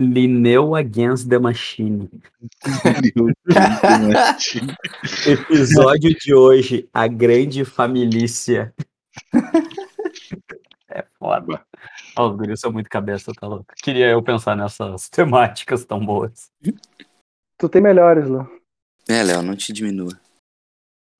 Lineu 0.00 0.74
Against 0.74 1.28
the 1.28 1.38
Machine. 1.38 2.08
Episódio 5.26 6.14
de 6.18 6.34
hoje, 6.34 6.88
a 6.90 7.06
grande 7.06 7.66
família. 7.66 8.74
É 10.88 11.04
foda. 11.18 11.62
Oh, 12.18 12.30
os 12.30 12.36
guris 12.36 12.60
são 12.60 12.72
muito 12.72 12.88
cabeça, 12.88 13.30
tá 13.38 13.46
louco. 13.46 13.66
Queria 13.82 14.08
eu 14.08 14.22
pensar 14.22 14.56
nessas 14.56 15.10
temáticas 15.10 15.84
tão 15.84 16.04
boas. 16.04 16.50
Tu 17.58 17.68
tem 17.68 17.82
melhores, 17.82 18.26
Léo. 18.26 18.48
É, 19.06 19.22
Léo, 19.22 19.42
não 19.42 19.54
te 19.54 19.70
diminua. 19.70 20.18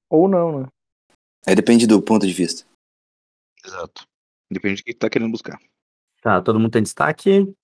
Ou 0.09 0.27
não, 0.27 0.63
né? 0.63 0.69
Aí 1.47 1.55
depende 1.55 1.87
do 1.87 2.01
ponto 2.01 2.27
de 2.27 2.33
vista. 2.33 2.67
Exato. 3.63 4.07
Depende 4.51 4.81
do 4.81 4.85
que 4.85 4.95
tu 4.95 5.01
tá 5.01 5.11
querendo 5.11 5.31
buscar. 5.31 5.61
Tá, 6.23 6.41
todo 6.41 6.59
mundo 6.59 6.73
tem 6.73 6.83
destaque? 6.83 7.55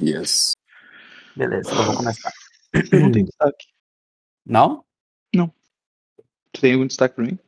Yes. 0.00 0.52
Beleza, 1.36 1.70
então 1.70 1.80
eu 1.80 1.86
vou 1.86 1.96
começar. 1.96 2.32
Não 2.92 3.12
tem 3.12 3.24
destaque. 3.26 3.66
Não? 4.46 4.84
Tu 6.52 6.60
tem 6.60 6.74
algum 6.74 6.86
destaque 6.86 7.14
pra 7.14 7.24
mim? 7.24 7.38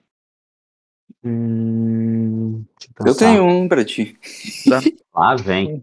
Hum, 1.22 2.64
eu 3.00 3.06
Eu 3.08 3.14
tenho 3.14 3.44
um 3.44 3.68
pra 3.68 3.84
ti. 3.84 4.18
Lá 5.14 5.36
vem. 5.36 5.82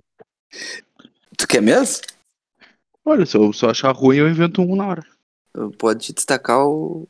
Tu 1.38 1.48
quer 1.48 1.62
mesmo? 1.62 2.04
Olha, 3.06 3.26
se 3.28 3.38
eu 3.38 3.54
só 3.54 3.70
achar 3.70 3.92
ruim, 3.92 4.18
eu 4.18 4.28
invento 4.28 4.62
um 4.64 4.76
na 4.76 4.88
hora. 4.88 5.06
Eu 5.54 5.70
Pode 5.72 6.14
destacar 6.14 6.66
o 6.66 7.08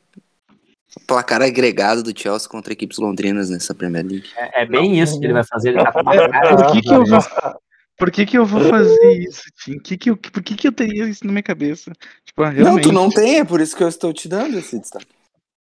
placar 1.06 1.40
agregado 1.40 2.02
do 2.02 2.18
Chelsea 2.18 2.48
contra 2.48 2.74
equipes 2.74 2.98
londrinas 2.98 3.48
nessa 3.48 3.74
Premier 3.74 4.04
League. 4.04 4.28
É, 4.36 4.62
é 4.62 4.66
bem 4.66 5.00
isso 5.00 5.18
que 5.18 5.24
ele 5.24 5.32
vai 5.32 5.44
fazer. 5.44 5.70
Ele 5.70 5.78
tá 5.82 5.92
com 5.92 6.00
uma 6.02 6.14
É, 6.14 6.28
cara 6.28 6.56
por 6.56 6.72
que 6.72 6.82
que 6.82 6.92
eu 6.92 7.04
vou- 7.06 7.20
Por 7.96 8.10
que 8.10 8.26
que 8.26 8.36
eu 8.38 8.44
vou 8.44 8.62
fazer 8.68 9.12
isso, 9.18 9.42
Tim? 9.62 9.78
Que 9.78 9.96
que 9.96 10.10
eu, 10.10 10.16
por 10.16 10.42
que 10.42 10.56
que 10.56 10.66
eu 10.66 10.72
teria 10.72 11.04
isso 11.06 11.24
na 11.26 11.32
minha 11.32 11.42
cabeça? 11.42 11.92
Tipo, 12.24 12.42
ah, 12.42 12.50
Não, 12.50 12.54
realmente. 12.62 12.84
tu 12.84 12.92
não 12.92 13.08
tem, 13.10 13.38
é 13.40 13.44
por 13.44 13.60
isso 13.60 13.76
que 13.76 13.84
eu 13.84 13.88
estou 13.88 14.12
te 14.12 14.28
dando 14.28 14.58
esse 14.58 14.78
destaque. 14.78 15.06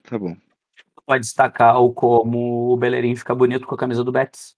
Tá 0.05 0.19
bom. 0.19 0.37
Pode 1.05 1.25
destacar 1.25 1.81
o 1.81 1.93
como 1.93 2.73
o 2.73 2.77
Bellerin 2.77 3.17
fica 3.17 3.35
bonito 3.35 3.67
com 3.67 3.75
a 3.75 3.79
camisa 3.79 4.05
do 4.05 4.13
Betis. 4.13 4.55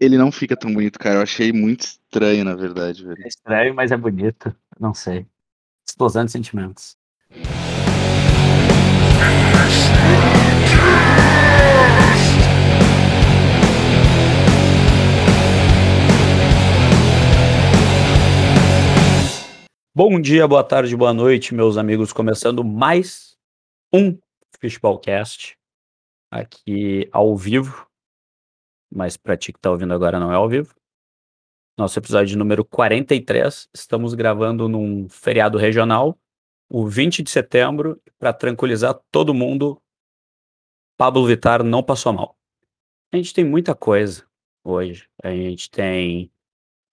Ele 0.00 0.18
não 0.18 0.32
fica 0.32 0.56
tão 0.56 0.72
bonito, 0.72 0.98
cara. 0.98 1.16
Eu 1.16 1.22
achei 1.22 1.52
muito 1.52 1.82
estranho, 1.82 2.44
na 2.44 2.56
verdade, 2.56 3.04
velho. 3.04 3.22
É 3.22 3.28
estranho, 3.28 3.74
mas 3.74 3.92
é 3.92 3.96
bonito. 3.96 4.54
Não 4.80 4.92
sei. 4.94 5.26
Explosão 5.86 6.24
de 6.24 6.32
sentimentos. 6.32 6.96
Bom 19.94 20.18
dia, 20.18 20.48
boa 20.48 20.64
tarde, 20.64 20.96
boa 20.96 21.12
noite, 21.12 21.54
meus 21.54 21.76
amigos. 21.76 22.14
Começando 22.14 22.64
mais 22.64 23.36
um 23.92 24.18
Fishballcast 24.58 25.54
aqui 26.30 27.10
ao 27.12 27.36
vivo. 27.36 27.86
Mas 28.90 29.18
para 29.18 29.36
ti 29.36 29.52
que 29.52 29.60
tá 29.60 29.70
ouvindo 29.70 29.92
agora 29.92 30.18
não 30.18 30.32
é 30.32 30.34
ao 30.34 30.48
vivo. 30.48 30.74
Nosso 31.78 31.98
episódio 31.98 32.38
número 32.38 32.64
43. 32.64 33.68
Estamos 33.74 34.14
gravando 34.14 34.66
num 34.66 35.10
feriado 35.10 35.58
regional, 35.58 36.18
o 36.70 36.86
20 36.86 37.22
de 37.22 37.28
setembro, 37.28 38.00
para 38.18 38.32
tranquilizar 38.32 38.98
todo 39.10 39.34
mundo. 39.34 39.78
Pablo 40.96 41.26
Vittar 41.26 41.62
não 41.62 41.82
passou 41.82 42.14
mal. 42.14 42.34
A 43.12 43.18
gente 43.18 43.34
tem 43.34 43.44
muita 43.44 43.74
coisa 43.74 44.26
hoje. 44.64 45.06
A 45.22 45.28
gente 45.32 45.70
tem 45.70 46.32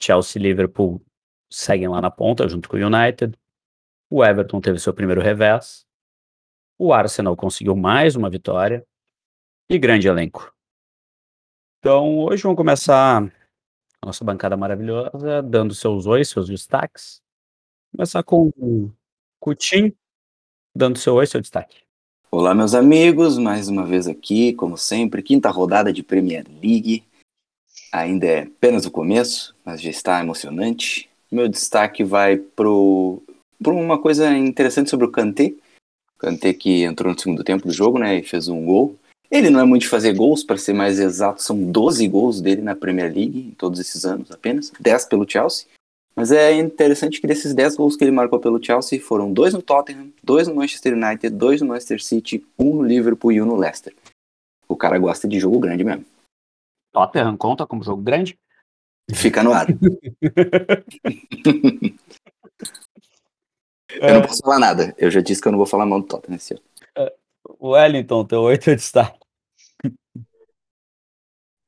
Chelsea 0.02 0.42
Liverpool 0.42 1.02
seguem 1.50 1.88
lá 1.88 2.02
na 2.02 2.12
ponta 2.12 2.48
junto 2.48 2.70
com 2.70 2.78
o 2.78 2.86
United. 2.86 3.38
O 4.10 4.24
Everton 4.24 4.62
teve 4.62 4.80
seu 4.80 4.94
primeiro 4.94 5.22
revés. 5.22 5.86
O 6.78 6.94
Arsenal 6.94 7.36
conseguiu 7.36 7.76
mais 7.76 8.16
uma 8.16 8.30
vitória. 8.30 8.86
E 9.70 9.78
grande 9.78 10.08
elenco. 10.08 10.54
Então, 11.80 12.20
hoje 12.20 12.44
vamos 12.44 12.58
começar 12.58 13.24
a 14.02 14.06
nossa 14.06 14.24
bancada 14.26 14.58
maravilhosa, 14.58 15.42
dando 15.44 15.76
seus 15.76 16.06
oi, 16.08 16.26
seus 16.26 16.48
destaques. 16.48 17.22
Começar 17.92 18.24
com 18.24 18.52
o 18.58 18.92
Coutinho, 19.40 19.96
dando 20.76 20.98
seu 20.98 21.16
oi, 21.16 21.28
seu 21.28 21.40
destaque. 21.40 21.84
Olá, 22.32 22.54
meus 22.54 22.76
amigos, 22.76 23.38
mais 23.38 23.68
uma 23.68 23.86
vez 23.86 24.08
aqui, 24.08 24.54
como 24.54 24.78
sempre, 24.78 25.24
quinta 25.24 25.50
rodada 25.50 25.92
de 25.92 26.04
Premier 26.04 26.46
League. 26.48 27.04
Ainda 27.92 28.26
é 28.26 28.40
apenas 28.44 28.86
o 28.86 28.92
começo, 28.92 29.56
mas 29.66 29.82
já 29.82 29.90
está 29.90 30.20
emocionante. 30.20 31.09
Meu 31.32 31.48
destaque 31.48 32.04
vai 32.04 32.38
pro, 32.38 33.22
pro 33.62 33.76
uma 33.76 34.00
coisa 34.00 34.36
interessante 34.36 34.90
sobre 34.90 35.06
o 35.06 35.12
Kanté. 35.12 35.54
Kanté 36.18 36.54
que 36.54 36.84
entrou 36.84 37.14
no 37.14 37.20
segundo 37.20 37.44
tempo 37.44 37.68
do 37.68 37.74
jogo, 37.74 38.00
né, 38.00 38.20
e 38.20 38.24
fez 38.24 38.48
um 38.48 38.66
gol. 38.66 38.96
Ele 39.32 39.50
não 39.50 39.60
é 39.60 39.64
muito 39.64 39.84
de 39.84 39.90
fazer 39.90 40.14
gols, 40.14 40.44
para 40.44 40.58
ser 40.58 40.74
mais 40.74 41.00
exato, 41.00 41.42
são 41.42 41.72
12 41.72 42.08
gols 42.08 42.42
dele 42.42 42.64
na 42.64 42.76
Premier 42.76 43.14
League 43.14 43.40
em 43.40 43.52
todos 43.52 43.80
esses 43.80 44.04
anos 44.04 44.32
apenas, 44.32 44.72
10 44.80 45.06
pelo 45.06 45.30
Chelsea. 45.30 45.68
Mas 46.16 46.32
é 46.32 46.52
interessante 46.54 47.22
que 47.22 47.28
desses 47.28 47.54
10 47.54 47.78
gols 47.78 47.96
que 47.96 48.04
ele 48.04 48.12
marcou 48.12 48.40
pelo 48.40 48.62
Chelsea 48.62 49.00
foram 49.00 49.32
dois 49.32 49.54
no 49.54 49.62
Tottenham, 49.62 50.12
dois 50.24 50.48
no 50.48 50.56
Manchester 50.56 50.94
United, 50.94 51.30
dois 51.30 51.62
no 51.62 51.68
Manchester 51.68 52.04
City, 52.04 52.44
um 52.58 52.76
no 52.76 52.84
Liverpool 52.84 53.32
e 53.32 53.42
um 53.42 53.46
no 53.46 53.56
Leicester. 53.56 53.94
O 54.68 54.76
cara 54.76 54.98
gosta 54.98 55.28
de 55.28 55.40
jogo 55.40 55.60
grande 55.60 55.84
mesmo. 55.84 56.06
Tottenham 56.92 57.38
conta 57.38 57.66
como 57.68 57.84
jogo 57.84 58.02
grande? 58.02 58.36
Fica 59.14 59.44
no 59.44 59.54
ar. 59.54 59.68
Eu 64.02 64.16
não 64.16 64.22
posso 64.22 64.42
falar 64.42 64.60
nada. 64.60 64.94
Eu 64.98 65.10
já 65.10 65.20
disse 65.20 65.42
que 65.42 65.48
eu 65.48 65.52
não 65.52 65.58
vou 65.58 65.66
falar 65.66 65.86
mal 65.86 66.00
do 66.00 66.08
Tottenham 66.08 66.38
esse 66.38 66.54
ano. 66.54 67.12
Wellington, 67.62 68.26
teu 68.26 68.42
oi, 68.42 68.58
teu 68.58 68.76
destaque. 68.76 69.18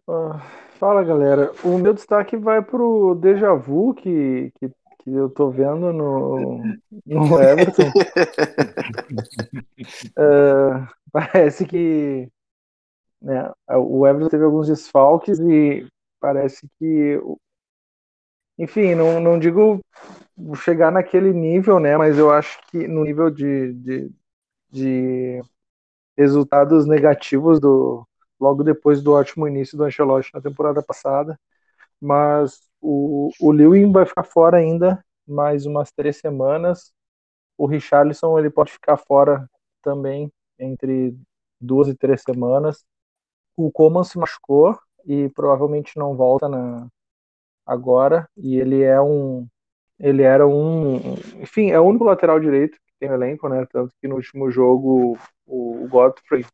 Ah, 0.08 0.40
fala, 0.78 1.04
galera. 1.04 1.52
O 1.64 1.78
meu 1.78 1.94
destaque 1.94 2.38
vai 2.38 2.62
pro 2.62 3.16
déjà 3.16 3.54
vu 3.54 3.94
que, 3.96 4.52
que, 4.60 4.70
que 5.00 5.12
eu 5.12 5.30
tô 5.30 5.50
vendo 5.50 5.92
no, 5.92 6.64
no 7.06 7.38
Everton. 7.42 7.92
Ah, 10.16 10.88
parece 11.12 11.66
que 11.66 12.30
né, 13.22 13.52
o 13.68 14.06
Everton 14.06 14.30
teve 14.30 14.44
alguns 14.44 14.68
desfalques 14.68 15.40
e 15.40 15.88
parece 16.22 16.70
que, 16.80 17.20
enfim, 18.58 18.96
não, 18.96 19.20
não 19.20 19.40
digo 19.40 19.82
chegar 20.56 20.92
naquele 20.92 21.34
nível, 21.34 21.80
né? 21.80 21.98
Mas 21.98 22.18
eu 22.18 22.32
acho 22.32 22.60
que 22.68 22.88
no 22.88 23.04
nível 23.04 23.30
de, 23.30 23.74
de, 23.74 24.12
de 24.72 25.42
resultados 26.18 26.88
negativos 26.88 27.60
do 27.60 28.08
logo 28.40 28.64
depois 28.64 29.02
do 29.04 29.14
ótimo 29.14 29.48
início 29.48 29.78
do 29.78 29.84
Ancelotti 29.86 30.32
na 30.34 30.42
temporada 30.42 30.84
passada. 30.84 31.40
Mas 32.02 32.62
o, 32.82 33.32
o 33.40 33.52
Lewin 33.52 33.92
vai 33.92 34.06
ficar 34.06 34.24
fora 34.24 34.58
ainda 34.58 35.04
mais 35.28 35.66
umas 35.66 35.92
três 35.92 36.18
semanas. 36.18 36.94
O 37.58 37.68
Richarlison 37.68 38.40
ele 38.40 38.50
pode 38.50 38.72
ficar 38.74 38.98
fora 38.98 39.50
também 39.84 40.32
entre 40.60 41.16
duas 41.62 41.88
e 41.88 41.96
três 41.96 42.22
semanas. 42.24 42.86
O 43.56 43.72
Coman 43.72 44.04
se 44.04 44.18
machucou 44.18 44.78
e 45.06 45.30
provavelmente 45.30 45.98
não 45.98 46.16
volta 46.16 46.48
na, 46.50 46.88
agora. 47.66 48.30
E 48.38 48.58
ele 48.58 48.82
é 48.84 49.00
um. 49.02 49.48
Ele 50.00 50.24
era 50.24 50.48
um. 50.48 51.14
Enfim, 51.42 51.72
é 51.72 51.80
o 51.80 51.84
único 51.84 52.04
lateral 52.04 52.40
direito 52.40 52.78
que 52.78 52.94
tem 53.00 53.10
no 53.10 53.16
elenco, 53.16 53.48
né? 53.50 53.66
Tanto 53.72 53.94
que 54.02 54.08
no 54.08 54.16
último 54.16 54.50
jogo 54.52 55.18
o, 55.46 55.84
o 55.86 55.88
Godfrey 55.88 56.46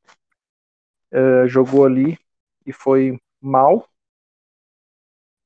eh, 1.11 1.47
jogou 1.47 1.85
ali 1.85 2.17
e 2.65 2.73
foi 2.73 3.17
mal. 3.41 3.87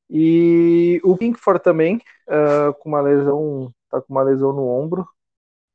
E 0.09 1.00
o 1.03 1.17
Pinkford 1.17 1.63
também, 1.63 2.01
eh, 2.28 2.73
com 2.79 2.90
uma 2.90 3.01
lesão, 3.01 3.73
tá 3.90 4.02
com 4.02 4.14
uma 4.14 4.23
lesão 4.23 4.52
no 4.53 4.67
ombro. 4.67 5.08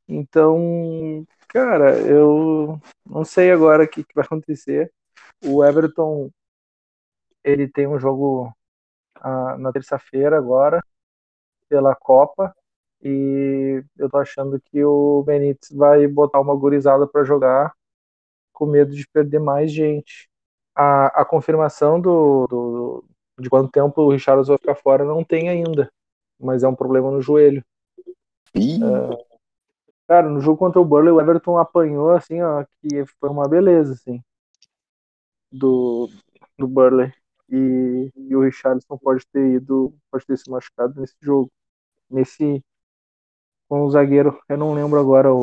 Então, 0.09 1.27
cara, 1.49 1.99
eu 2.01 2.81
não 3.05 3.25
sei 3.25 3.51
agora 3.53 3.85
o 3.85 3.89
que, 3.89 4.05
que 4.05 4.15
vai 4.15 4.25
acontecer. 4.25 4.93
O 5.45 5.65
Everton, 5.65 6.31
ele 7.47 7.69
tem 7.69 7.87
um 7.87 7.99
jogo 7.99 8.53
ah, 9.17 9.57
na 9.57 9.73
terça-feira 9.73 10.37
agora, 10.37 10.83
pela 11.69 11.95
Copa, 11.95 12.55
e 13.03 13.83
eu 13.97 14.11
tô 14.11 14.19
achando 14.19 14.61
que 14.61 14.85
o 14.85 15.23
Benítez 15.23 15.71
vai 15.71 16.07
botar 16.09 16.41
uma 16.41 16.57
gurizada 16.57 17.07
para 17.07 17.25
jogar 17.25 17.73
com 18.53 18.67
medo 18.67 18.95
de 18.95 19.07
perder 19.09 19.39
mais 19.39 19.71
gente. 19.73 20.29
A, 20.75 21.23
a 21.23 21.25
confirmação 21.25 22.01
do, 22.01 22.47
do, 22.49 23.05
de 23.39 23.49
quanto 23.49 23.71
tempo 23.71 24.03
o 24.03 24.11
Richarlison 24.11 24.53
vai 24.53 24.59
ficar 24.59 24.75
fora 24.75 25.05
não 25.05 25.23
tem 25.23 25.49
ainda, 25.49 25.91
mas 26.39 26.65
é 26.65 26.69
um 26.69 26.75
problema 26.75 27.11
no 27.11 27.21
joelho. 27.21 27.65
Ih, 28.55 28.81
Cara, 30.09 30.29
no 30.29 30.41
jogo 30.41 30.57
contra 30.59 30.81
o 30.81 30.85
Burley, 30.85 31.13
o 31.13 31.21
Everton 31.21 31.59
apanhou, 31.59 32.11
assim, 32.11 32.41
ó, 32.41 32.65
que 32.81 33.05
foi 33.19 33.29
uma 33.29 33.49
beleza, 33.49 33.93
assim, 33.93 34.23
do, 35.51 36.09
do 36.59 36.69
Burley. 36.69 37.13
E, 37.49 38.11
e 38.17 38.37
o 38.37 38.43
Richarlison 38.43 38.99
pode 38.99 39.27
ter 39.29 39.55
ido, 39.55 39.95
pode 40.11 40.27
ter 40.27 40.37
se 40.37 40.51
machucado 40.51 41.01
nesse 41.01 41.17
jogo. 41.21 41.51
nesse 42.11 42.63
com 43.69 43.83
o 43.83 43.91
zagueiro, 43.91 44.41
eu 44.49 44.57
não 44.57 44.75
lembro 44.75 44.99
agora 45.01 45.35
o 45.35 45.41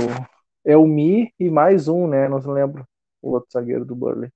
é 0.65 0.77
o 0.77 0.87
Mi 0.87 1.33
e 1.37 1.49
mais 1.49 1.87
um, 1.87 2.07
né? 2.07 2.27
Não 2.29 2.39
lembro 2.51 2.87
o 3.21 3.31
outro 3.31 3.49
zagueiro 3.51 3.83
do 3.83 3.95
Burley. 3.95 4.31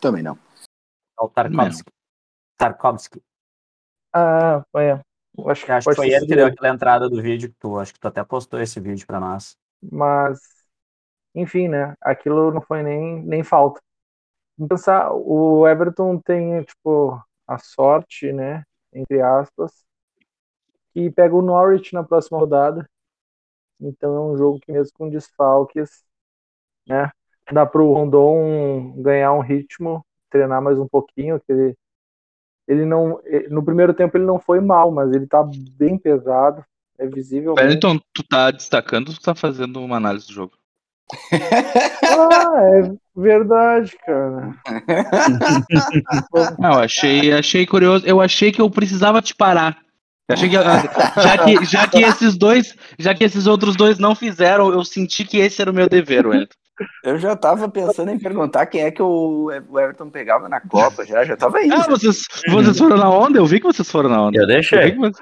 Também 0.00 0.22
não. 0.22 0.38
É 1.20 1.24
o 1.24 1.28
Tarkovsky. 1.28 1.92
Tarkovsky. 2.56 3.22
Ah, 4.12 4.64
é. 4.76 5.00
Eu 5.36 5.50
Acho, 5.50 5.66
Eu 5.66 5.74
acho 5.74 5.88
que 5.88 5.94
foi 5.94 6.10
ele 6.10 6.26
que 6.26 6.34
deu 6.34 6.46
aquela 6.46 6.74
entrada 6.74 7.08
do 7.08 7.22
vídeo 7.22 7.48
que 7.48 7.56
tu, 7.58 7.78
acho 7.78 7.92
que 7.92 8.00
tu 8.00 8.08
até 8.08 8.24
postou 8.24 8.60
esse 8.60 8.80
vídeo 8.80 9.06
pra 9.06 9.20
nós. 9.20 9.56
Mas, 9.80 10.40
enfim, 11.34 11.68
né? 11.68 11.94
Aquilo 12.00 12.52
não 12.52 12.60
foi 12.60 12.82
nem, 12.82 13.22
nem 13.22 13.42
falta. 13.44 13.80
Pensar, 14.66 15.12
o 15.12 15.66
Everton 15.68 16.18
tem, 16.18 16.62
tipo, 16.62 17.22
a 17.46 17.58
sorte, 17.58 18.32
né? 18.32 18.64
Entre 18.92 19.20
aspas, 19.20 19.84
que 20.92 21.10
pega 21.10 21.34
o 21.34 21.42
Norwich 21.42 21.94
na 21.94 22.02
próxima 22.02 22.38
rodada. 22.38 22.88
Então 23.80 24.16
é 24.16 24.20
um 24.20 24.36
jogo 24.36 24.58
que, 24.60 24.72
mesmo 24.72 24.92
com 24.94 25.08
desfalques, 25.08 26.04
né? 26.86 27.10
Dá 27.52 27.64
pro 27.64 27.92
Rondon 27.92 29.00
ganhar 29.00 29.32
um 29.32 29.40
ritmo, 29.40 30.04
treinar 30.28 30.60
mais 30.60 30.78
um 30.78 30.88
pouquinho, 30.88 31.40
que 31.40 31.52
ele, 31.52 31.76
ele 32.66 32.84
não. 32.84 33.20
No 33.48 33.64
primeiro 33.64 33.94
tempo 33.94 34.16
ele 34.16 34.26
não 34.26 34.38
foi 34.38 34.60
mal, 34.60 34.90
mas 34.90 35.12
ele 35.12 35.26
tá 35.26 35.42
bem 35.76 35.96
pesado. 35.96 36.64
É 36.98 37.06
visível. 37.06 37.54
Wellington, 37.56 38.00
tu 38.12 38.24
tá 38.28 38.50
destacando 38.50 39.14
tu 39.14 39.20
tá 39.20 39.34
fazendo 39.34 39.80
uma 39.80 39.96
análise 39.96 40.26
do 40.26 40.32
jogo? 40.32 40.58
Ah, 41.32 42.60
é 42.74 42.92
verdade, 43.16 43.96
cara. 44.04 44.54
Não, 46.58 46.72
eu 46.74 46.80
achei, 46.80 47.32
achei 47.32 47.66
curioso. 47.66 48.06
Eu 48.06 48.20
achei 48.20 48.52
que 48.52 48.60
eu 48.60 48.70
precisava 48.70 49.22
te 49.22 49.34
parar. 49.34 49.78
Eu 50.28 50.34
achei 50.34 50.48
que, 50.48 50.54
já 50.54 51.38
que 51.38 51.64
já 51.64 51.86
que 51.88 52.02
esses 52.02 52.36
dois, 52.36 52.74
já 52.98 53.14
que 53.14 53.24
esses 53.24 53.46
outros 53.46 53.74
dois 53.76 53.98
não 53.98 54.14
fizeram, 54.14 54.70
eu 54.70 54.84
senti 54.84 55.24
que 55.24 55.38
esse 55.38 55.60
era 55.62 55.70
o 55.70 55.74
meu 55.74 55.88
dever, 55.88 56.26
Wellington. 56.26 56.54
Eu 57.02 57.18
já 57.18 57.34
tava 57.34 57.68
pensando 57.68 58.10
em 58.12 58.18
perguntar 58.18 58.66
quem 58.66 58.82
é 58.82 58.90
que 58.90 59.02
o 59.02 59.50
Everton 59.50 60.10
pegava 60.10 60.48
na 60.48 60.60
Copa, 60.60 61.04
já, 61.04 61.24
já 61.24 61.36
tava 61.36 61.60
indo. 61.62 61.74
Ah, 61.74 61.86
vocês, 61.88 62.22
vocês 62.50 62.78
foram 62.78 62.96
na 62.96 63.10
onda? 63.10 63.38
Eu 63.38 63.46
vi 63.46 63.58
que 63.58 63.66
vocês 63.66 63.90
foram 63.90 64.08
na 64.10 64.22
onda. 64.22 64.36
Eu 64.38 64.42
Eu 64.42 64.46
deixei. 64.46 64.92
que 64.92 64.98
vocês- 64.98 65.16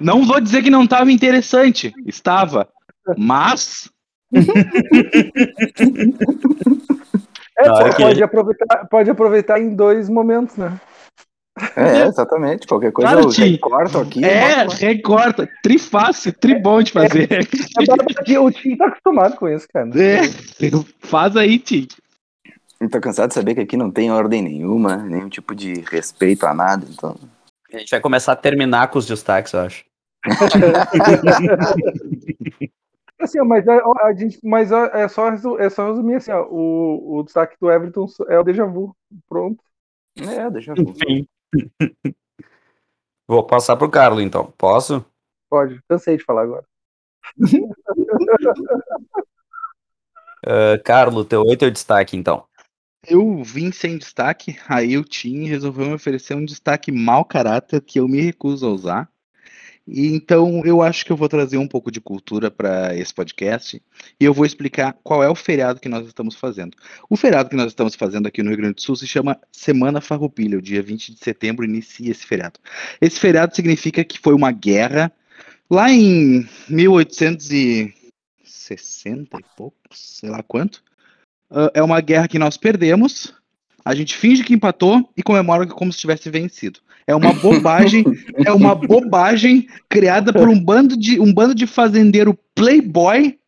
Não 0.00 0.24
vou 0.26 0.40
dizer 0.40 0.62
que 0.62 0.70
não 0.70 0.82
estava 0.84 1.12
interessante. 1.12 1.92
Estava. 2.06 2.66
Mas 3.16 3.88
É, 7.58 7.68
pô, 7.68 7.90
que 7.90 7.96
pode, 8.02 8.22
aproveitar, 8.22 8.86
pode 8.88 9.10
aproveitar 9.10 9.60
em 9.60 9.74
dois 9.74 10.08
momentos, 10.08 10.56
né? 10.56 10.78
É, 11.74 12.06
exatamente. 12.06 12.68
Qualquer 12.68 12.92
coisa 12.92 13.10
Claro, 13.10 13.26
eu 13.26 13.30
Tim. 13.32 13.50
recorto 13.52 13.98
aqui. 13.98 14.24
é, 14.24 14.64
recorta. 14.68 15.48
Trifácil, 15.62 16.32
tribom 16.32 16.82
de 16.82 16.92
fazer. 16.92 17.28
É 17.32 17.84
barato 17.84 18.14
que 18.24 18.38
o 18.38 18.50
time 18.50 18.76
tá 18.76 18.86
acostumado 18.86 19.36
com 19.36 19.48
isso, 19.48 19.66
cara. 19.72 19.90
É, 20.00 20.20
faz 21.00 21.36
aí, 21.36 21.58
Tim. 21.58 21.88
Eu 22.80 22.88
tô 22.88 23.00
cansado 23.00 23.28
de 23.28 23.34
saber 23.34 23.56
que 23.56 23.60
aqui 23.60 23.76
não 23.76 23.90
tem 23.90 24.12
ordem 24.12 24.40
nenhuma, 24.40 24.98
nenhum 24.98 25.28
tipo 25.28 25.52
de 25.52 25.82
respeito 25.90 26.46
a 26.46 26.54
nada, 26.54 26.86
então. 26.88 27.16
A 27.72 27.78
gente 27.78 27.90
vai 27.90 28.00
começar 28.00 28.32
a 28.32 28.36
terminar 28.36 28.86
com 28.88 29.00
os 29.00 29.06
destaques, 29.06 29.52
eu 29.52 29.60
acho. 29.60 29.84
Assim, 33.18 33.40
mas 33.40 33.66
a, 33.66 33.80
a 34.04 34.14
gente, 34.14 34.38
mas 34.44 34.70
ó, 34.70 34.84
é 34.86 35.08
só 35.08 35.28
é 35.58 35.70
só 35.70 35.88
resumir 35.88 36.16
assim, 36.16 36.30
ó, 36.30 36.46
o, 36.48 37.18
o 37.18 37.22
destaque 37.24 37.56
do 37.60 37.70
Everton 37.70 38.06
é 38.28 38.38
o 38.38 38.44
déjà 38.44 38.64
vu. 38.64 38.94
Pronto. 39.28 39.62
É, 40.16 40.48
ver. 40.50 40.62
Enfim. 40.78 41.26
Vou 43.26 43.44
passar 43.44 43.76
pro 43.76 43.90
Carlos, 43.90 44.22
então. 44.22 44.52
Posso? 44.56 45.04
Pode. 45.50 45.80
Cansei 45.88 46.16
de 46.16 46.24
falar 46.24 46.42
agora. 46.42 46.64
Uh, 50.46 50.80
Carlos, 50.84 51.26
teu 51.26 51.42
oito 51.42 51.64
é 51.64 51.68
o 51.68 51.72
destaque, 51.72 52.16
então. 52.16 52.46
Eu 53.06 53.42
vim 53.42 53.72
sem 53.72 53.98
destaque, 53.98 54.58
aí 54.68 54.96
o 54.96 55.04
Tim 55.04 55.44
resolveu 55.44 55.86
me 55.86 55.94
oferecer 55.94 56.34
um 56.34 56.44
destaque 56.44 56.92
mau 56.92 57.24
caráter 57.24 57.80
que 57.80 58.00
eu 58.00 58.08
me 58.08 58.20
recuso 58.20 58.66
a 58.66 58.70
usar. 58.70 59.12
E 59.90 60.08
então 60.08 60.60
eu 60.66 60.82
acho 60.82 61.02
que 61.02 61.10
eu 61.10 61.16
vou 61.16 61.30
trazer 61.30 61.56
um 61.56 61.66
pouco 61.66 61.90
de 61.90 61.98
cultura 61.98 62.50
para 62.50 62.94
esse 62.94 63.14
podcast 63.14 63.82
e 64.20 64.24
eu 64.24 64.34
vou 64.34 64.44
explicar 64.44 64.92
qual 65.02 65.22
é 65.22 65.30
o 65.30 65.34
feriado 65.34 65.80
que 65.80 65.88
nós 65.88 66.06
estamos 66.06 66.34
fazendo. 66.34 66.76
O 67.08 67.16
feriado 67.16 67.48
que 67.48 67.56
nós 67.56 67.68
estamos 67.68 67.94
fazendo 67.94 68.26
aqui 68.26 68.42
no 68.42 68.50
Rio 68.50 68.58
Grande 68.58 68.74
do 68.74 68.82
Sul 68.82 68.96
se 68.96 69.06
chama 69.06 69.40
Semana 69.50 70.02
Farroupilha. 70.02 70.58
O 70.58 70.62
dia 70.62 70.82
20 70.82 71.14
de 71.14 71.20
setembro 71.20 71.64
inicia 71.64 72.10
esse 72.10 72.26
feriado. 72.26 72.60
Esse 73.00 73.18
feriado 73.18 73.56
significa 73.56 74.04
que 74.04 74.18
foi 74.18 74.34
uma 74.34 74.52
guerra 74.52 75.10
lá 75.70 75.90
em 75.90 76.46
1860 76.68 79.38
e 79.38 79.44
poucos, 79.56 79.98
sei 79.98 80.28
lá 80.28 80.42
quanto. 80.42 80.84
Ah, 81.50 81.70
é 81.72 81.82
uma 81.82 82.02
guerra 82.02 82.28
que 82.28 82.38
nós 82.38 82.58
perdemos. 82.58 83.32
A 83.82 83.94
gente 83.94 84.14
finge 84.14 84.44
que 84.44 84.52
empatou 84.52 85.10
e 85.16 85.22
comemora 85.22 85.66
como 85.66 85.90
se 85.90 85.98
tivesse 85.98 86.28
vencido. 86.28 86.80
É 87.08 87.14
uma 87.14 87.32
bobagem, 87.32 88.04
é 88.44 88.52
uma 88.52 88.74
bobagem 88.74 89.66
criada 89.88 90.30
por 90.30 90.46
um 90.46 90.62
bando 90.62 90.94
de 90.94 91.18
um 91.18 91.32
bando 91.32 91.54
de 91.54 91.66
fazendeiro 91.66 92.38
playboy 92.54 93.38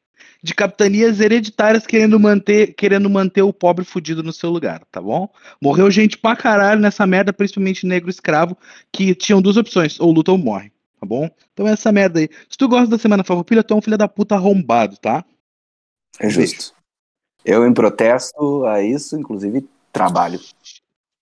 de 0.42 0.54
capitanias 0.54 1.20
hereditárias 1.20 1.86
querendo 1.86 2.18
manter, 2.18 2.74
querendo 2.74 3.10
manter 3.10 3.42
o 3.42 3.52
pobre 3.52 3.84
fudido 3.84 4.22
no 4.22 4.32
seu 4.32 4.48
lugar, 4.48 4.82
tá 4.90 4.98
bom? 4.98 5.28
Morreu 5.60 5.90
gente 5.90 6.16
pra 6.16 6.34
caralho 6.34 6.80
nessa 6.80 7.06
merda, 7.06 7.34
principalmente 7.34 7.86
negro 7.86 8.08
escravo, 8.08 8.56
que 8.90 9.14
tinham 9.14 9.42
duas 9.42 9.58
opções, 9.58 10.00
ou 10.00 10.10
luta 10.10 10.32
ou 10.32 10.38
morre, 10.38 10.72
tá 10.98 11.04
bom? 11.04 11.28
Então 11.52 11.68
é 11.68 11.72
essa 11.72 11.92
merda 11.92 12.20
aí. 12.20 12.30
Se 12.48 12.56
tu 12.56 12.66
gosta 12.66 12.86
da 12.86 12.96
Semana 12.96 13.22
Farroupilha, 13.22 13.62
tu 13.62 13.74
é 13.74 13.76
um 13.76 13.82
filho 13.82 13.98
da 13.98 14.08
puta 14.08 14.34
arrombado, 14.36 14.96
tá? 14.96 15.22
É 16.18 16.30
justo. 16.30 16.72
Eu, 17.44 17.66
em 17.66 17.74
protesto 17.74 18.64
a 18.64 18.82
isso, 18.82 19.18
inclusive, 19.18 19.68
trabalho. 19.92 20.40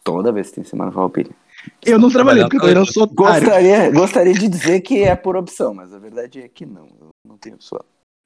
Toda 0.05 0.31
vez 0.31 0.51
que 0.51 0.55
tem 0.55 0.65
semana 0.65 0.93
farroupilha. 0.93 1.35
Eu 1.85 1.99
não 1.99 2.11
trabalhei, 2.11 2.49
porque 2.49 2.67
eu 2.67 2.87
sou 2.87 3.05
otário. 3.05 3.47
Gostaria, 3.47 3.91
gostaria 3.91 4.35
de 4.35 4.49
dizer 4.49 4.81
que 4.81 5.03
é 5.03 5.15
por 5.17 5.37
opção, 5.37 5.75
mas 5.75 5.93
a 5.93 5.99
verdade 5.99 6.41
é 6.41 6.49
que 6.49 6.67
não. 6.67 6.87
Eu 6.87 7.11
não 7.25 7.39
tenho 7.39 7.57
opção. 7.57 7.81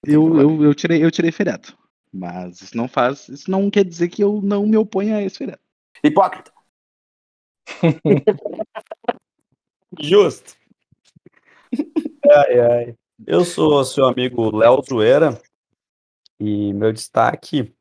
Eu, 0.05 0.41
eu, 0.41 0.65
eu, 0.65 0.75
tirei, 0.75 1.05
eu 1.05 1.11
tirei 1.11 1.31
feriado. 1.31 1.77
Mas 2.13 2.61
isso 2.61 2.77
não 2.77 2.89
faz. 2.89 3.29
Isso 3.29 3.51
não 3.51 3.71
quer 3.71 3.85
dizer 3.85 4.09
que 4.09 4.23
eu 4.23 4.41
não 4.43 4.67
me 4.67 4.77
oponho 4.77 5.15
a 5.17 5.23
esse 5.23 5.39
feriado. 5.39 5.61
Hipócrita. 6.03 6.53
Justo. 10.01 10.57
Ai, 12.31 12.61
ai. 12.61 12.95
Eu 13.27 13.45
sou 13.45 13.85
seu 13.85 14.07
amigo 14.07 14.57
Léo 14.57 14.83
Zoeira 14.83 15.41
e 16.41 16.73
meu 16.73 16.93
destaque 16.93 17.73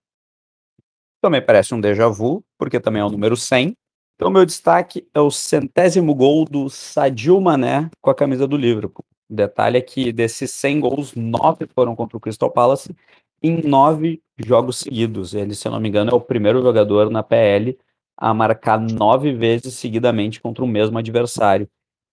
também 1.22 1.44
parece 1.44 1.74
um 1.74 1.82
déjà 1.82 2.08
vu, 2.08 2.44
porque 2.58 2.80
também 2.80 3.02
é 3.02 3.06
o 3.06 3.10
número 3.10 3.36
100. 3.38 3.76
Então, 4.22 4.30
meu 4.30 4.46
destaque 4.46 5.04
é 5.16 5.20
o 5.20 5.32
centésimo 5.32 6.14
gol 6.14 6.46
do 6.46 6.70
Sadio 6.70 7.42
Mané 7.42 7.90
com 8.00 8.12
a 8.12 8.14
camisa 8.14 8.48
do 8.48 8.56
Liverpool. 8.56 9.04
O 9.28 9.34
detalhe 9.34 9.80
é 9.80 9.82
que 9.82 10.14
desses 10.14 10.52
100 10.52 10.80
gols, 10.80 11.16
9 11.16 11.66
foram 11.74 11.96
contra 11.96 12.16
o 12.18 12.20
Crystal 12.20 12.52
Palace 12.52 12.96
em 13.42 13.64
9 13.68 14.22
jogos 14.38 14.78
seguidos. 14.78 15.34
Ele, 15.34 15.56
se 15.56 15.68
eu 15.68 15.72
não 15.72 15.80
me 15.80 15.90
engano, 15.90 16.12
é 16.12 16.14
o 16.14 16.22
primeiro 16.22 16.62
jogador 16.62 17.10
na 17.10 17.24
PL 17.24 17.76
a 18.16 18.32
marcar 18.32 18.80
9 18.80 19.34
vezes 19.34 19.74
seguidamente 19.74 20.40
contra 20.40 20.64
o 20.64 20.68
mesmo 20.68 21.00
adversário. 21.00 21.68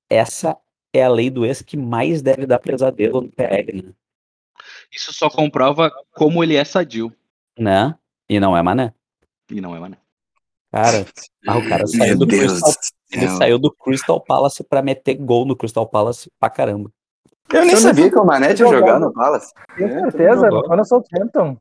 Essa 0.08 0.56
é 0.94 1.04
a 1.04 1.10
lei 1.10 1.28
do 1.28 1.44
ex 1.44 1.60
que 1.60 1.76
mais 1.76 2.22
deve 2.22 2.46
dar 2.46 2.58
pesadelo 2.58 3.20
no 3.20 3.28
PL, 3.30 3.82
né? 3.82 3.92
Isso 4.90 5.12
só 5.12 5.28
comprova 5.28 5.92
como 6.12 6.42
ele 6.42 6.56
é 6.56 6.64
sadio. 6.64 7.12
né? 7.58 7.94
E 8.30 8.40
não 8.40 8.56
é 8.56 8.62
Mané. 8.62 8.94
E 9.50 9.60
não 9.60 9.76
é, 9.76 9.78
mano. 9.78 10.07
Cara, 10.70 11.06
ah, 11.46 11.58
o 11.58 11.68
cara 11.68 11.86
saiu 11.86 12.18
do 12.18 12.26
Deus 12.26 12.60
Crystal, 12.60 12.72
ele 13.10 13.28
saiu 13.30 13.58
do 13.58 13.72
Crystal 13.72 14.20
Palace 14.20 14.62
pra 14.62 14.82
meter 14.82 15.14
gol 15.14 15.46
no 15.46 15.56
Crystal 15.56 15.86
Palace 15.88 16.30
pra 16.38 16.50
caramba. 16.50 16.90
Eu 17.50 17.60
nem 17.62 17.70
Eu 17.70 17.74
não 17.76 17.80
sabia 17.82 18.10
que 18.10 18.18
o 18.18 18.24
Mané 18.24 18.52
tinha 18.52 18.68
jogado. 18.68 19.00
no 19.00 19.12
Palace. 19.12 19.50
Tenho 19.76 19.88
É, 19.88 20.10
certeza, 20.10 20.50
jogou. 20.50 20.68
não 20.68 20.76
no 20.76 20.84
Southampton. 20.84 21.56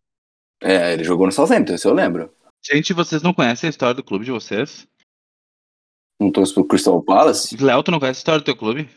É, 0.61 0.93
ele 0.93 1.03
jogou 1.05 1.25
no 1.25 1.31
Southampton, 1.31 1.75
isso 1.75 1.87
eu 1.87 1.93
lembro. 1.93 2.29
Gente, 2.65 2.91
vocês 2.91 3.21
não 3.21 3.33
conhecem 3.33 3.67
a 3.67 3.69
história 3.69 3.93
do 3.93 4.03
clube 4.03 4.25
de 4.25 4.31
vocês? 4.31 4.85
Não 6.19 6.29
trouxe 6.31 6.53
pro 6.53 6.65
Crystal 6.65 7.01
Palace? 7.01 7.55
Léo, 7.63 7.83
tu 7.83 7.91
não 7.91 7.99
conhece 7.99 8.17
a 8.17 8.21
história 8.21 8.41
do 8.41 8.45
teu 8.45 8.57
clube? 8.57 8.89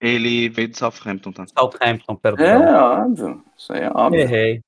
Ele 0.00 0.48
veio 0.50 0.68
do 0.68 0.76
Southampton, 0.76 1.32
tá? 1.32 1.46
Southampton, 1.58 2.16
perdão. 2.16 2.44
É, 2.44 2.78
óbvio. 2.78 3.42
Isso 3.56 3.72
aí 3.72 3.82
é 3.84 3.90
óbvio. 3.90 4.20
Errei. 4.20 4.60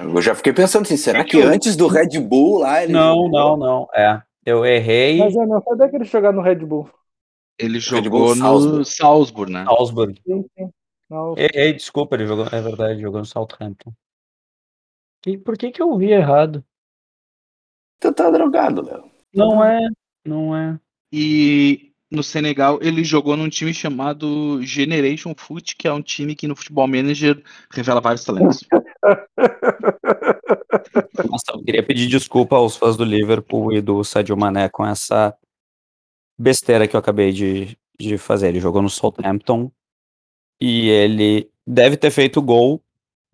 Eu 0.00 0.20
já 0.20 0.34
fiquei 0.34 0.52
pensando 0.52 0.82
assim, 0.82 0.96
será 0.96 1.20
É 1.20 1.24
que 1.24 1.40
antes 1.40 1.76
do 1.76 1.86
Red 1.86 2.18
Bull 2.20 2.58
lá 2.58 2.82
ele 2.82 2.92
Não, 2.92 3.14
jogou? 3.14 3.30
não, 3.30 3.56
não. 3.56 3.88
É. 3.94 4.22
Eu 4.44 4.64
errei. 4.66 5.18
Mas 5.18 5.34
eu 5.34 5.46
não 5.46 5.62
sabia 5.62 5.88
que 5.88 5.96
ele 5.96 6.04
jogava 6.04 6.36
no 6.36 6.42
Red 6.42 6.56
Bull. 6.56 6.90
Ele 7.58 7.74
Red 7.74 7.80
jogou 7.80 8.10
Bull 8.10 8.34
no 8.34 8.36
Salzburg. 8.36 8.84
Salzburg, 8.84 9.52
né? 9.52 9.64
Salzburg. 9.64 10.20
Sim, 10.26 10.44
sim. 10.58 10.70
Errei, 11.36 11.72
desculpa, 11.74 12.16
ele 12.16 12.26
jogou. 12.26 12.46
É 12.46 12.60
verdade, 12.60 13.00
jogou 13.00 13.20
no 13.20 13.26
Southampton. 13.26 13.92
E 15.26 15.38
por 15.38 15.56
que 15.56 15.70
que 15.70 15.80
eu 15.80 15.96
vi 15.96 16.10
errado? 16.10 16.64
Tu 18.00 18.12
tá 18.12 18.30
drogado, 18.30 18.82
Léo. 18.82 19.10
Não 19.32 19.64
é, 19.64 19.80
não 20.24 20.54
é. 20.54 20.78
E 21.12 21.92
no 22.10 22.22
Senegal, 22.22 22.78
ele 22.82 23.02
jogou 23.04 23.36
num 23.36 23.48
time 23.48 23.72
chamado 23.72 24.60
Generation 24.62 25.34
Foot, 25.36 25.76
que 25.76 25.88
é 25.88 25.92
um 25.92 26.02
time 26.02 26.34
que 26.34 26.46
no 26.46 26.56
Futebol 26.56 26.86
Manager 26.86 27.42
revela 27.70 28.00
vários 28.00 28.24
talentos. 28.24 28.64
Nossa, 31.28 31.52
eu 31.52 31.62
queria 31.64 31.82
pedir 31.82 32.06
desculpa 32.08 32.56
aos 32.56 32.76
fãs 32.76 32.96
do 32.96 33.04
Liverpool 33.04 33.72
e 33.72 33.80
do 33.80 34.02
Sadio 34.04 34.36
Mané 34.36 34.68
com 34.68 34.84
essa 34.86 35.36
besteira 36.38 36.86
que 36.88 36.96
eu 36.96 37.00
acabei 37.00 37.32
de, 37.32 37.76
de 37.98 38.18
fazer. 38.18 38.48
Ele 38.48 38.60
jogou 38.60 38.82
no 38.82 38.90
Southampton 38.90 39.70
e 40.60 40.88
ele 40.88 41.50
deve 41.66 41.96
ter 41.96 42.10
feito 42.10 42.40
gol 42.42 42.80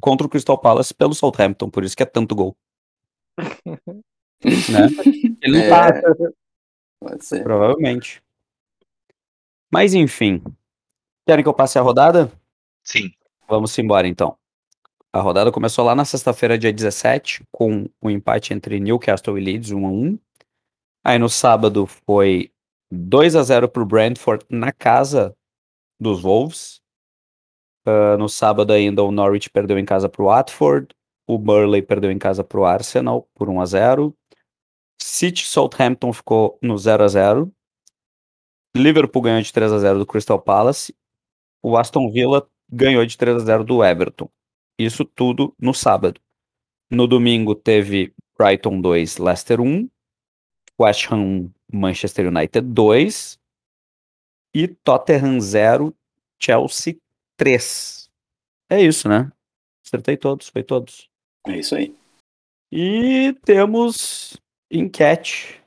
contra 0.01 0.27
o 0.27 0.31
Crystal 0.31 0.59
Palace 0.59 0.95
pelo 0.95 1.15
Southampton, 1.15 1.69
por 1.69 1.85
isso 1.85 1.97
que 1.97 2.03
é 2.03 2.07
tanto 2.07 2.35
gol. 2.35 2.57
né? 4.45 4.89
Ele 5.43 5.59
não 5.59 5.65
É. 5.65 5.69
tá, 5.69 6.01
Pode 7.01 7.25
ser. 7.25 7.43
provavelmente. 7.43 8.23
Mas 9.73 9.95
enfim. 9.95 10.43
Querem 11.27 11.43
que 11.45 11.49
eu 11.49 11.55
passe 11.55 11.79
a 11.79 11.83
rodada? 11.83 12.31
Sim. 12.83 13.11
Vamos 13.49 13.77
embora 13.79 14.09
então. 14.09 14.37
A 15.13 15.21
rodada 15.21 15.51
começou 15.51 15.85
lá 15.85 15.93
na 15.93 16.05
sexta-feira, 16.05 16.57
dia 16.57 16.73
17, 16.73 17.43
com 17.51 17.91
o 18.01 18.09
empate 18.09 18.55
entre 18.55 18.79
Newcastle 18.79 19.37
e 19.37 19.41
Leeds, 19.41 19.73
1 19.73 19.87
a 19.87 19.91
1. 19.91 20.19
Aí 21.05 21.19
no 21.19 21.29
sábado 21.29 21.85
foi 21.85 22.53
2 22.93 23.35
a 23.35 23.43
0 23.43 23.69
para 23.69 23.83
o 23.83 23.87
Brentford 23.87 24.47
na 24.49 24.71
casa 24.71 25.35
dos 25.99 26.23
Wolves. 26.23 26.81
Ah, 27.85 28.17
no 28.17 28.29
sábado 28.29 28.73
ainda 28.73 29.03
o 29.03 29.11
Norwich 29.11 29.51
perdeu 29.51 29.79
em 29.81 29.85
casa 29.85 30.09
para 30.09 30.23
o 30.23 30.27
Watford. 30.27 30.95
O 31.27 31.37
Burley 31.37 31.83
perdeu 31.83 32.13
em 32.13 32.19
casa 32.19 32.45
para 32.45 32.61
o 32.61 32.65
Arsenal 32.65 33.29
por 33.35 33.49
1 33.49 33.61
a 33.61 33.67
0. 33.67 34.17
City 35.03 35.45
Southampton 35.45 36.13
ficou 36.13 36.57
no 36.63 36.79
0 36.79 37.03
a 37.03 37.09
0. 37.09 37.53
Liverpool 38.77 39.23
ganhou 39.23 39.43
de 39.43 39.53
3 39.53 39.73
a 39.73 39.79
0 39.81 39.99
do 39.99 40.07
Crystal 40.07 40.41
Palace. 40.41 40.95
O 41.61 41.77
Aston 41.77 42.13
Villa 42.13 42.49
ganhou 42.71 43.05
de 43.05 43.19
3 43.19 43.39
a 43.39 43.45
0 43.45 43.65
do 43.65 43.85
Everton. 43.85 44.31
Isso 44.81 45.05
tudo 45.05 45.55
no 45.61 45.75
sábado. 45.75 46.19
No 46.91 47.07
domingo 47.07 47.55
teve 47.55 48.15
Brighton 48.39 48.81
2, 48.81 49.19
Leicester 49.19 49.61
1, 49.61 49.91
West 50.81 51.13
Ham 51.13 51.19
1, 51.19 51.51
Manchester 51.71 52.29
United 52.29 52.67
2 52.67 53.39
e 54.55 54.67
Tottenham 54.67 55.39
0, 55.39 55.95
Chelsea 56.39 56.97
3. 57.37 58.11
É 58.71 58.81
isso, 58.81 59.07
né? 59.07 59.31
Acertei 59.85 60.17
todos, 60.17 60.49
foi 60.49 60.63
todos. 60.63 61.11
É 61.47 61.59
isso 61.59 61.75
aí. 61.75 61.95
E 62.73 63.37
temos 63.45 64.41
enquete. 64.71 65.63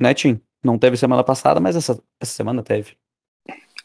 Né, 0.00 0.14
Tim? 0.14 0.40
Não 0.64 0.78
teve 0.78 0.96
semana 0.96 1.22
passada, 1.22 1.60
mas 1.60 1.76
essa, 1.76 2.02
essa 2.18 2.32
semana 2.32 2.62
teve. 2.62 2.96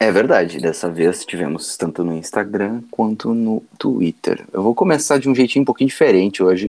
É 0.00 0.12
verdade, 0.12 0.58
dessa 0.58 0.88
vez 0.88 1.24
tivemos 1.24 1.76
tanto 1.76 2.04
no 2.04 2.14
Instagram 2.14 2.82
quanto 2.88 3.34
no 3.34 3.64
Twitter. 3.76 4.46
Eu 4.52 4.62
vou 4.62 4.72
começar 4.72 5.18
de 5.18 5.28
um 5.28 5.34
jeitinho 5.34 5.62
um 5.62 5.66
pouquinho 5.66 5.88
diferente 5.88 6.40
hoje. 6.40 6.66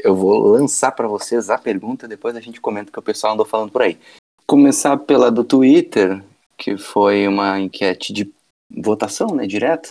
Eu 0.00 0.16
vou 0.16 0.38
lançar 0.38 0.90
para 0.90 1.06
vocês 1.06 1.50
a 1.50 1.56
pergunta, 1.56 2.08
depois 2.08 2.34
a 2.34 2.40
gente 2.40 2.60
comenta 2.60 2.90
o 2.90 2.92
que 2.92 2.98
o 2.98 3.02
pessoal 3.02 3.34
andou 3.34 3.46
falando 3.46 3.70
por 3.70 3.82
aí. 3.82 3.96
Começar 4.44 4.96
pela 4.96 5.30
do 5.30 5.44
Twitter, 5.44 6.20
que 6.56 6.76
foi 6.76 7.28
uma 7.28 7.60
enquete 7.60 8.12
de 8.12 8.28
votação, 8.68 9.28
né, 9.28 9.46
direta. 9.46 9.90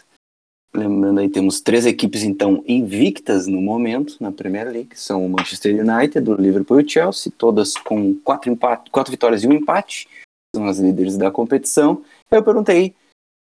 Lembrando 0.74 1.22
aí, 1.22 1.30
temos 1.30 1.62
três 1.62 1.86
equipes 1.86 2.22
então 2.22 2.62
invictas 2.68 3.48
no 3.48 3.62
momento 3.62 4.18
na 4.20 4.30
Premier 4.30 4.68
League, 4.68 4.90
são 5.00 5.26
o 5.26 5.30
Manchester 5.30 5.74
United, 5.74 6.30
o 6.30 6.36
Liverpool 6.36 6.82
e 6.82 6.84
o 6.84 6.90
Chelsea, 6.90 7.32
todas 7.38 7.76
com 7.76 8.14
quatro, 8.16 8.56
quatro 8.92 9.10
vitórias 9.10 9.44
e 9.44 9.48
um 9.48 9.54
empate, 9.54 10.08
são 10.54 10.68
as 10.68 10.80
líderes 10.80 11.18
da 11.18 11.32
competição. 11.32 12.04
Eu 12.30 12.44
perguntei 12.44 12.96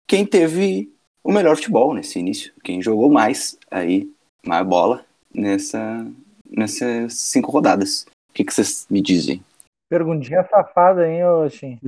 quem 0.06 0.26
teve 0.26 0.92
o 1.24 1.32
melhor 1.32 1.56
futebol 1.56 1.94
nesse 1.94 2.18
início, 2.18 2.52
quem 2.62 2.80
jogou 2.80 3.10
mais 3.10 3.58
aí, 3.70 4.12
mais 4.44 4.66
bola 4.66 5.04
nessa, 5.34 6.06
nessas 6.48 7.14
cinco 7.14 7.50
rodadas. 7.50 8.06
O 8.30 8.32
que, 8.34 8.44
que 8.44 8.52
vocês 8.52 8.86
me 8.90 9.00
dizem? 9.00 9.42
Perguntinha 9.88 10.46
safada, 10.48 11.08
hein, 11.08 11.24
Oxin? 11.24 11.78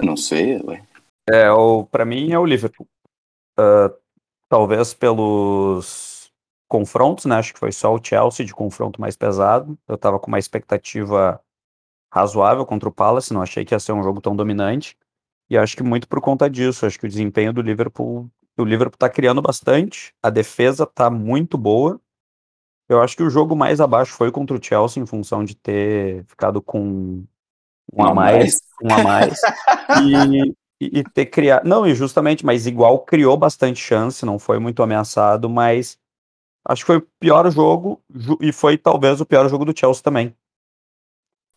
Eu 0.00 0.06
não 0.06 0.16
sei, 0.16 0.60
ué. 0.62 0.84
É, 1.28 1.50
o, 1.50 1.84
pra 1.84 2.04
mim 2.04 2.32
é 2.32 2.38
o 2.38 2.46
Liverpool. 2.46 2.86
Ah, 3.58 3.92
talvez 4.48 4.94
pelos 4.94 6.30
confrontos, 6.68 7.26
né? 7.26 7.36
Acho 7.36 7.52
que 7.52 7.60
foi 7.60 7.72
só 7.72 7.94
o 7.94 8.02
Chelsea 8.02 8.46
de 8.46 8.54
confronto 8.54 9.00
mais 9.00 9.16
pesado. 9.16 9.78
Eu 9.86 9.98
tava 9.98 10.18
com 10.18 10.28
uma 10.28 10.38
expectativa 10.38 11.40
razoável 12.12 12.64
contra 12.64 12.88
o 12.88 12.92
Palace, 12.92 13.34
não 13.34 13.42
achei 13.42 13.64
que 13.64 13.74
ia 13.74 13.80
ser 13.80 13.92
um 13.92 14.02
jogo 14.02 14.20
tão 14.20 14.34
dominante. 14.34 14.96
E 15.50 15.56
acho 15.56 15.76
que 15.76 15.82
muito 15.82 16.08
por 16.08 16.20
conta 16.20 16.48
disso. 16.48 16.86
Acho 16.86 16.98
que 16.98 17.06
o 17.06 17.08
desempenho 17.08 17.52
do 17.52 17.62
Liverpool. 17.62 18.30
O 18.58 18.64
Liverpool 18.64 18.98
tá 18.98 19.08
criando 19.08 19.40
bastante, 19.40 20.12
a 20.22 20.30
defesa 20.30 20.84
tá 20.84 21.08
muito 21.10 21.56
boa. 21.56 22.00
Eu 22.88 23.02
acho 23.02 23.16
que 23.16 23.22
o 23.22 23.30
jogo 23.30 23.56
mais 23.56 23.80
abaixo 23.80 24.12
foi 24.14 24.32
contra 24.32 24.56
o 24.56 24.62
Chelsea, 24.62 25.02
em 25.02 25.06
função 25.06 25.44
de 25.44 25.54
ter 25.56 26.24
ficado 26.26 26.62
com 26.62 27.24
um 27.92 28.04
a 28.04 28.10
mais, 28.10 28.60
um 28.80 28.94
a 28.94 29.00
mais. 29.00 29.48
e, 29.94 30.50
e, 30.80 31.00
e 31.00 31.04
ter 31.04 31.26
criado. 31.26 31.66
Não, 31.68 31.86
e 31.86 31.94
justamente, 31.94 32.46
mas 32.46 32.66
igual 32.66 33.00
criou 33.04 33.36
bastante 33.36 33.80
chance, 33.80 34.26
não 34.26 34.38
foi 34.38 34.58
muito 34.58 34.82
ameaçado, 34.82 35.48
mas 35.50 35.98
acho 36.66 36.82
que 36.82 36.86
foi 36.88 36.98
o 36.98 37.08
pior 37.20 37.50
jogo 37.50 38.02
e 38.40 38.52
foi 38.52 38.78
talvez 38.78 39.20
o 39.20 39.26
pior 39.26 39.48
jogo 39.48 39.64
do 39.64 39.78
Chelsea 39.78 40.02
também. 40.02 40.34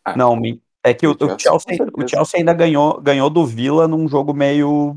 Ah, 0.04 0.16
não, 0.16 0.36
me- 0.36 0.61
é 0.84 0.92
que 0.92 1.06
o, 1.06 1.12
o 1.12 1.38
Chelsea, 1.38 1.78
o 1.94 2.08
Chelsea 2.08 2.40
ainda 2.40 2.52
ganhou, 2.52 3.00
ganhou 3.00 3.30
do 3.30 3.46
Villa 3.46 3.86
num 3.86 4.08
jogo 4.08 4.34
meio. 4.34 4.96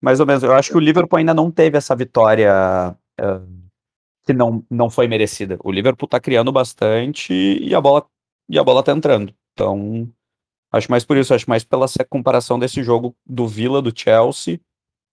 Mais 0.00 0.20
ou 0.20 0.26
menos. 0.26 0.42
Eu 0.42 0.52
acho 0.54 0.70
que 0.70 0.76
o 0.76 0.80
Liverpool 0.80 1.18
ainda 1.18 1.34
não 1.34 1.50
teve 1.50 1.76
essa 1.76 1.96
vitória 1.96 2.96
eh, 3.18 3.40
que 4.24 4.32
não, 4.32 4.64
não 4.70 4.88
foi 4.90 5.08
merecida. 5.08 5.58
O 5.64 5.72
Liverpool 5.72 6.08
tá 6.08 6.20
criando 6.20 6.52
bastante 6.52 7.32
e 7.32 7.74
a 7.74 7.80
bola, 7.80 8.06
e 8.48 8.58
a 8.58 8.62
bola 8.62 8.82
tá 8.82 8.92
entrando. 8.92 9.34
Então, 9.52 10.08
acho 10.70 10.90
mais 10.90 11.04
por 11.04 11.16
isso, 11.16 11.34
acho 11.34 11.48
mais 11.50 11.64
pela 11.64 11.86
comparação 12.08 12.58
desse 12.58 12.82
jogo 12.82 13.16
do 13.26 13.48
Villa, 13.48 13.82
do 13.82 13.92
Chelsea, 13.92 14.60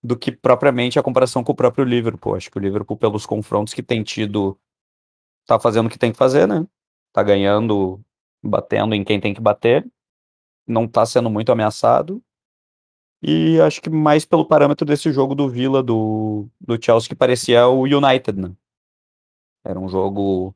do 0.03 0.15
que 0.15 0.31
propriamente 0.31 0.99
a 0.99 1.03
comparação 1.03 1.43
com 1.43 1.51
o 1.51 1.55
próprio 1.55 1.83
Liverpool. 1.83 2.35
Acho 2.35 2.51
que 2.51 2.57
o 2.57 2.61
Liverpool, 2.61 2.97
pelos 2.97 3.25
confrontos 3.25 3.73
que 3.73 3.81
tem 3.81 4.03
tido, 4.03 4.55
tá 5.47 5.59
fazendo 5.59 5.87
o 5.87 5.89
que 5.89 5.97
tem 5.97 6.11
que 6.11 6.17
fazer, 6.17 6.47
né? 6.47 6.67
Tá 7.11 7.23
ganhando, 7.23 7.99
batendo 8.45 8.93
em 8.93 9.03
quem 9.03 9.19
tem 9.19 9.33
que 9.33 9.41
bater. 9.41 9.85
Não 10.67 10.87
tá 10.87 11.05
sendo 11.05 11.29
muito 11.29 11.51
ameaçado. 11.51 12.21
E 13.21 13.59
acho 13.61 13.81
que 13.81 13.89
mais 13.89 14.25
pelo 14.25 14.45
parâmetro 14.45 14.85
desse 14.85 15.11
jogo 15.11 15.33
do 15.33 15.49
Villa, 15.49 15.81
do, 15.81 16.47
do 16.59 16.81
Chelsea, 16.81 17.09
que 17.09 17.15
parecia 17.15 17.67
o 17.67 17.83
United, 17.83 18.39
né? 18.39 18.51
Era 19.63 19.79
um 19.79 19.89
jogo 19.89 20.53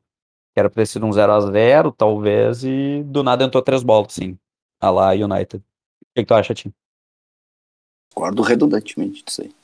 que 0.54 0.60
era 0.60 0.70
pra 0.70 0.82
ter 0.82 0.86
sido 0.86 1.06
um 1.06 1.10
0x0, 1.10 1.94
talvez, 1.96 2.64
e 2.64 3.02
do 3.04 3.22
nada 3.22 3.44
entrou 3.44 3.62
três 3.62 3.82
bolas, 3.82 4.12
sim. 4.12 4.38
A 4.80 4.90
lá 4.90 5.10
United. 5.10 5.56
O 5.56 6.14
que, 6.14 6.22
que 6.22 6.24
tu 6.24 6.34
acha, 6.34 6.54
Tim? 6.54 6.72
Concordo 8.14 8.42
redundantemente 8.42 9.24
disso 9.24 9.42
aí. 9.42 9.54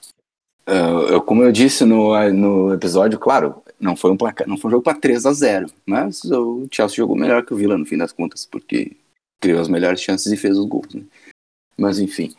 Ah, 0.67 1.13
eu, 1.13 1.23
como 1.23 1.43
eu 1.43 1.53
disse 1.53 1.85
no, 1.85 2.13
no 2.33 2.75
episódio, 2.75 3.19
claro, 3.19 3.63
não 3.79 3.97
foi 3.97 4.11
um 4.11 4.17
placar, 4.17 4.49
não 4.49 4.57
foi 4.57 4.69
um 4.69 4.73
jogo 4.73 4.85
para 4.85 4.99
3 4.99 5.27
a 5.27 5.33
0 5.33 5.67
mas 5.85 6.25
o 6.25 6.67
Chelsea 6.71 6.97
jogou 6.97 7.17
melhor 7.17 7.45
que 7.45 7.53
o 7.53 7.57
Villa 7.57 7.77
no 7.77 7.87
fim 7.87 7.97
das 7.97 8.13
contas, 8.13 8.47
porque 8.47 8.97
criou 9.41 9.61
as 9.61 9.69
melhores 9.69 10.01
chances 10.01 10.33
e 10.33 10.37
fez 10.37 10.57
os 10.57 10.67
gols. 10.67 10.95
Né? 10.95 11.05
Mas 11.77 11.99
enfim, 11.99 12.35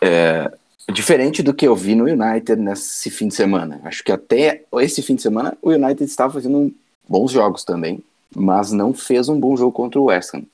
é, 0.00 0.50
diferente 0.92 1.42
do 1.42 1.54
que 1.54 1.66
eu 1.66 1.76
vi 1.76 1.94
no 1.94 2.04
United 2.04 2.56
nesse 2.56 3.10
fim 3.10 3.28
de 3.28 3.34
semana. 3.34 3.80
Acho 3.84 4.02
que 4.02 4.12
até 4.12 4.64
esse 4.74 5.02
fim 5.02 5.14
de 5.14 5.22
semana 5.22 5.56
o 5.60 5.70
United 5.70 6.04
estava 6.04 6.32
fazendo 6.32 6.74
bons 7.08 7.30
jogos 7.30 7.64
também, 7.64 8.02
mas 8.34 8.72
não 8.72 8.94
fez 8.94 9.28
um 9.28 9.38
bom 9.38 9.56
jogo 9.56 9.72
contra 9.72 10.00
o 10.00 10.04
West 10.04 10.34
Ham. 10.34 10.44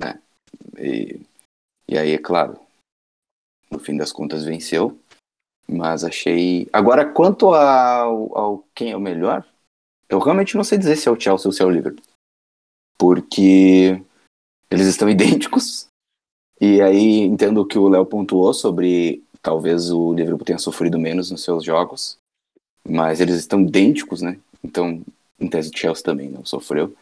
Né? 0.00 0.18
E, 0.78 1.20
e 1.88 1.98
aí, 1.98 2.12
é 2.12 2.18
claro, 2.18 2.58
no 3.70 3.78
fim 3.78 3.96
das 3.96 4.12
contas 4.12 4.44
venceu. 4.44 4.98
Mas 5.66 6.04
achei. 6.04 6.68
Agora, 6.72 7.06
quanto 7.06 7.54
ao, 7.54 8.36
ao 8.36 8.64
quem 8.74 8.90
é 8.90 8.96
o 8.96 9.00
melhor, 9.00 9.46
eu 10.08 10.18
realmente 10.18 10.56
não 10.56 10.64
sei 10.64 10.78
dizer 10.78 10.96
se 10.96 11.08
é 11.08 11.12
o 11.12 11.18
Chelsea 11.18 11.48
ou 11.48 11.52
se 11.52 11.62
é 11.62 11.64
o 11.64 11.70
Liverpool. 11.70 12.04
Porque 12.98 14.00
eles 14.70 14.86
estão 14.86 15.08
idênticos. 15.10 15.86
E 16.60 16.80
aí 16.80 17.20
entendo 17.20 17.60
o 17.60 17.66
que 17.66 17.78
o 17.78 17.88
Léo 17.88 18.06
pontuou 18.06 18.54
sobre 18.54 19.22
talvez 19.42 19.90
o 19.90 20.14
Liverpool 20.14 20.44
tenha 20.44 20.58
sofrido 20.58 20.98
menos 20.98 21.30
nos 21.30 21.42
seus 21.42 21.64
jogos. 21.64 22.16
Mas 22.86 23.20
eles 23.20 23.36
estão 23.36 23.62
idênticos, 23.62 24.22
né? 24.22 24.38
Então, 24.62 25.02
em 25.38 25.48
tese, 25.48 25.70
o 25.70 25.76
Chelsea 25.76 26.04
também 26.04 26.28
não 26.28 26.44
sofreu. 26.44 26.94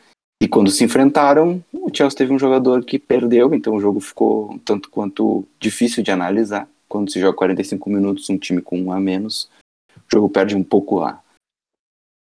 E 0.43 0.49
quando 0.49 0.71
se 0.71 0.83
enfrentaram, 0.83 1.63
o 1.73 1.89
Chelsea 1.95 2.19
teve 2.19 2.33
um 2.33 2.39
jogador 2.39 2.85
que 2.85 2.99
perdeu, 2.99 3.55
então 3.55 3.77
o 3.77 3.81
jogo 3.81 4.01
ficou 4.01 4.59
tanto 4.65 4.91
quanto 4.91 5.47
difícil 5.61 6.03
de 6.03 6.11
analisar. 6.11 6.69
Quando 6.89 7.13
se 7.13 7.21
joga 7.21 7.37
45 7.37 7.89
minutos, 7.89 8.29
um 8.29 8.37
time 8.37 8.61
com 8.61 8.81
um 8.81 8.91
a 8.91 8.99
menos, 8.99 9.49
o 9.97 10.11
jogo 10.11 10.29
perde 10.29 10.57
um 10.57 10.65
pouco 10.65 11.01
a, 11.01 11.23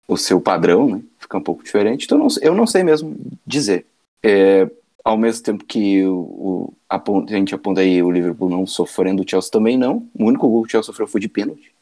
o 0.08 0.16
seu 0.16 0.40
padrão, 0.40 0.88
né? 0.96 1.02
Fica 1.18 1.38
um 1.38 1.42
pouco 1.42 1.62
diferente. 1.62 2.04
Então 2.04 2.18
eu 2.18 2.24
não, 2.24 2.28
eu 2.42 2.54
não 2.54 2.66
sei 2.66 2.82
mesmo 2.84 3.16
dizer. 3.46 3.86
É, 4.22 4.70
ao 5.04 5.16
mesmo 5.16 5.42
tempo 5.44 5.64
que 5.64 6.04
o, 6.04 6.16
o- 6.18 6.74
a 6.88 7.02
gente 7.28 7.54
aponta 7.54 7.80
aí 7.80 8.02
o 8.02 8.10
Liverpool 8.10 8.48
não 8.48 8.66
sofrendo, 8.66 9.22
o 9.22 9.28
Chelsea 9.28 9.50
também 9.50 9.76
não. 9.76 10.08
O 10.18 10.24
único 10.24 10.48
gol 10.48 10.62
que 10.62 10.68
o 10.68 10.70
Chelsea 10.70 10.86
sofreu 10.86 11.06
foi 11.06 11.20
de 11.20 11.28
pênalti. 11.28 11.72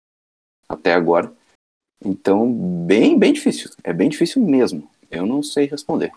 Até 0.68 0.94
agora. 0.94 1.32
Então, 2.04 2.52
bem, 2.86 3.18
bem 3.18 3.32
difícil. 3.32 3.70
É 3.82 3.92
bem 3.92 4.08
difícil 4.08 4.42
mesmo. 4.42 4.88
Eu 5.10 5.26
não 5.26 5.42
sei 5.42 5.66
responder. 5.66 6.10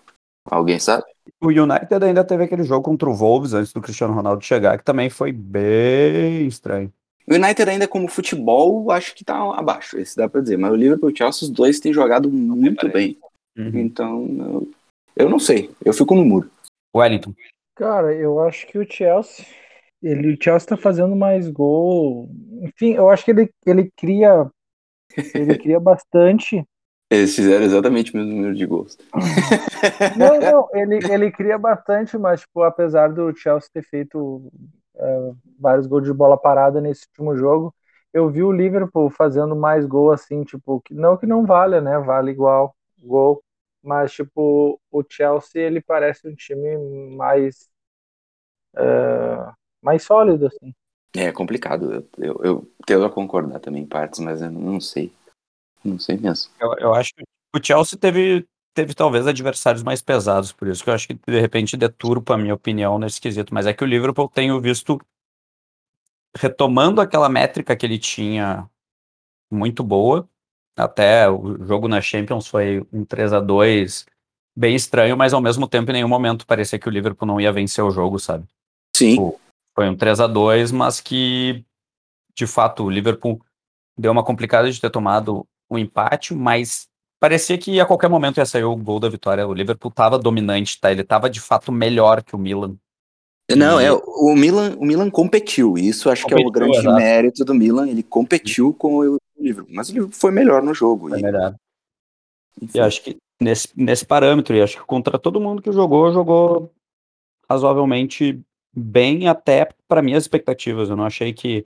Alguém 0.45 0.79
sabe? 0.79 1.03
O 1.41 1.47
United 1.47 2.03
ainda 2.03 2.23
teve 2.23 2.43
aquele 2.43 2.63
jogo 2.63 2.83
contra 2.83 3.09
o 3.09 3.13
Wolves 3.13 3.53
antes 3.53 3.73
do 3.73 3.81
Cristiano 3.81 4.13
Ronaldo 4.13 4.43
chegar, 4.43 4.77
que 4.77 4.83
também 4.83 5.09
foi 5.09 5.31
bem 5.31 6.47
estranho. 6.47 6.91
O 7.29 7.33
United 7.33 7.69
ainda 7.69 7.87
como 7.87 8.07
futebol, 8.07 8.89
acho 8.89 9.13
que 9.13 9.25
tá 9.25 9.35
abaixo, 9.53 9.99
esse 9.99 10.15
dá 10.15 10.29
pra 10.29 10.39
dizer. 10.39 10.57
Mas 10.57 10.71
o 10.71 10.75
Liverpool 10.75 11.09
e 11.09 11.13
o 11.13 11.17
Chelsea, 11.17 11.43
os 11.45 11.49
dois 11.49 11.79
têm 11.79 11.91
jogado 11.91 12.31
muito 12.31 12.87
bem. 12.89 13.17
Então, 13.55 14.25
eu, 14.39 14.71
eu 15.15 15.29
não 15.29 15.39
sei. 15.39 15.69
Eu 15.83 15.91
fico 15.91 16.15
no 16.15 16.23
muro. 16.23 16.49
Wellington. 16.95 17.33
Cara, 17.75 18.13
eu 18.13 18.39
acho 18.39 18.65
que 18.67 18.77
o 18.77 18.89
Chelsea, 18.89 19.45
ele, 20.01 20.33
o 20.33 20.37
Chelsea 20.41 20.69
tá 20.69 20.77
fazendo 20.77 21.15
mais 21.15 21.49
gol. 21.49 22.29
Enfim, 22.61 22.93
eu 22.93 23.09
acho 23.09 23.25
que 23.25 23.31
ele, 23.31 23.49
ele 23.65 23.91
cria, 23.95 24.49
ele 25.33 25.57
cria 25.59 25.79
bastante. 25.79 26.63
Eles 27.09 27.35
fizeram 27.35 27.65
exatamente 27.65 28.13
o 28.13 28.17
mesmo 28.17 28.33
número 28.33 28.55
de 28.55 28.65
gols. 28.65 28.97
Não, 30.17 30.39
não, 30.39 30.69
ele, 30.73 30.99
ele 31.11 31.31
cria 31.31 31.57
bastante, 31.57 32.17
mas 32.17 32.41
tipo, 32.41 32.61
apesar 32.63 33.13
do 33.13 33.33
Chelsea 33.35 33.69
ter 33.73 33.83
feito 33.83 34.51
é, 34.97 35.31
vários 35.59 35.87
gols 35.87 36.03
de 36.03 36.13
bola 36.13 36.37
parada 36.37 36.81
nesse 36.81 37.05
último 37.07 37.35
jogo, 37.35 37.73
eu 38.13 38.29
vi 38.29 38.43
o 38.43 38.51
Liverpool 38.51 39.09
fazendo 39.09 39.55
mais 39.55 39.85
gol 39.85 40.11
assim, 40.11 40.43
tipo, 40.43 40.81
que, 40.81 40.93
não 40.93 41.17
que 41.17 41.25
não 41.25 41.45
valha, 41.45 41.81
né? 41.81 41.99
Vale 41.99 42.31
igual 42.31 42.75
gol, 42.99 43.43
mas 43.83 44.11
tipo, 44.11 44.79
o 44.91 45.03
Chelsea 45.07 45.61
ele 45.61 45.81
parece 45.81 46.27
um 46.27 46.35
time 46.35 47.15
mais 47.15 47.69
é, 48.75 49.51
mais 49.81 50.03
sólido 50.03 50.47
assim. 50.47 50.73
É 51.15 51.31
complicado. 51.31 51.93
Eu, 51.93 52.07
eu, 52.17 52.41
eu 52.43 52.71
tendo 52.85 53.05
a 53.05 53.09
concordar 53.09 53.59
também 53.59 53.83
em 53.83 53.87
partes, 53.87 54.19
mas 54.19 54.41
eu 54.41 54.51
não 54.51 54.79
sei. 54.79 55.11
Não 55.83 55.97
sei 55.99 56.17
mesmo. 56.17 56.51
Eu, 56.59 56.73
eu 56.79 56.93
acho 56.93 57.13
que 57.13 57.23
o 57.55 57.63
Chelsea 57.63 57.97
teve, 57.97 58.45
teve 58.77 58.93
talvez 58.93 59.25
adversários 59.25 59.81
mais 59.81 60.03
pesados, 60.03 60.51
por 60.51 60.67
isso 60.67 60.83
que 60.83 60.89
eu 60.91 60.93
acho 60.93 61.07
que 61.07 61.15
de 61.15 61.41
repente 61.41 61.75
deturpa 61.75 62.35
a 62.35 62.37
minha 62.37 62.53
opinião 62.53 62.99
nesse 62.99 63.19
quesito. 63.19 63.51
Mas 63.51 63.65
é 63.65 63.73
que 63.73 63.83
o 63.83 63.87
Liverpool 63.87 64.29
tenho 64.29 64.61
visto 64.61 65.01
retomando 66.37 67.01
aquela 67.01 67.27
métrica 67.27 67.75
que 67.75 67.83
ele 67.83 67.97
tinha 67.97 68.69
muito 69.51 69.83
boa. 69.83 70.29
Até 70.77 71.27
o 71.27 71.57
jogo 71.65 71.87
na 71.87 71.99
Champions 71.99 72.45
foi 72.45 72.85
um 72.93 73.03
3 73.03 73.33
a 73.33 73.39
2 73.39 74.05
bem 74.55 74.75
estranho, 74.75 75.17
mas 75.17 75.33
ao 75.33 75.41
mesmo 75.41 75.67
tempo 75.67 75.89
em 75.89 75.93
nenhum 75.93 76.07
momento 76.07 76.45
parecia 76.45 76.77
que 76.77 76.87
o 76.87 76.91
Liverpool 76.91 77.27
não 77.27 77.41
ia 77.41 77.51
vencer 77.51 77.83
o 77.83 77.89
jogo, 77.89 78.19
sabe? 78.19 78.45
Sim. 78.95 79.33
Foi 79.73 79.89
um 79.89 79.97
3 79.97 80.19
a 80.19 80.27
2 80.27 80.71
mas 80.71 81.01
que 81.01 81.65
de 82.35 82.45
fato 82.45 82.83
o 82.83 82.91
Liverpool 82.91 83.41
deu 83.97 84.11
uma 84.11 84.23
complicada 84.23 84.71
de 84.71 84.79
ter 84.79 84.91
tomado 84.91 85.47
o 85.67 85.79
empate, 85.79 86.35
mas 86.35 86.87
parecia 87.19 87.57
que 87.57 87.79
a 87.79 87.85
qualquer 87.85 88.09
momento 88.09 88.37
ia 88.37 88.45
sair 88.45 88.63
o 88.63 88.75
gol 88.75 88.99
da 88.99 89.09
vitória. 89.09 89.47
O 89.47 89.53
Liverpool 89.53 89.89
estava 89.89 90.17
dominante, 90.19 90.79
tá? 90.79 90.91
Ele 90.91 91.01
estava 91.01 91.29
de 91.29 91.39
fato 91.39 91.71
melhor 91.71 92.23
que 92.23 92.35
o 92.35 92.39
Milan. 92.39 92.75
Não, 93.55 93.79
E- 93.81 93.85
é, 93.85 93.91
o 93.93 94.35
Milan, 94.35 94.75
o 94.77 94.85
Milan 94.85 95.09
competiu. 95.09 95.77
Isso 95.77 96.09
acho 96.09 96.25
que 96.27 96.33
é 96.33 96.35
o 96.35 96.39
Competiu, 96.43 96.51
grande 96.51 96.77
exato. 96.79 96.95
mérito 96.95 97.45
do 97.45 97.53
Milan. 97.55 97.87
Ele 97.87 98.03
competiu 98.03 98.73
com 98.73 98.97
o 98.97 99.17
Liverpool. 99.39 99.73
Mas 99.73 99.89
o 99.89 99.93
Liverpool 99.93 100.19
foi 100.19 100.31
melhor 100.31 100.61
no 100.61 100.73
jogo. 100.73 101.09
Foi 101.09 101.19
e, 101.19 101.23
melhor. 101.23 101.55
enfim. 102.61 102.77
E 102.77 102.81
acho 102.81 103.01
que 103.01 103.17
nesse, 103.39 103.69
nesse 103.75 104.05
parâmetro, 104.05 104.55
e 104.55 104.61
acho 104.61 104.77
que 104.77 104.85
contra 104.85 105.17
todo 105.17 105.39
mundo 105.39 105.61
que 105.61 105.71
jogou, 105.71 106.11
jogou 106.11 106.71
razoavelmente 107.49 108.39
bem, 108.75 109.27
até 109.27 109.69
para 109.87 110.01
minhas 110.01 110.23
expectativas. 110.23 110.89
Eu 110.89 110.97
não 110.97 111.05
achei 111.05 111.33
que, 111.33 111.65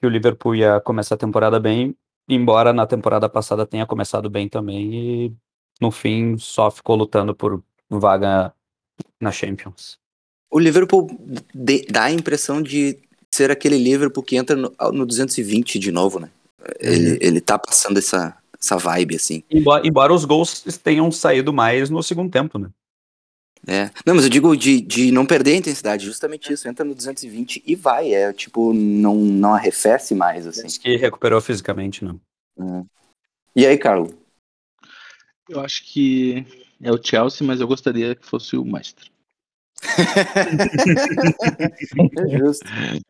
que 0.00 0.06
o 0.06 0.08
Liverpool 0.10 0.54
ia 0.56 0.80
começar 0.80 1.16
a 1.16 1.18
temporada 1.18 1.60
bem, 1.60 1.94
embora 2.28 2.72
na 2.72 2.86
temporada 2.86 3.28
passada 3.28 3.66
tenha 3.66 3.86
começado 3.86 4.28
bem 4.30 4.48
também, 4.48 4.94
e 4.94 5.32
no 5.80 5.90
fim 5.90 6.36
só 6.38 6.70
ficou 6.70 6.96
lutando 6.96 7.34
por 7.34 7.62
vaga 7.90 8.52
na 9.20 9.30
Champions. 9.30 9.98
O 10.50 10.58
Liverpool 10.58 11.08
de- 11.54 11.86
dá 11.90 12.04
a 12.04 12.12
impressão 12.12 12.62
de 12.62 12.98
ser 13.34 13.50
aquele 13.50 13.76
Liverpool 13.76 14.22
que 14.22 14.36
entra 14.36 14.54
no, 14.54 14.72
no 14.92 15.04
220 15.04 15.78
de 15.78 15.90
novo, 15.90 16.20
né? 16.20 16.30
Ele, 16.78 17.18
ele 17.20 17.40
tá 17.40 17.58
passando 17.58 17.98
essa, 17.98 18.36
essa 18.58 18.76
vibe, 18.76 19.16
assim. 19.16 19.42
Embora, 19.50 19.86
embora 19.86 20.14
os 20.14 20.24
gols 20.24 20.62
tenham 20.82 21.10
saído 21.10 21.52
mais 21.52 21.90
no 21.90 22.02
segundo 22.02 22.30
tempo, 22.30 22.58
né? 22.58 22.70
É. 23.66 23.90
Não, 24.04 24.14
mas 24.14 24.24
eu 24.24 24.30
digo 24.30 24.54
de, 24.56 24.80
de 24.80 25.10
não 25.10 25.24
perder 25.24 25.52
a 25.52 25.56
intensidade, 25.56 26.04
justamente 26.04 26.52
isso. 26.52 26.68
Entra 26.68 26.84
no 26.84 26.94
220 26.94 27.62
e 27.66 27.74
vai. 27.74 28.12
É 28.12 28.32
tipo, 28.32 28.72
não, 28.72 29.14
não 29.16 29.54
arrefece 29.54 30.14
mais, 30.14 30.46
assim. 30.46 30.66
Diz 30.66 30.78
que 30.78 30.96
recuperou 30.96 31.40
fisicamente, 31.40 32.04
não. 32.04 32.20
E 33.56 33.66
aí, 33.66 33.78
Carlos? 33.78 34.12
Eu 35.48 35.60
acho 35.60 35.84
que 35.84 36.46
é 36.82 36.90
o 36.90 37.02
Chelsea, 37.02 37.46
mas 37.46 37.60
eu 37.60 37.66
gostaria 37.66 38.14
que 38.14 38.26
fosse 38.26 38.56
o 38.56 38.64
Maestro. 38.64 39.10
É 42.16 42.38
justo. 42.38 42.64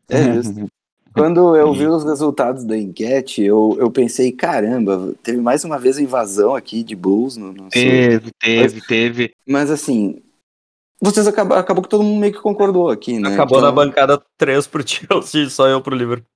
É 0.09 0.33
justo. 0.35 0.69
Quando 1.15 1.57
eu 1.57 1.73
vi 1.73 1.87
os 1.87 2.03
resultados 2.03 2.65
da 2.65 2.77
enquete, 2.77 3.41
eu, 3.41 3.77
eu 3.79 3.89
pensei, 3.89 4.33
caramba, 4.33 5.15
teve 5.23 5.39
mais 5.39 5.63
uma 5.63 5.79
vez 5.79 5.97
a 5.97 6.03
invasão 6.03 6.57
aqui 6.57 6.83
de 6.83 6.97
Bulls 6.97 7.37
no, 7.37 7.53
no 7.53 7.69
Teve, 7.69 8.33
teve, 8.41 8.81
teve. 8.81 9.33
Mas 9.47 9.71
assim, 9.71 10.21
vocês 11.05 11.27
acabou, 11.27 11.57
acabou 11.57 11.83
que 11.83 11.89
todo 11.89 12.03
mundo 12.03 12.19
meio 12.21 12.33
que 12.33 12.41
concordou 12.41 12.89
aqui, 12.89 13.19
né? 13.19 13.35
Acabou 13.35 13.59
então, 13.59 13.69
na 13.69 13.75
bancada 13.75 14.23
3 14.39 14.67
pro 14.67 14.83
Chelsea, 14.87 15.51
só 15.51 15.69
eu 15.69 15.81
pro 15.81 15.95
Liverpool. 15.95 16.27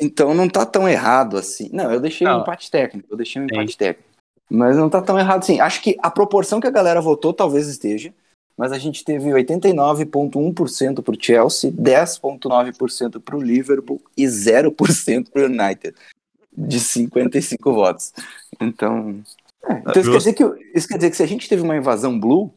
então 0.00 0.34
não 0.34 0.48
tá 0.48 0.66
tão 0.66 0.88
errado 0.88 1.36
assim. 1.36 1.70
Não, 1.72 1.92
eu 1.92 2.00
deixei 2.00 2.26
um 2.26 2.30
Não. 2.30 2.40
empate 2.40 2.70
técnico, 2.70 3.08
eu 3.10 3.16
deixei 3.16 3.40
um 3.40 3.46
Sim. 3.46 3.54
empate 3.54 3.76
técnico. 3.76 4.08
Mas 4.50 4.76
não 4.76 4.88
tá 4.88 5.02
tão 5.02 5.18
errado 5.18 5.42
assim. 5.42 5.60
Acho 5.60 5.82
que 5.82 5.96
a 6.02 6.10
proporção 6.10 6.60
que 6.60 6.66
a 6.66 6.70
galera 6.70 7.00
votou 7.00 7.32
talvez 7.32 7.68
esteja, 7.68 8.12
mas 8.56 8.72
a 8.72 8.78
gente 8.78 9.04
teve 9.04 9.30
89,1% 9.30 11.02
pro 11.02 11.16
Chelsea, 11.20 11.70
10,9% 11.70 13.20
pro 13.20 13.40
Liverpool 13.40 14.00
e 14.16 14.24
0% 14.24 15.30
pro 15.30 15.44
United, 15.44 15.94
de 16.56 16.80
55 16.80 17.72
votos. 17.72 18.12
Então, 18.60 19.20
é, 19.68 19.74
então 19.74 20.02
isso, 20.02 20.10
quer 20.10 20.18
dizer 20.18 20.32
que, 20.32 20.44
isso 20.74 20.88
quer 20.88 20.96
dizer 20.96 21.10
que 21.10 21.16
se 21.16 21.22
a 21.22 21.28
gente 21.28 21.48
teve 21.48 21.62
uma 21.62 21.76
invasão 21.76 22.18
blue, 22.18 22.52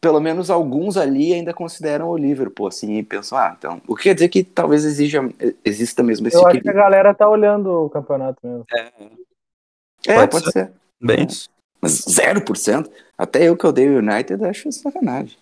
pelo 0.00 0.20
menos 0.20 0.50
alguns 0.50 0.96
ali 0.96 1.32
ainda 1.32 1.52
consideram 1.54 2.08
o 2.08 2.16
Liverpool, 2.16 2.66
assim, 2.68 2.94
e 2.98 3.02
pensam, 3.02 3.36
ah, 3.38 3.54
então, 3.56 3.80
o 3.86 3.94
que 3.96 4.04
quer 4.04 4.14
dizer 4.14 4.28
que 4.28 4.42
talvez 4.44 4.84
exija, 4.84 5.20
exista 5.64 6.02
mesmo 6.02 6.26
esse 6.28 6.36
Eu 6.36 6.40
acho 6.42 6.50
que 6.50 6.56
a 6.56 6.58
equilíbrio. 6.60 6.82
galera 6.82 7.14
tá 7.14 7.28
olhando 7.28 7.66
o 7.86 7.90
campeonato 7.90 8.38
mesmo. 8.44 8.64
É, 10.06 10.14
pode 10.14 10.30
pode 10.30 10.52
ser. 10.52 10.72
Bem 11.00 11.20
É. 11.20 11.24
isso. 11.24 11.48
Mas 11.80 12.04
0%? 12.06 12.90
Até 13.16 13.48
eu 13.48 13.56
que 13.56 13.66
odeio 13.66 13.94
o 13.94 13.98
United 13.98 14.44
acho 14.44 14.70
sacanagem. 14.72 15.36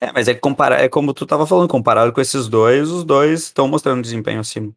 É, 0.00 0.12
mas 0.12 0.28
é 0.28 0.34
que 0.34 0.40
comparar, 0.40 0.80
é 0.82 0.88
como 0.88 1.12
tu 1.12 1.26
tava 1.26 1.46
falando, 1.46 1.68
comparado 1.68 2.12
com 2.12 2.20
esses 2.20 2.48
dois, 2.48 2.88
os 2.90 3.04
dois 3.04 3.40
estão 3.42 3.68
mostrando 3.68 4.00
desempenho 4.02 4.40
acima. 4.40 4.72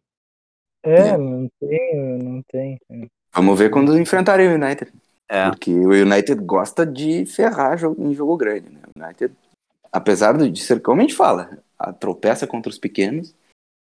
É, 0.84 1.10
É. 1.10 1.18
não 1.18 1.48
tem, 1.60 1.96
não 2.22 2.42
tem. 2.52 2.78
Vamos 3.34 3.58
ver 3.58 3.70
quando 3.70 3.98
enfrentarem 3.98 4.50
o 4.50 4.56
United. 4.56 4.92
É. 5.30 5.50
Porque 5.50 5.72
o 5.72 5.90
United 5.90 6.36
gosta 6.44 6.86
de 6.86 7.26
ferrar 7.26 7.78
jogo, 7.78 8.02
em 8.02 8.14
jogo 8.14 8.38
grande. 8.38 8.70
Né? 8.70 8.80
O 8.96 9.04
United, 9.04 9.34
apesar 9.92 10.38
de 10.38 10.62
ser, 10.62 10.82
como 10.82 11.00
a 11.00 11.04
gente 11.04 11.16
fala, 11.16 11.58
a 11.78 11.92
tropeça 11.92 12.46
contra 12.46 12.70
os 12.70 12.78
pequenos, 12.78 13.34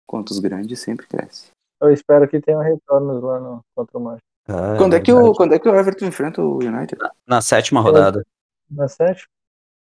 contra 0.07 0.33
os 0.33 0.39
grandes 0.39 0.81
sempre 0.81 1.07
cresce. 1.07 1.49
Eu 1.81 1.93
espero 1.93 2.29
que 2.29 2.41
tenha 2.41 2.61
retornos 2.61 3.23
lá 3.23 3.41
no, 3.41 3.61
contra 3.75 3.99
o 3.99 4.01
Manchester. 4.01 4.25
Ah, 4.49 4.77
quando, 4.77 4.95
é 4.95 5.01
que 5.01 5.13
o, 5.13 5.33
quando 5.33 5.55
é 5.55 5.59
que 5.59 5.69
o 5.69 5.75
Everton 5.75 6.07
enfrenta 6.07 6.43
o 6.43 6.59
United? 6.59 7.01
Na 7.27 7.41
sétima 7.41 7.81
rodada. 7.81 8.25
Na 8.71 8.89
sétima. 8.89 9.29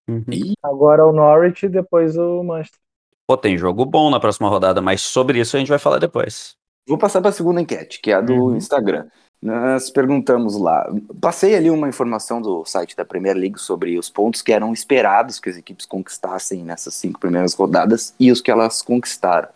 Uhum. 0.09 0.23
Agora 0.63 1.05
o 1.05 1.11
Norwich 1.11 1.65
e 1.65 1.69
depois 1.69 2.17
o 2.17 2.43
Manchester. 2.43 2.79
Pô, 3.27 3.37
tem 3.37 3.57
jogo 3.57 3.85
bom 3.85 4.09
na 4.09 4.19
próxima 4.19 4.49
rodada, 4.49 4.81
mas 4.81 5.01
sobre 5.01 5.39
isso 5.39 5.55
a 5.55 5.59
gente 5.59 5.69
vai 5.69 5.79
falar 5.79 5.99
depois. 5.99 6.55
Vou 6.87 6.97
passar 6.97 7.21
para 7.21 7.29
a 7.29 7.33
segunda 7.33 7.61
enquete, 7.61 8.01
que 8.01 8.11
é 8.11 8.15
a 8.15 8.21
do 8.21 8.33
Uhum. 8.33 8.55
Instagram. 8.57 9.07
Nós 9.41 9.89
perguntamos 9.89 10.55
lá, 10.55 10.87
passei 11.19 11.55
ali 11.55 11.71
uma 11.71 11.89
informação 11.89 12.39
do 12.39 12.63
site 12.63 12.95
da 12.95 13.03
Premier 13.03 13.35
League 13.35 13.59
sobre 13.59 13.97
os 13.97 14.07
pontos 14.07 14.43
que 14.43 14.53
eram 14.53 14.71
esperados 14.71 15.39
que 15.39 15.49
as 15.49 15.57
equipes 15.57 15.87
conquistassem 15.87 16.63
nessas 16.63 16.93
cinco 16.93 17.19
primeiras 17.19 17.55
rodadas 17.55 18.13
e 18.19 18.31
os 18.31 18.39
que 18.39 18.51
elas 18.51 18.83
conquistaram. 18.83 19.49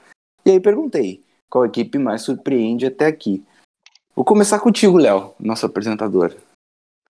E 0.44 0.50
aí 0.50 0.60
perguntei, 0.60 1.24
qual 1.48 1.66
equipe 1.66 2.00
mais 2.00 2.24
surpreende 2.24 2.88
até 2.88 3.06
aqui? 3.06 3.44
Vou 4.16 4.26
começar 4.26 4.60
contigo, 4.60 4.98
Léo, 4.98 5.36
nosso 5.40 5.68
apresentador. 5.68 6.36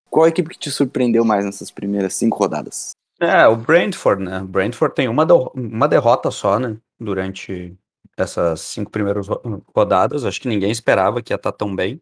Qual 0.09 0.27
equipe 0.27 0.49
que 0.49 0.59
te 0.59 0.71
surpreendeu 0.71 1.23
mais 1.23 1.45
nessas 1.45 1.71
primeiras 1.71 2.13
cinco 2.15 2.37
rodadas? 2.37 2.91
É, 3.21 3.47
o 3.47 3.55
Brentford, 3.55 4.21
né? 4.21 4.41
O 4.41 4.45
Brentford 4.45 4.93
tem 4.93 5.07
uma, 5.07 5.25
uma 5.53 5.87
derrota 5.87 6.29
só, 6.29 6.59
né? 6.59 6.75
Durante 6.99 7.73
essas 8.17 8.59
cinco 8.59 8.91
primeiras 8.91 9.27
ro- 9.27 9.63
rodadas. 9.73 10.25
Acho 10.25 10.41
que 10.41 10.49
ninguém 10.49 10.71
esperava 10.71 11.21
que 11.21 11.31
ia 11.31 11.35
estar 11.35 11.53
tão 11.53 11.73
bem. 11.73 12.01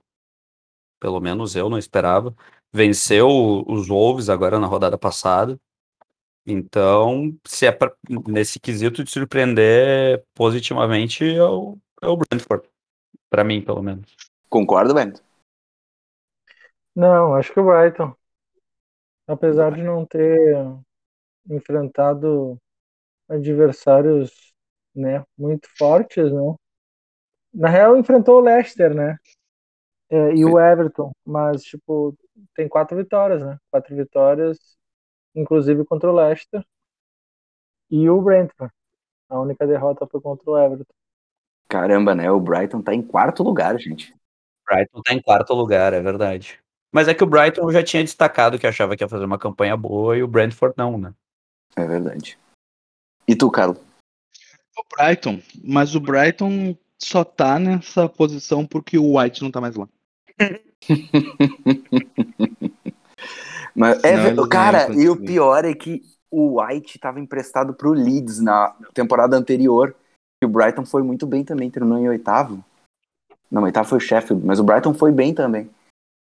Pelo 1.03 1.19
menos 1.19 1.53
eu 1.53 1.69
não 1.69 1.77
esperava. 1.77 2.33
Venceu 2.71 3.27
os 3.67 3.89
Wolves 3.89 4.29
agora 4.29 4.57
na 4.57 4.67
rodada 4.67 4.97
passada. 4.97 5.59
Então, 6.47 7.37
se 7.45 7.65
é 7.65 7.73
pra, 7.73 7.93
nesse 8.25 8.57
quesito 8.57 9.03
de 9.03 9.11
surpreender 9.11 10.23
positivamente, 10.33 11.25
é 11.25 11.43
o, 11.43 11.77
é 12.01 12.07
o 12.07 12.15
Brentford. 12.15 12.69
Pra 13.29 13.43
mim, 13.43 13.61
pelo 13.61 13.83
menos. 13.83 14.15
Concorda, 14.47 14.93
Bento? 14.93 15.21
Não, 16.95 17.35
acho 17.35 17.51
que 17.51 17.59
o 17.59 17.65
Brighton. 17.65 18.15
Apesar 19.27 19.73
de 19.73 19.83
não 19.83 20.05
ter 20.05 20.55
enfrentado 21.49 22.57
adversários 23.27 24.53
né, 24.95 25.21
muito 25.37 25.67
fortes, 25.77 26.31
né? 26.31 26.55
Na 27.53 27.67
real, 27.67 27.97
enfrentou 27.97 28.37
o 28.37 28.41
Leicester, 28.41 28.95
né? 28.95 29.17
É, 30.13 30.35
e 30.35 30.45
o 30.45 30.59
Everton, 30.59 31.11
mas, 31.25 31.63
tipo, 31.63 32.15
tem 32.53 32.69
quatro 32.69 32.95
vitórias, 32.95 33.41
né? 33.41 33.57
Quatro 33.71 33.95
vitórias, 33.95 34.59
inclusive 35.33 35.83
contra 35.85 36.11
o 36.11 36.15
Leicester 36.15 36.63
e 37.89 38.07
o 38.07 38.21
Brentford. 38.21 38.71
A 39.27 39.39
única 39.39 39.65
derrota 39.65 40.05
foi 40.05 40.21
contra 40.21 40.51
o 40.51 40.55
Everton. 40.55 40.93
Caramba, 41.67 42.13
né? 42.13 42.29
O 42.29 42.39
Brighton 42.39 42.79
tá 42.79 42.93
em 42.93 43.01
quarto 43.01 43.41
lugar, 43.41 43.75
gente. 43.79 44.15
Brighton 44.69 45.01
tá 45.01 45.13
em 45.15 45.19
quarto 45.19 45.51
lugar, 45.55 45.93
é 45.93 45.99
verdade. 45.99 46.61
Mas 46.91 47.07
é 47.07 47.15
que 47.15 47.23
o 47.23 47.27
Brighton 47.27 47.71
já 47.71 47.81
tinha 47.81 48.03
destacado 48.03 48.59
que 48.59 48.67
achava 48.67 48.95
que 48.95 49.03
ia 49.03 49.09
fazer 49.09 49.25
uma 49.25 49.39
campanha 49.39 49.75
boa 49.75 50.15
e 50.15 50.21
o 50.21 50.27
Brentford 50.27 50.75
não, 50.77 50.95
né? 50.95 51.11
É 51.75 51.87
verdade. 51.87 52.37
E 53.27 53.35
tu, 53.35 53.49
Carlos? 53.49 53.79
O 54.77 54.95
Brighton, 54.95 55.41
mas 55.63 55.95
o 55.95 55.99
Brighton 55.99 56.77
só 56.99 57.23
tá 57.23 57.57
nessa 57.57 58.07
posição 58.07 58.63
porque 58.63 58.99
o 58.99 59.17
White 59.17 59.41
não 59.41 59.49
tá 59.49 59.59
mais 59.59 59.75
lá. 59.75 59.89
Mas, 63.75 64.03
é, 64.03 64.31
não 64.31 64.47
cara, 64.47 64.93
iam 64.93 65.01
e 65.01 65.09
o 65.09 65.17
pior 65.17 65.65
é 65.65 65.73
que 65.73 66.03
o 66.29 66.61
White 66.61 66.97
estava 66.97 67.19
emprestado 67.19 67.73
pro 67.73 67.91
Leeds 67.91 68.39
na 68.39 68.75
temporada 68.93 69.35
anterior. 69.37 69.95
E 70.41 70.45
o 70.45 70.49
Brighton 70.49 70.85
foi 70.85 71.03
muito 71.03 71.25
bem 71.25 71.43
também, 71.43 71.69
terminou 71.69 71.99
em 71.99 72.09
oitavo. 72.09 72.63
Não, 73.49 73.63
oitavo 73.63 73.87
foi 73.87 73.99
o 73.99 74.01
Sheffield, 74.01 74.45
mas 74.45 74.59
o 74.59 74.63
Brighton 74.63 74.93
foi 74.93 75.11
bem 75.11 75.33
também. 75.33 75.69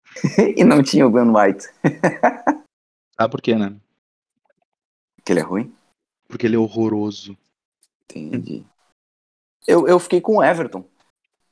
e 0.58 0.64
não 0.64 0.84
tinha 0.84 1.08
o 1.08 1.10
Ben 1.10 1.30
White. 1.30 1.68
Sabe 3.16 3.32
por 3.32 3.42
quê, 3.42 3.56
né? 3.56 3.76
Que 5.24 5.32
ele 5.32 5.40
é 5.40 5.44
ruim? 5.44 5.74
Porque 6.28 6.46
ele 6.46 6.56
é 6.56 6.60
horroroso. 6.60 7.38
Entendi. 8.04 8.66
Eu, 9.66 9.88
eu 9.88 10.00
fiquei 10.00 10.20
com 10.20 10.38
o 10.38 10.44
Everton. 10.44 10.84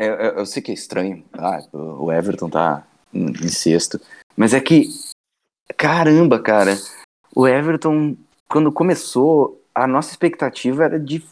Eu, 0.01 0.13
eu, 0.15 0.31
eu 0.39 0.45
sei 0.47 0.63
que 0.63 0.71
é 0.71 0.73
estranho. 0.73 1.23
Ah, 1.33 1.61
o 1.71 2.11
Everton 2.11 2.49
tá 2.49 2.83
em 3.13 3.27
em 3.27 3.49
sexto. 3.49 4.01
Mas 4.35 4.51
é 4.53 4.59
que, 4.59 4.89
caramba, 5.77 6.41
cara. 6.41 6.75
O 7.35 7.47
Everton, 7.47 8.15
quando 8.49 8.71
começou, 8.71 9.61
a 9.75 9.85
nossa 9.85 10.09
expectativa 10.09 10.85
era 10.85 10.99
de. 10.99 11.23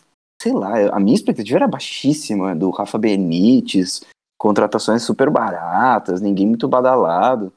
Sei 0.41 0.53
lá, 0.53 0.95
a 0.95 0.99
minha 0.99 1.15
expectativa 1.15 1.57
era 1.57 1.67
baixíssima 1.67 2.55
do 2.55 2.69
Rafa 2.69 2.97
Benítez, 2.97 4.01
contratações 4.37 5.03
super 5.03 5.29
baratas, 5.29 6.21
ninguém 6.21 6.47
muito 6.47 6.67
badalado. 6.67 7.51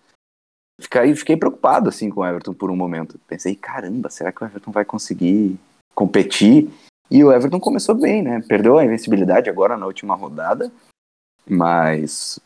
Fiquei, 0.80 1.14
fiquei 1.14 1.36
preocupado 1.36 1.88
assim 1.88 2.10
com 2.10 2.22
o 2.22 2.26
Everton 2.26 2.54
por 2.54 2.70
um 2.70 2.76
momento. 2.76 3.20
Pensei, 3.28 3.54
caramba, 3.54 4.10
será 4.10 4.32
que 4.32 4.42
o 4.42 4.46
Everton 4.46 4.72
vai 4.72 4.84
conseguir 4.84 5.56
competir? 5.94 6.72
E 7.08 7.22
o 7.22 7.30
Everton 7.30 7.60
começou 7.60 7.94
bem, 7.94 8.22
né? 8.22 8.42
Perdeu 8.48 8.78
a 8.78 8.84
invencibilidade 8.84 9.48
agora 9.48 9.76
na 9.76 9.86
última 9.86 10.16
rodada, 10.16 10.72
mas 11.48 12.40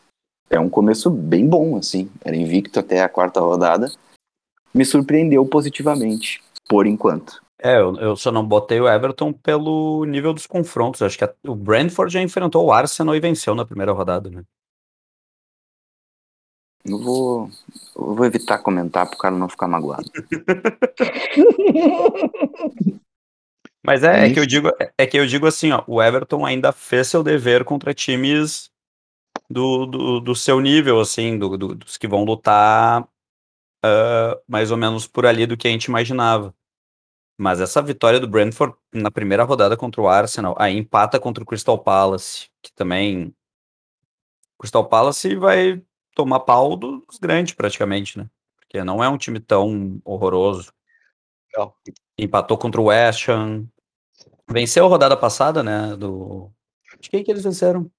é 0.49 0.59
um 0.59 0.69
começo 0.69 1.09
bem 1.09 1.47
bom, 1.47 1.77
assim. 1.77 2.09
Era 2.23 2.35
invicto 2.35 2.79
até 2.79 3.01
a 3.01 3.09
quarta 3.09 3.39
rodada. 3.39 3.91
Me 4.73 4.85
surpreendeu 4.85 5.45
positivamente, 5.45 6.43
por 6.69 6.85
enquanto. 6.85 7.41
É, 7.59 7.79
eu, 7.79 7.95
eu 7.95 8.15
só 8.15 8.31
não 8.31 8.45
botei 8.45 8.79
o 8.79 8.87
Everton 8.87 9.33
pelo 9.33 10.05
nível 10.05 10.33
dos 10.33 10.45
confrontos. 10.45 11.01
Acho 11.01 11.17
que 11.17 11.23
a- 11.23 11.33
o 11.47 11.55
Brentford 11.55 12.13
já 12.13 12.21
enfrentou 12.21 12.65
o 12.65 12.71
Arsenal 12.71 13.15
e 13.15 13.19
venceu 13.19 13.55
na 13.55 13.65
primeira 13.65 13.91
rodada, 13.91 14.29
né? 14.29 14.43
Eu 16.85 16.99
vou, 16.99 17.49
eu 17.95 18.15
vou 18.15 18.25
evitar 18.25 18.59
comentar 18.59 19.09
pro 19.09 19.17
cara 19.17 19.35
não 19.35 19.49
ficar 19.49 19.67
magoado. 19.67 20.09
Mas 23.83 24.03
é, 24.03 24.27
é 24.27 24.33
que 24.33 24.39
eu 24.39 24.45
digo, 24.45 24.69
é 24.97 25.07
que 25.07 25.17
eu 25.17 25.25
digo 25.25 25.47
assim, 25.47 25.71
ó, 25.71 25.83
o 25.87 26.01
Everton 26.01 26.45
ainda 26.45 26.71
fez 26.71 27.07
seu 27.07 27.23
dever 27.23 27.63
contra 27.63 27.93
times 27.93 28.69
do, 29.49 29.85
do, 29.85 30.19
do 30.21 30.35
seu 30.35 30.59
nível, 30.61 30.99
assim, 30.99 31.37
do, 31.37 31.57
do- 31.57 31.75
dos 31.75 31.97
que 31.97 32.07
vão 32.07 32.23
lutar 32.23 33.07
ah, 33.83 34.39
mais 34.47 34.71
ou 34.71 34.77
menos 34.77 35.07
por 35.07 35.25
ali 35.25 35.45
do 35.45 35.57
que 35.57 35.67
a 35.67 35.71
gente 35.71 35.85
imaginava. 35.85 36.53
Mas 37.37 37.61
essa 37.61 37.81
vitória 37.81 38.19
do 38.19 38.27
Brentford 38.27 38.75
na 38.93 39.11
primeira 39.11 39.43
rodada 39.43 39.77
contra 39.77 40.01
o 40.01 40.07
Arsenal, 40.09 40.55
aí 40.59 40.77
empata 40.77 41.19
contra 41.19 41.43
o 41.43 41.47
Crystal 41.47 41.77
Palace, 41.79 42.49
que 42.61 42.71
também. 42.73 43.33
Crystal 44.59 44.87
Palace 44.87 45.35
vai 45.35 45.81
tomar 46.15 46.39
pau 46.41 46.75
dos 46.75 47.17
grandes, 47.21 47.53
praticamente, 47.53 48.17
né? 48.17 48.29
Porque 48.57 48.83
não 48.83 49.03
é 49.03 49.09
um 49.09 49.17
time 49.17 49.39
tão 49.39 50.01
horroroso. 50.03 50.73
Não. 51.55 51.73
Empatou 52.17 52.57
contra 52.57 52.81
o 52.81 52.85
West 52.85 53.27
Ham. 53.29 53.67
Venceu 54.49 54.85
a 54.85 54.89
rodada 54.89 55.17
passada, 55.17 55.63
né? 55.63 55.95
Do. 55.97 56.51
De 57.01 57.09
quem 57.09 57.23
que 57.23 57.31
eles 57.31 57.43
venceram? 57.43 57.91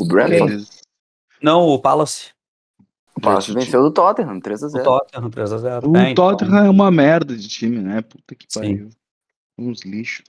O 0.00 0.04
Brentford, 0.06 0.52
Eles- 0.54 0.80
Não, 1.42 1.66
o 1.68 1.78
Palace. 1.78 2.30
o 3.14 3.20
Palace 3.20 3.52
venceu 3.52 3.82
do 3.82 3.92
Tottenham, 3.92 4.40
3 4.40 4.62
a 4.62 4.66
O 4.66 4.70
0 4.70 4.84
Tottenham, 4.84 5.30
3x0. 5.30 5.86
O 5.86 5.96
É, 5.96 6.10
então, 6.10 6.30
Tottenham 6.36 6.64
é 6.64 6.70
uma 6.70 6.90
merda 6.90 7.36
de 7.36 7.46
time, 7.48 7.78
né? 7.80 8.00
Puta 8.02 8.34
que 8.34 8.46
Sim. 8.48 8.60
pariu. 8.60 8.88
Uns 9.58 9.82
lixos. 9.82 10.24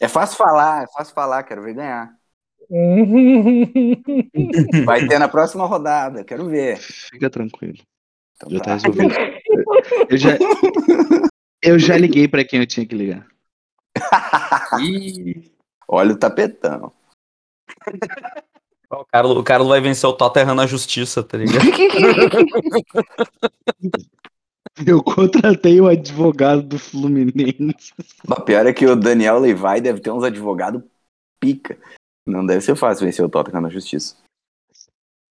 É 0.00 0.06
fácil 0.08 0.36
falar, 0.36 0.84
é 0.84 0.86
fácil 0.92 1.14
falar, 1.14 1.42
quero 1.42 1.62
ver 1.62 1.74
ganhar. 1.74 2.14
Vai 4.84 5.06
ter 5.06 5.18
na 5.18 5.28
próxima 5.28 5.64
rodada, 5.66 6.22
quero 6.22 6.46
ver. 6.48 6.76
Fica 6.78 7.30
tranquilo. 7.30 7.78
Então 8.36 8.50
Já 8.50 8.58
tá. 8.58 8.64
tá 8.64 8.74
resolvido. 8.74 9.14
Eu 10.10 10.16
já, 10.18 10.30
eu 11.62 11.78
já 11.78 11.96
liguei 11.96 12.28
pra 12.28 12.44
quem 12.44 12.60
eu 12.60 12.66
tinha 12.66 12.86
que 12.86 12.94
ligar. 12.94 13.26
Ih, 14.80 15.50
Olha 15.88 16.12
o 16.12 16.18
tapetão. 16.18 16.92
O, 18.90 19.04
Carlos, 19.04 19.36
o 19.36 19.42
Carlos 19.42 19.68
vai 19.68 19.80
vencer 19.80 20.08
o 20.08 20.12
Tottenham 20.12 20.54
na 20.54 20.66
justiça, 20.66 21.22
tá 21.22 21.38
ligado? 21.38 21.58
Eu 24.86 25.02
contratei 25.02 25.80
o 25.80 25.88
advogado 25.88 26.62
do 26.62 26.78
Fluminense. 26.78 27.92
O 28.28 28.40
pior 28.42 28.64
é 28.66 28.72
que 28.72 28.86
o 28.86 28.94
Daniel 28.94 29.40
Levi 29.40 29.80
deve 29.80 30.00
ter 30.00 30.10
uns 30.10 30.22
advogados 30.22 30.82
pica. 31.40 31.78
Não 32.26 32.46
deve 32.46 32.60
ser 32.60 32.76
fácil 32.76 33.06
vencer 33.06 33.24
o 33.24 33.28
Tottenham 33.28 33.62
na 33.62 33.70
justiça. 33.70 34.16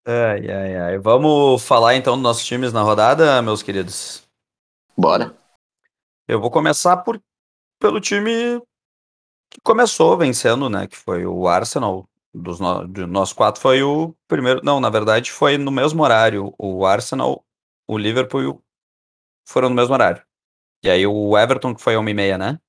Ai, 0.05 0.49
ai, 0.49 0.77
ai. 0.77 0.97
Vamos 0.97 1.63
falar 1.63 1.95
então 1.95 2.15
dos 2.15 2.23
nossos 2.23 2.45
times 2.45 2.73
na 2.73 2.81
rodada, 2.81 3.41
meus 3.41 3.61
queridos. 3.61 4.23
Bora. 4.97 5.37
Eu 6.27 6.41
vou 6.41 6.51
começar 6.51 6.97
por, 6.97 7.21
pelo 7.79 8.01
time 8.01 8.61
que 9.49 9.61
começou 9.63 10.17
vencendo, 10.17 10.69
né? 10.69 10.87
Que 10.87 10.97
foi 10.97 11.25
o 11.25 11.47
Arsenal. 11.47 12.05
Dos 12.41 12.59
no, 12.59 12.87
de 12.87 13.05
nós 13.05 13.33
quatro 13.33 13.61
foi 13.61 13.81
o 13.83 14.15
primeiro. 14.27 14.61
Não, 14.63 14.79
na 14.79 14.89
verdade 14.89 15.31
foi 15.31 15.57
no 15.57 15.71
mesmo 15.71 16.03
horário. 16.03 16.53
O 16.57 16.85
Arsenal, 16.85 17.43
o 17.87 17.97
Liverpool 17.97 18.41
e 18.43 18.47
o- 18.47 18.63
foram 19.47 19.69
no 19.69 19.75
mesmo 19.75 19.93
horário. 19.93 20.21
E 20.83 20.89
aí 20.89 21.07
o 21.07 21.37
Everton, 21.37 21.73
que 21.75 21.81
foi 21.81 21.97
uma 21.97 22.09
e 22.11 22.13
meia, 22.13 22.37
né? 22.37 22.59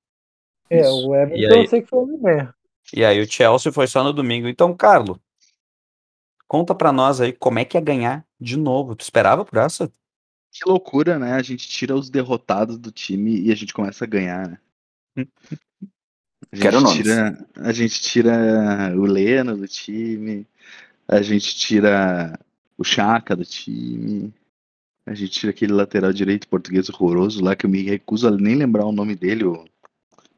É, 0.71 0.81
Isso. 0.81 1.09
o 1.09 1.15
E 1.15 1.19
Everton 1.23 1.55
aí? 1.55 1.65
eu 1.65 1.67
sei 1.67 1.83
que 1.83 1.89
foi 1.89 1.99
o 2.01 2.19
meia. 2.23 2.55
E 2.95 3.05
aí 3.05 3.21
o 3.21 3.31
Chelsea 3.31 3.73
foi 3.73 3.87
só 3.87 4.03
no 4.03 4.13
domingo. 4.13 4.49
Então, 4.49 4.75
Carlos, 4.75 5.19
conta 6.47 6.75
pra 6.75 6.93
nós 6.93 7.21
aí 7.21 7.33
como 7.33 7.59
é 7.59 7.65
que 7.65 7.77
ia 7.77 7.81
ganhar 7.81 8.27
de 8.41 8.57
novo. 8.57 8.95
Tu 8.97 9.03
esperava 9.03 9.45
por 9.45 9.59
essa? 9.59 9.91
Que 10.51 10.69
loucura, 10.69 11.19
né? 11.19 11.33
A 11.33 11.43
gente 11.43 11.69
tira 11.69 11.95
os 11.95 12.11
derrotados 12.11 12.79
do 12.79 12.91
time 12.91 13.39
e 13.41 13.53
a 13.53 13.55
gente 13.55 13.75
começa 13.75 14.05
a 14.05 14.09
ganhar, 14.09 14.49
né? 14.49 14.59
A 16.51 16.57
gente 16.57 16.63
Quero 16.63 16.81
nomes. 16.81 16.97
tira, 16.97 17.47
a 17.57 17.73
gente 17.73 18.01
tira 18.01 18.93
o 18.97 19.03
Leno 19.03 19.57
do 19.57 19.69
time, 19.69 20.47
a 21.07 21.21
gente 21.21 21.55
tira 21.57 22.39
o 22.77 22.85
Chaka 22.85 23.37
do 23.37 23.45
time, 23.45 24.33
a 25.05 25.15
gente 25.15 25.33
tira 25.33 25.51
aquele 25.51 25.73
lateral 25.73 26.13
direito 26.13 26.49
português 26.49 26.89
horroroso 26.89 27.43
lá 27.43 27.57
que 27.57 27.67
eu 27.67 27.71
me 27.71 27.83
recuso 27.83 28.29
a 28.29 28.31
nem 28.31 28.55
lembrar 28.55 28.87
o 28.87 28.93
nome 28.93 29.15
dele, 29.15 29.45
o 29.45 29.65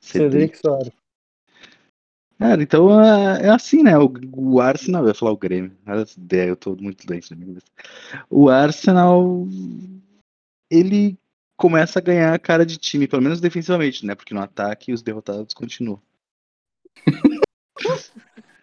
Cedric. 0.01 0.59
Soares. 0.59 0.93
Cara, 2.39 2.63
então 2.63 2.99
é, 3.05 3.47
é 3.47 3.49
assim, 3.51 3.83
né? 3.83 3.99
O, 3.99 4.11
o 4.33 4.61
Arsenal, 4.61 5.03
eu 5.03 5.09
ia 5.09 5.15
falar 5.15 5.33
o 5.33 5.37
Grêmio, 5.37 5.77
nada 5.85 6.01
dessa 6.01 6.19
ideia, 6.19 6.49
eu 6.49 6.57
tô 6.57 6.75
muito 6.75 7.07
doente 7.07 7.31
na 7.31 7.37
minha 7.37 7.49
cabeça. 7.49 7.67
O 8.31 8.49
Arsenal, 8.49 9.47
ele 10.71 11.19
começa 11.61 11.99
a 11.99 12.03
ganhar 12.03 12.33
a 12.33 12.39
cara 12.39 12.65
de 12.65 12.79
time, 12.79 13.07
pelo 13.07 13.21
menos 13.23 13.39
defensivamente, 13.39 14.07
né? 14.07 14.15
Porque 14.15 14.33
no 14.33 14.41
ataque 14.41 14.95
os 14.95 15.03
derrotados 15.03 15.53
continuam. 15.53 16.01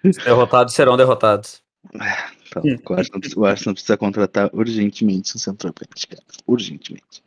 Os 0.03 0.17
derrotados 0.25 0.73
serão 0.73 0.97
derrotados. 0.97 1.61
Então, 1.93 2.63
o, 2.89 2.93
Arsenal, 2.95 3.21
o 3.35 3.45
Arsenal 3.45 3.75
precisa 3.75 3.97
contratar 3.97 4.49
urgentemente 4.51 5.35
um 5.35 5.39
centroavante, 5.39 6.07
cara. 6.07 6.23
Urgentemente. 6.47 7.23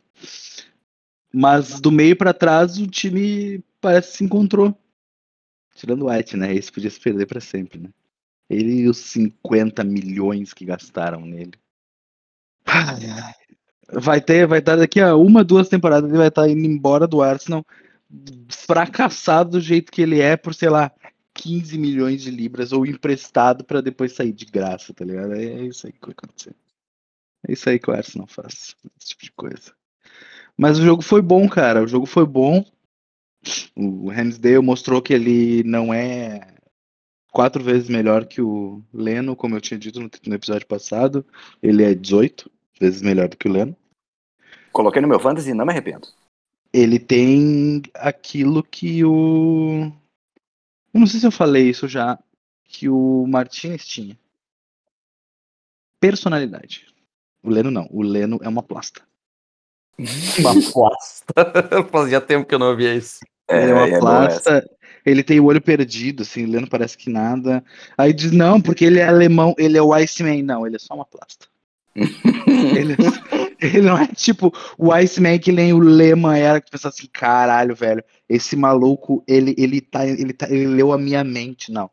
Mas 1.33 1.79
do 1.79 1.89
meio 1.89 2.17
pra 2.17 2.33
trás 2.33 2.77
o 2.77 2.85
time 2.85 3.63
parece 3.79 4.11
que 4.11 4.17
se 4.17 4.23
encontrou. 4.25 4.77
Tirando 5.73 6.01
o 6.01 6.11
White, 6.11 6.35
né? 6.35 6.53
Esse 6.53 6.69
podia 6.69 6.89
se 6.89 6.99
perder 6.99 7.25
pra 7.27 7.39
sempre, 7.39 7.79
né? 7.79 7.89
Ele 8.49 8.81
e 8.81 8.89
os 8.89 8.97
50 8.97 9.85
milhões 9.85 10.53
que 10.53 10.65
gastaram 10.65 11.21
nele. 11.21 11.53
Ai, 12.65 13.05
ai. 13.05 13.40
Vai 13.93 14.21
ter, 14.21 14.47
vai 14.47 14.59
estar 14.59 14.75
daqui 14.75 15.01
a 15.01 15.15
uma, 15.15 15.43
duas 15.43 15.67
temporadas, 15.67 16.09
ele 16.09 16.17
vai 16.17 16.29
estar 16.29 16.47
indo 16.47 16.65
embora 16.65 17.07
do 17.07 17.21
Arsenal 17.21 17.65
fracassado 18.49 19.51
do 19.51 19.61
jeito 19.61 19.91
que 19.91 20.01
ele 20.01 20.19
é 20.19 20.35
por, 20.35 20.53
sei 20.53 20.69
lá, 20.69 20.91
15 21.33 21.77
milhões 21.77 22.21
de 22.21 22.31
libras 22.31 22.71
ou 22.71 22.85
emprestado 22.85 23.63
pra 23.63 23.81
depois 23.81 24.13
sair 24.13 24.33
de 24.33 24.45
graça, 24.45 24.93
tá 24.93 25.05
ligado? 25.05 25.33
É 25.33 25.63
isso 25.63 25.87
aí 25.87 25.93
que 25.93 26.01
vai 26.01 26.11
acontecer. 26.11 26.55
É 27.47 27.53
isso 27.53 27.69
aí 27.69 27.79
que 27.79 27.89
o 27.89 27.93
Arsenal 27.93 28.27
faz, 28.27 28.75
esse 28.99 29.09
tipo 29.09 29.23
de 29.23 29.31
coisa. 29.31 29.73
Mas 30.57 30.77
o 30.77 30.83
jogo 30.83 31.01
foi 31.01 31.21
bom, 31.21 31.47
cara. 31.49 31.83
O 31.83 31.87
jogo 31.87 32.05
foi 32.05 32.25
bom. 32.25 32.63
O 33.75 34.09
Ramsdale 34.09 34.59
mostrou 34.59 35.01
que 35.01 35.13
ele 35.13 35.63
não 35.63 35.93
é 35.93 36.55
quatro 37.31 37.63
vezes 37.63 37.89
melhor 37.89 38.25
que 38.25 38.41
o 38.41 38.83
Leno, 38.93 39.35
como 39.35 39.55
eu 39.55 39.61
tinha 39.61 39.79
dito 39.79 39.99
no, 39.99 40.09
no 40.27 40.35
episódio 40.35 40.67
passado. 40.67 41.25
Ele 41.63 41.83
é 41.83 41.95
18 41.95 42.51
vezes 42.81 43.01
melhor 43.01 43.29
do 43.29 43.37
que 43.37 43.47
o 43.47 43.51
Leno. 43.51 43.75
Coloquei 44.71 45.01
no 45.01 45.07
meu 45.07 45.19
fantasy 45.19 45.51
e 45.51 45.53
não 45.53 45.65
me 45.65 45.71
arrependo. 45.71 46.07
Ele 46.73 46.99
tem 46.99 47.81
aquilo 47.93 48.63
que 48.63 49.03
o. 49.05 49.91
Eu 50.93 50.99
não 50.99 51.07
sei 51.07 51.19
se 51.19 51.27
eu 51.27 51.31
falei 51.31 51.69
isso 51.69 51.87
já. 51.87 52.17
Que 52.65 52.89
o 52.89 53.25
Martinez 53.27 53.85
tinha. 53.85 54.17
Personalidade. 55.99 56.87
O 57.43 57.49
Leno 57.49 57.69
não. 57.69 57.87
O 57.91 58.01
Leno 58.01 58.39
é 58.41 58.47
uma 58.47 58.63
plasta. 58.63 59.01
Uma 60.39 60.53
plasta. 60.71 61.33
Fazia 61.91 62.19
tempo 62.19 62.47
que 62.47 62.55
eu 62.55 62.59
não 62.59 62.69
ouvia 62.69 62.95
isso. 62.95 63.19
ele 63.47 63.71
é 63.71 63.73
uma 63.73 63.87
é 63.87 63.99
plasta. 63.99 64.69
Ele 65.05 65.21
tem 65.21 65.39
o 65.39 65.45
olho 65.45 65.61
perdido, 65.61 66.23
assim, 66.23 66.45
lendo 66.45 66.69
parece 66.69 66.97
que 66.97 67.09
nada. 67.09 67.63
Aí 67.97 68.13
diz, 68.13 68.31
não, 68.31 68.61
porque 68.61 68.85
ele 68.85 68.99
é 68.99 69.07
alemão, 69.07 69.53
ele 69.57 69.77
é 69.77 69.81
o 69.81 69.93
Iceman. 69.93 70.41
Não, 70.43 70.65
ele 70.65 70.77
é 70.77 70.79
só 70.79 70.95
uma 70.95 71.05
plasta. 71.05 71.50
Ele, 71.95 72.95
ele 73.59 73.81
não 73.81 73.97
é 73.97 74.07
tipo 74.07 74.53
o 74.77 74.91
Iceman 74.93 75.39
que 75.39 75.51
nem 75.51 75.73
o 75.73 75.79
Lehman 75.79 76.39
era, 76.39 76.61
que 76.61 76.71
pensa 76.71 76.89
assim, 76.89 77.07
caralho, 77.11 77.75
velho, 77.75 78.03
esse 78.27 78.55
maluco, 78.55 79.23
ele, 79.27 79.53
ele, 79.57 79.81
tá, 79.81 80.07
ele, 80.07 80.33
tá, 80.33 80.47
ele 80.49 80.67
leu 80.67 80.91
a 80.93 80.97
minha 80.97 81.23
mente. 81.23 81.71
Não. 81.71 81.89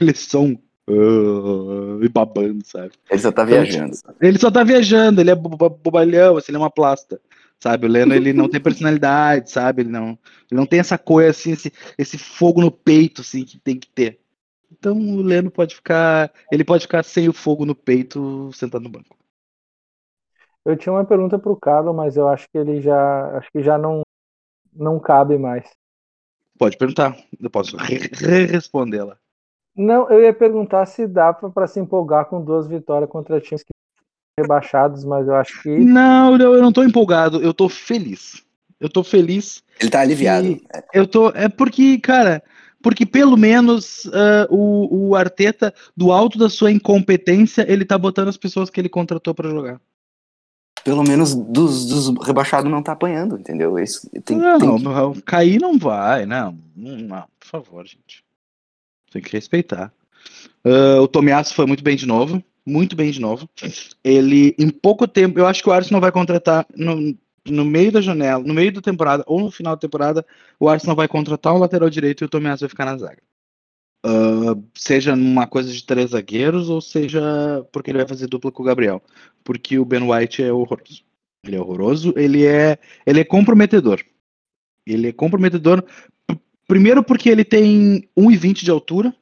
Ele 0.00 0.10
é 0.10 0.14
só 0.14 0.40
um. 0.42 0.56
"Ah", 0.88 2.02
e 2.02 2.08
babando, 2.08 2.64
sabe? 2.64 2.92
Ele 3.10 3.20
só 3.20 3.30
tá 3.30 3.44
viajando. 3.44 3.92
Ele 4.20 4.38
só 4.38 4.50
tá 4.50 4.64
viajando, 4.64 5.20
ele 5.20 5.30
é 5.30 5.34
bo- 5.34 5.50
bo- 5.50 5.68
bobalhão, 5.70 6.36
assim, 6.36 6.46
ele 6.50 6.56
é 6.56 6.60
uma 6.60 6.70
plasta. 6.70 7.20
Sabe, 7.60 7.86
o 7.86 7.88
Leno 7.90 8.12
ele 8.12 8.32
não 8.32 8.48
tem 8.48 8.60
personalidade, 8.60 9.48
sabe? 9.52 9.82
Ele 9.82 9.90
não, 9.90 10.18
ele 10.50 10.58
não 10.58 10.66
tem 10.66 10.80
essa 10.80 10.98
coisa 10.98 11.30
assim, 11.30 11.52
esse, 11.52 11.72
esse 11.96 12.18
fogo 12.18 12.60
no 12.60 12.72
peito 12.72 13.20
assim 13.20 13.44
que 13.44 13.56
tem 13.56 13.78
que 13.78 13.86
ter. 13.88 14.18
Então 14.72 14.98
o 14.98 15.22
Leno 15.22 15.48
pode 15.48 15.76
ficar, 15.76 16.32
ele 16.50 16.64
pode 16.64 16.82
ficar 16.82 17.04
sem 17.04 17.28
o 17.28 17.32
fogo 17.32 17.64
no 17.64 17.72
peito 17.74 18.50
sentado 18.52 18.82
no 18.82 18.88
banco. 18.88 19.16
Eu 20.64 20.76
tinha 20.76 20.92
uma 20.92 21.04
pergunta 21.04 21.38
pro 21.38 21.56
Carlos, 21.56 21.94
mas 21.94 22.16
eu 22.16 22.28
acho 22.28 22.46
que 22.50 22.58
ele 22.58 22.80
já. 22.80 23.36
Acho 23.38 23.50
que 23.50 23.62
já 23.62 23.76
não, 23.76 24.02
não 24.72 24.98
cabe 25.00 25.36
mais. 25.38 25.68
Pode 26.58 26.76
perguntar, 26.76 27.16
eu 27.40 27.50
posso 27.50 27.76
re- 27.76 28.08
re- 28.12 28.46
respondê-la. 28.46 29.16
Não, 29.74 30.08
eu 30.10 30.22
ia 30.22 30.32
perguntar 30.32 30.86
se 30.86 31.06
dá 31.06 31.32
para 31.32 31.66
se 31.66 31.80
empolgar 31.80 32.26
com 32.26 32.44
duas 32.44 32.68
vitórias 32.68 33.10
contra 33.10 33.40
times 33.40 33.62
que 33.62 33.72
rebaixados, 34.38 35.04
mas 35.04 35.26
eu 35.26 35.34
acho 35.34 35.62
que 35.62 35.68
Não, 35.68 36.36
não, 36.38 36.54
eu 36.54 36.62
não 36.62 36.72
tô 36.72 36.82
empolgado, 36.82 37.42
eu 37.42 37.52
tô 37.52 37.68
feliz. 37.68 38.44
Eu 38.78 38.88
tô 38.88 39.02
feliz. 39.02 39.62
Ele 39.80 39.90
tá 39.90 40.00
aliviado. 40.00 40.60
Eu 40.92 41.06
tô. 41.06 41.30
É 41.30 41.48
porque, 41.48 41.98
cara, 41.98 42.42
porque 42.82 43.06
pelo 43.06 43.36
menos 43.36 44.10
ah, 44.12 44.46
o, 44.50 45.08
o 45.08 45.14
Arteta, 45.16 45.72
do 45.96 46.12
alto 46.12 46.38
da 46.38 46.48
sua 46.48 46.70
incompetência, 46.70 47.64
ele 47.70 47.84
tá 47.84 47.96
botando 47.96 48.28
as 48.28 48.36
pessoas 48.36 48.70
que 48.70 48.80
ele 48.80 48.88
contratou 48.88 49.34
pra 49.34 49.48
jogar. 49.48 49.80
Pelo 50.84 51.02
menos 51.04 51.34
dos, 51.34 51.86
dos 51.86 52.26
rebaixados 52.26 52.70
não 52.70 52.82
tá 52.82 52.92
apanhando, 52.92 53.38
entendeu? 53.38 53.78
Isso, 53.78 54.08
tem, 54.24 54.36
não, 54.36 54.58
tem 54.58 54.76
que- 54.76 54.82
não, 54.84 55.14
cair 55.20 55.60
não 55.60 55.78
vai, 55.78 56.26
não, 56.26 56.58
não, 56.76 56.96
não, 56.96 57.24
por 57.38 57.46
favor, 57.46 57.86
gente. 57.86 58.24
Tem 59.12 59.22
que 59.22 59.32
respeitar. 59.32 59.92
Ah, 60.64 61.00
o 61.00 61.06
Tomiasso 61.08 61.54
foi 61.54 61.66
muito 61.66 61.84
bem 61.84 61.96
de 61.96 62.06
novo, 62.06 62.42
muito 62.66 62.96
bem 62.96 63.10
de 63.10 63.20
novo. 63.20 63.48
Ele, 64.02 64.54
em 64.58 64.70
pouco 64.70 65.06
tempo, 65.06 65.38
eu 65.38 65.46
acho 65.46 65.62
que 65.62 65.68
o 65.68 65.72
Arsenal 65.72 66.00
vai 66.00 66.10
contratar 66.12 66.66
no, 66.76 67.14
no 67.46 67.64
meio 67.64 67.92
da 67.92 68.00
janela, 68.00 68.42
no 68.42 68.54
meio 68.54 68.72
da 68.72 68.80
temporada 68.80 69.22
ou 69.26 69.40
no 69.40 69.50
final 69.50 69.74
da 69.76 69.80
temporada, 69.80 70.24
o 70.58 70.68
Arsenal 70.68 70.96
vai 70.96 71.06
contratar 71.08 71.54
um 71.54 71.58
lateral 71.58 71.90
direito 71.90 72.22
e 72.22 72.24
o 72.24 72.28
Tomiasso 72.28 72.60
vai 72.60 72.68
ficar 72.70 72.84
na 72.86 72.96
zaga. 72.96 73.18
Ah, 74.04 74.56
seja 74.74 75.14
numa 75.14 75.46
coisa 75.46 75.72
de 75.72 75.84
três 75.84 76.10
zagueiros 76.10 76.68
ou 76.68 76.80
seja 76.80 77.20
porque 77.70 77.90
ele 77.90 77.98
vai 77.98 78.08
fazer 78.08 78.26
dupla 78.26 78.50
com 78.50 78.62
o 78.62 78.66
Gabriel, 78.66 79.00
porque 79.44 79.78
o 79.78 79.84
Ben 79.84 80.02
White 80.02 80.42
é 80.42 80.52
horroroso. 80.52 81.04
Ele 81.44 81.56
é 81.56 81.60
horroroso, 81.60 82.14
ele 82.16 82.44
é, 82.46 82.78
ele 83.06 83.20
é 83.20 83.24
comprometedor. 83.24 84.00
Ele 84.86 85.08
é 85.08 85.12
comprometedor, 85.12 85.84
primeiro 86.66 87.02
porque 87.04 87.28
ele 87.28 87.44
tem 87.44 88.08
1,20 88.18 88.64
de 88.64 88.70
altura, 88.70 89.14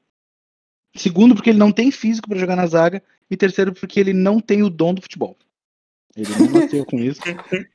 segundo 0.96 1.34
porque 1.34 1.50
ele 1.50 1.58
não 1.58 1.72
tem 1.72 1.90
físico 1.90 2.28
para 2.28 2.38
jogar 2.38 2.56
na 2.56 2.66
zaga, 2.66 3.02
e 3.30 3.36
terceiro 3.36 3.74
porque 3.74 4.00
ele 4.00 4.14
não 4.14 4.40
tem 4.40 4.62
o 4.62 4.70
dom 4.70 4.94
do 4.94 5.02
futebol. 5.02 5.36
Ele 6.16 6.28
não 6.38 6.60
nasceu 6.60 6.84
com 6.84 6.98
isso. 6.98 7.20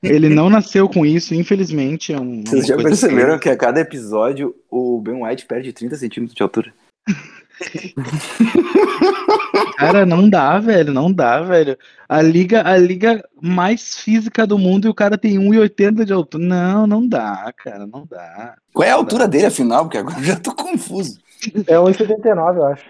Ele 0.04 0.30
não 0.30 0.50
nasceu 0.50 0.90
com 0.90 1.06
isso, 1.06 1.34
infelizmente. 1.34 2.12
É 2.12 2.20
um, 2.20 2.44
Vocês 2.44 2.70
uma 2.70 2.78
já 2.78 2.84
perceberam 2.84 3.40
que 3.40 3.50
a 3.50 3.56
cada 3.56 3.80
episódio 3.80 4.56
o 4.70 5.00
Ben 5.00 5.24
White 5.24 5.46
perde 5.46 5.72
30 5.72 5.96
centímetros 5.96 6.36
de 6.36 6.44
altura? 6.44 6.74
Cara, 9.78 10.06
não 10.06 10.30
dá, 10.30 10.60
velho, 10.60 10.94
não 10.94 11.12
dá, 11.12 11.42
velho. 11.42 11.78
A 12.08 12.22
liga, 12.22 12.68
a 12.68 12.78
liga 12.78 13.28
mais 13.42 13.98
física 13.98 14.46
do 14.46 14.58
mundo 14.58 14.88
e 14.88 14.90
o 14.90 14.94
cara 14.94 15.18
tem 15.18 15.38
1,80 15.38 16.06
de 16.06 16.14
altura. 16.14 16.44
Não, 16.44 16.88
não 16.88 17.08
dá, 17.08 17.54
cara, 17.58 17.88
não 17.88 18.06
dá. 18.06 18.56
Qual 18.74 18.88
é 18.88 18.92
a 18.92 18.96
altura 18.96 19.28
dele, 19.28 19.48
afinal? 19.48 19.86
Porque 19.86 19.98
agora 19.98 20.20
eu 20.20 20.24
já 20.24 20.40
tô 20.40 20.56
confuso. 20.56 21.20
é 21.68 21.76
1,79, 21.76 22.58
eu 22.58 22.66
acho. 22.66 22.86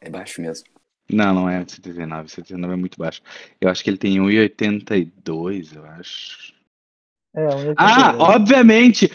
É 0.00 0.10
baixo 0.10 0.40
mesmo. 0.40 0.66
Não, 1.10 1.34
não 1.34 1.48
é 1.48 1.58
119, 1.58 2.30
119 2.30 2.72
é 2.72 2.76
muito 2.76 2.98
baixo. 2.98 3.20
Eu 3.60 3.68
acho 3.68 3.84
que 3.84 3.90
ele 3.90 3.98
tem 3.98 4.18
1,82, 4.18 5.76
eu 5.76 5.84
acho. 5.84 6.54
É, 7.34 7.46
1,82. 7.46 7.74
Ah, 7.78 8.14
obviamente! 8.18 9.10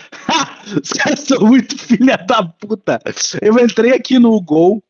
Os 0.82 0.89
caras 0.89 1.19
são 1.21 1.39
muito 1.41 1.77
filha 1.77 2.17
da 2.17 2.43
puta. 2.43 2.99
Eu 3.41 3.60
entrei 3.60 3.93
aqui 3.93 4.17
no 4.17 4.39
Gol, 4.41 4.84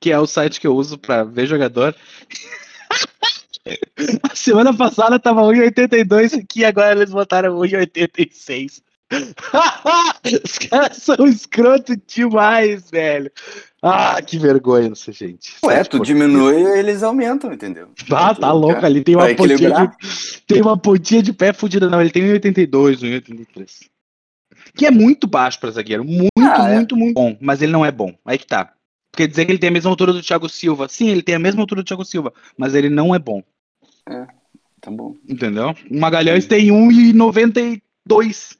que 0.00 0.12
é 0.12 0.18
o 0.18 0.26
site 0.26 0.60
que 0.60 0.66
eu 0.66 0.76
uso 0.76 0.98
pra 0.98 1.24
ver 1.24 1.46
jogador. 1.46 1.94
A 4.30 4.36
semana 4.36 4.76
passada 4.76 5.18
tava 5.18 5.40
1,82 5.40 6.38
aqui, 6.38 6.64
agora 6.66 6.92
eles 6.92 7.10
botaram 7.10 7.56
1,86. 7.58 8.82
Os 10.44 10.58
caras 10.58 10.96
são 10.98 11.26
escroto 11.26 11.96
demais, 12.06 12.90
velho. 12.90 13.30
Ah, 13.86 14.22
que 14.22 14.38
vergonha 14.38 14.88
isso, 14.90 15.12
gente. 15.12 15.56
Ué, 15.62 15.84
tu 15.84 16.00
diminui 16.00 16.54
e 16.62 16.78
eles 16.78 17.02
aumentam, 17.02 17.52
entendeu? 17.52 17.90
Ah, 18.10 18.34
tá 18.34 18.50
louco, 18.50 18.84
ali 18.84 19.04
tem 19.04 19.14
uma 19.14 19.34
pontinha 19.34 19.70
de, 19.70 19.90
tem 20.46 20.62
uma 20.62 20.78
pontinha 20.78 21.22
de 21.22 21.34
pé 21.34 21.52
fudida, 21.52 21.90
não, 21.90 22.00
ele 22.00 22.08
tem 22.10 22.22
1,82, 22.22 23.02
1,83. 23.02 23.90
Que 24.74 24.86
é 24.86 24.90
muito 24.90 25.26
baixo 25.26 25.60
pra 25.60 25.70
zagueiro, 25.70 26.02
muito, 26.02 26.30
Ah, 26.38 26.70
é. 26.70 26.76
muito, 26.76 26.96
muito 26.96 27.14
bom, 27.14 27.36
mas 27.42 27.60
ele 27.60 27.72
não 27.72 27.84
é 27.84 27.92
bom, 27.92 28.14
aí 28.24 28.38
que 28.38 28.46
tá. 28.46 28.72
Quer 29.14 29.28
dizer 29.28 29.44
que 29.44 29.52
ele 29.52 29.58
tem 29.58 29.68
a 29.68 29.72
mesma 29.72 29.90
altura 29.90 30.14
do 30.14 30.22
Thiago 30.22 30.48
Silva, 30.48 30.88
sim, 30.88 31.08
ele 31.10 31.22
tem 31.22 31.34
a 31.34 31.38
mesma 31.38 31.60
altura 31.60 31.82
do 31.82 31.86
Thiago 31.86 32.06
Silva, 32.06 32.32
mas 32.56 32.74
ele 32.74 32.88
não 32.88 33.14
é 33.14 33.18
bom, 33.18 33.42
Tá 34.80 34.90
bom. 34.90 35.14
entendeu? 35.28 35.74
O 35.90 36.00
Magalhães 36.00 36.46
tem 36.46 36.68
1,92, 36.70 38.56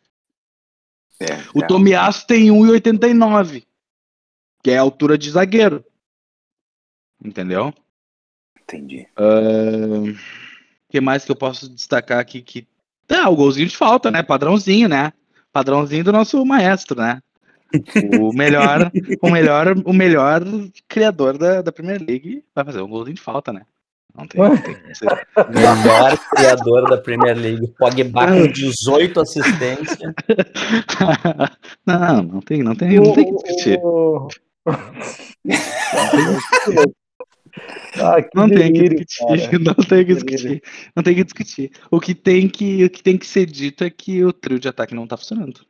É, 1.20 1.38
o 1.54 1.62
é. 1.62 1.66
Tomiasso 1.66 2.26
tem 2.26 2.50
1,89, 2.50 3.64
que 4.64 4.70
é 4.70 4.78
a 4.78 4.80
altura 4.80 5.18
de 5.18 5.30
zagueiro, 5.30 5.84
entendeu? 7.22 7.72
Entendi. 8.62 9.06
O 9.14 10.14
que 10.88 11.02
mais 11.02 11.22
que 11.22 11.30
eu 11.30 11.36
posso 11.36 11.68
destacar 11.68 12.18
aqui 12.18 12.40
que. 12.40 12.66
Ah, 13.10 13.28
o 13.28 13.36
golzinho 13.36 13.68
de 13.68 13.76
falta, 13.76 14.10
né? 14.10 14.22
Padrãozinho, 14.22 14.88
né? 14.88 15.12
Padrãozinho 15.52 16.02
do 16.02 16.12
nosso 16.12 16.42
maestro, 16.46 16.98
né? 16.98 17.20
O 18.18 18.32
melhor, 18.32 18.90
o 19.20 19.30
melhor, 19.30 19.74
o 19.84 19.92
melhor 19.92 20.42
criador 20.88 21.36
da, 21.36 21.60
da 21.60 21.70
Premier 21.70 22.00
League 22.00 22.42
vai 22.54 22.64
fazer 22.64 22.80
um 22.80 22.88
golzinho 22.88 23.16
de 23.16 23.20
falta, 23.20 23.52
né? 23.52 23.66
Não 24.16 24.26
tem, 24.28 24.40
não 24.40 24.56
tem. 24.56 24.76
Melhor 25.52 26.18
criador 26.36 26.88
da 26.88 26.96
Premier 26.98 27.36
League. 27.36 27.66
Pogba 27.76 28.28
com 28.28 28.46
18 28.46 29.20
assistências. 29.20 30.14
não, 31.84 32.22
não 32.22 32.40
tem, 32.40 32.62
não 32.62 32.76
tem, 32.76 33.00
não 33.00 33.12
tem 33.12 33.24
que 33.24 33.32
discutir. 33.32 33.80
O- 33.82 34.28
Ah, 37.96 38.16
Não 38.34 38.48
tem 38.48 38.72
que 38.72 38.88
discutir, 38.88 39.48
cara. 39.48 39.62
não 39.64 39.84
tem 39.84 40.04
que 40.04 40.14
discutir, 40.14 40.62
não 40.96 41.02
tem 41.02 41.14
que 41.14 41.24
discutir. 41.24 41.70
O 41.90 42.00
que 42.00 42.14
tem 42.14 42.48
que, 42.48 42.84
o 42.84 42.90
que 42.90 43.02
tem 43.02 43.16
que 43.16 43.26
ser 43.26 43.46
dito 43.46 43.84
é 43.84 43.90
que 43.90 44.24
o 44.24 44.32
trio 44.32 44.58
de 44.58 44.68
ataque 44.68 44.94
não 44.94 45.06
tá 45.06 45.16
funcionando. 45.16 45.60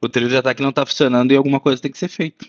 O 0.00 0.08
trio 0.08 0.28
de 0.28 0.36
ataque 0.36 0.62
não 0.62 0.72
tá 0.72 0.86
funcionando 0.86 1.32
e 1.32 1.36
alguma 1.36 1.58
coisa 1.58 1.82
tem 1.82 1.90
que 1.90 1.98
ser 1.98 2.08
feita. 2.08 2.46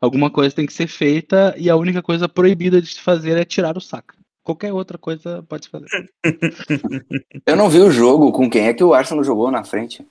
Alguma 0.00 0.30
coisa 0.30 0.54
tem 0.54 0.66
que 0.66 0.72
ser 0.72 0.86
feita 0.86 1.54
e 1.58 1.68
a 1.68 1.76
única 1.76 2.02
coisa 2.02 2.28
proibida 2.28 2.80
de 2.80 2.88
se 2.88 3.00
fazer 3.00 3.36
é 3.36 3.44
tirar 3.44 3.76
o 3.76 3.80
saco. 3.80 4.14
Qualquer 4.44 4.72
outra 4.72 4.96
coisa 4.96 5.42
pode 5.48 5.64
se 5.64 5.70
fazer. 5.70 5.88
Eu 7.44 7.56
não 7.56 7.68
vi 7.68 7.80
o 7.80 7.90
jogo 7.90 8.30
com 8.30 8.48
quem 8.48 8.68
é 8.68 8.74
que 8.74 8.84
o 8.84 8.94
Arsenal 8.94 9.24
jogou 9.24 9.50
na 9.50 9.64
frente. 9.64 10.06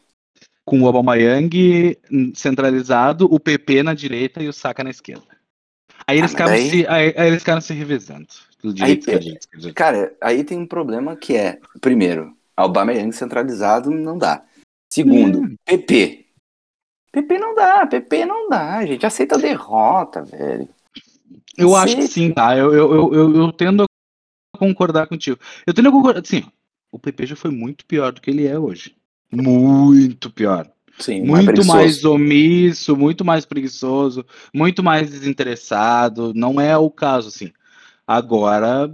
Com 0.66 0.82
o 0.82 0.88
Aubameyang 0.88 1.96
hum, 2.12 2.32
centralizado, 2.34 3.28
o 3.32 3.40
PP 3.40 3.84
na 3.84 3.94
direita 3.94 4.42
e 4.42 4.48
o 4.48 4.54
Saka 4.54 4.84
na 4.84 4.90
esquerda. 4.90 5.38
Aí 6.08 6.18
eles, 6.18 6.32
Ah, 6.32 6.34
ficaram 6.34 6.52
daí- 6.54 6.70
se, 6.70 6.88
aí, 6.88 7.14
aí 7.16 7.28
eles 7.28 7.40
ficaram 7.40 7.62
se 7.62 7.74
revezando. 7.74 8.28
Direito, 8.64 9.06
direita. 9.20 9.74
Cara, 9.76 10.16
aí 10.20 10.44
tem 10.44 10.58
um 10.58 10.66
problema 10.66 11.16
que 11.16 11.36
é, 11.36 11.60
primeiro, 11.80 12.36
Aubameyang 12.58 13.12
centralizado 13.14 13.92
não 13.92 14.18
dá. 14.18 14.44
Segundo, 14.92 15.40
Hum. 15.40 15.56
PP. 15.64 16.26
PP 17.12 17.38
não 17.38 17.54
dá, 17.54 17.86
PP 17.86 18.26
não 18.26 18.50
dá, 18.50 18.86
gente 18.86 19.06
aceita 19.06 19.36
a 19.36 19.40
derrota, 19.40 20.24
velho. 20.24 20.68
Eu 21.58 21.76
acho 21.76 21.96
que 21.96 22.08
sim, 22.08 22.34
tá? 22.34 22.58
Eu, 22.58 22.74
eu, 22.74 23.14
eu, 23.14 23.36
eu, 23.36 23.52
tendo 23.54 23.84
a 23.84 24.58
concordar 24.58 25.08
contigo. 25.08 25.40
Eu 25.66 25.74
tendo 25.74 25.90
a 25.90 25.92
concordar. 25.92 26.22
Assim, 26.22 26.44
o 26.92 27.00
PP 27.00 27.26
já 27.28 27.36
foi 27.36 27.52
muito 27.52 27.86
pior 27.86 28.12
do 28.12 28.20
que 28.20 28.30
ele 28.30 28.46
é 28.46 28.60
hoje. 28.60 28.96
Muito 29.32 30.30
pior. 30.30 30.70
Sim, 31.00 31.24
muito 31.24 31.46
preguiçoso. 31.46 31.74
mais 31.74 32.06
omisso, 32.06 32.96
muito 32.96 33.26
mais 33.26 33.46
preguiçoso, 33.46 34.26
muito 34.54 34.82
mais 34.82 35.10
desinteressado. 35.10 36.34
Não 36.34 36.60
é 36.60 36.78
o 36.78 36.90
caso, 36.90 37.28
assim. 37.28 37.52
Agora, 38.08 38.94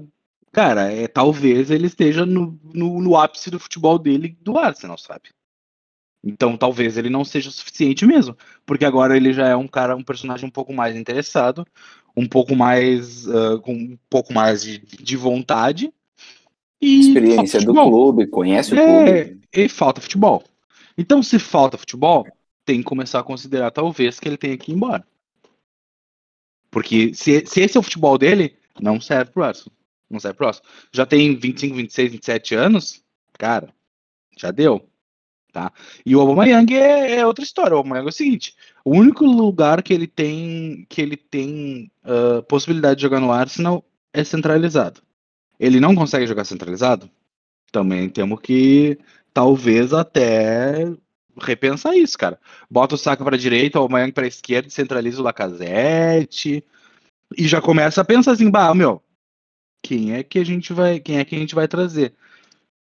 cara, 0.52 0.92
é, 0.92 1.08
talvez 1.08 1.70
ele 1.70 1.88
esteja 1.88 2.26
no, 2.26 2.60
no, 2.74 3.02
no 3.02 3.18
ápice 3.18 3.52
do 3.52 3.60
futebol 3.60 4.00
dele 4.00 4.38
do 4.42 4.58
Arsenal, 4.58 4.98
sabe? 4.98 5.30
Então 6.24 6.56
talvez 6.56 6.98
ele 6.98 7.10
não 7.10 7.26
seja 7.26 7.50
o 7.50 7.52
suficiente 7.52 8.06
mesmo. 8.06 8.36
Porque 8.66 8.86
agora 8.86 9.16
ele 9.16 9.34
já 9.34 9.48
é 9.48 9.56
um 9.56 9.68
cara, 9.68 9.96
um 9.96 10.04
personagem 10.04 10.48
um 10.48 10.52
pouco 10.52 10.74
mais 10.74 10.96
interessado, 10.96 11.66
um 12.16 12.28
pouco 12.28 12.56
mais. 12.56 13.28
ah, 13.28 13.60
com 13.62 13.74
um 13.74 13.98
pouco 14.10 14.34
mais 14.34 14.64
de, 14.64 14.80
de 14.80 15.16
vontade. 15.18 15.94
E 16.82 17.00
Experiência 17.00 17.60
do 17.62 17.74
clube, 17.74 18.28
conhece 18.28 18.74
o 18.74 18.80
É, 18.80 19.24
clube. 19.26 19.42
e 19.54 19.70
falta 19.70 20.02
futebol. 20.02 20.44
Então, 20.98 21.22
se 21.22 21.38
falta 21.40 21.78
futebol, 21.78 22.26
tem 22.66 22.80
que 22.80 22.84
começar 22.86 23.20
a 23.20 23.24
considerar, 23.24 23.72
talvez, 23.72 24.20
que 24.20 24.28
ele 24.28 24.38
tenha 24.38 24.58
que 24.58 24.72
ir 24.72 24.76
embora. 24.76 25.06
Porque 26.70 27.14
se, 27.14 27.46
se 27.46 27.62
esse 27.62 27.78
é 27.78 27.80
o 27.80 27.84
futebol 27.84 28.18
dele, 28.18 28.56
não 28.80 29.00
serve 29.00 29.32
pro 29.32 29.44
Arsenal. 29.44 29.74
Não 30.10 30.20
serve 30.20 30.38
pro 30.38 30.48
Arsenal. 30.48 30.70
Já 30.92 31.06
tem 31.06 31.36
25, 31.36 31.76
26, 31.76 32.12
27 32.12 32.56
anos, 32.56 33.04
cara, 33.34 33.70
já 34.38 34.52
deu. 34.52 34.88
Tá? 35.52 35.72
E 36.06 36.16
o 36.16 36.22
Aubameyang 36.22 36.74
é, 36.74 37.18
é 37.18 37.28
outra 37.28 37.44
história. 37.44 37.74
O 37.76 37.78
Aubameyang 37.78 38.08
é 38.08 38.10
o 38.10 38.14
seguinte: 38.14 38.56
o 38.86 38.92
único 38.92 39.26
lugar 39.26 39.84
que 39.84 39.94
ele 39.94 40.08
tem 40.08 40.86
que 40.88 41.02
ele 41.02 41.18
tem 41.18 41.92
ah, 42.06 42.42
possibilidade 42.48 42.96
de 42.96 43.02
jogar 43.02 43.20
no 43.20 43.34
Arsenal 43.34 43.84
é 44.14 44.24
centralizado. 44.24 45.02
Ele 45.62 45.80
não 45.80 45.94
consegue 45.94 46.26
jogar 46.26 46.44
centralizado? 46.44 47.08
Também 47.72 48.10
temos 48.10 48.40
que 48.42 48.98
talvez 49.32 49.94
até 49.94 50.92
repensar 51.40 51.96
isso, 51.96 52.18
cara. 52.18 52.40
Bota 52.68 52.96
o 52.96 52.98
Saka 52.98 53.24
para 53.24 53.38
direita, 53.38 53.78
o 53.78 53.84
Aubameyang 53.84 54.12
para 54.12 54.26
esquerda, 54.26 54.72
centraliza 54.72 55.22
o 55.22 55.24
Lacazette 55.24 56.64
e 57.38 57.48
já 57.48 57.62
começa 57.62 58.02
a 58.02 58.06
pensar 58.06 58.32
assim, 58.32 58.50
bah, 58.50 58.74
meu, 58.74 59.04
quem 59.84 60.14
é 60.16 60.24
que 60.24 60.40
a 60.40 60.44
gente 60.44 60.74
vai, 60.74 61.00
quem 61.00 61.20
é 61.20 61.24
que 61.24 61.36
a 61.36 61.40
gente 61.40 61.54
vai 61.54 61.68
trazer? 61.68 62.16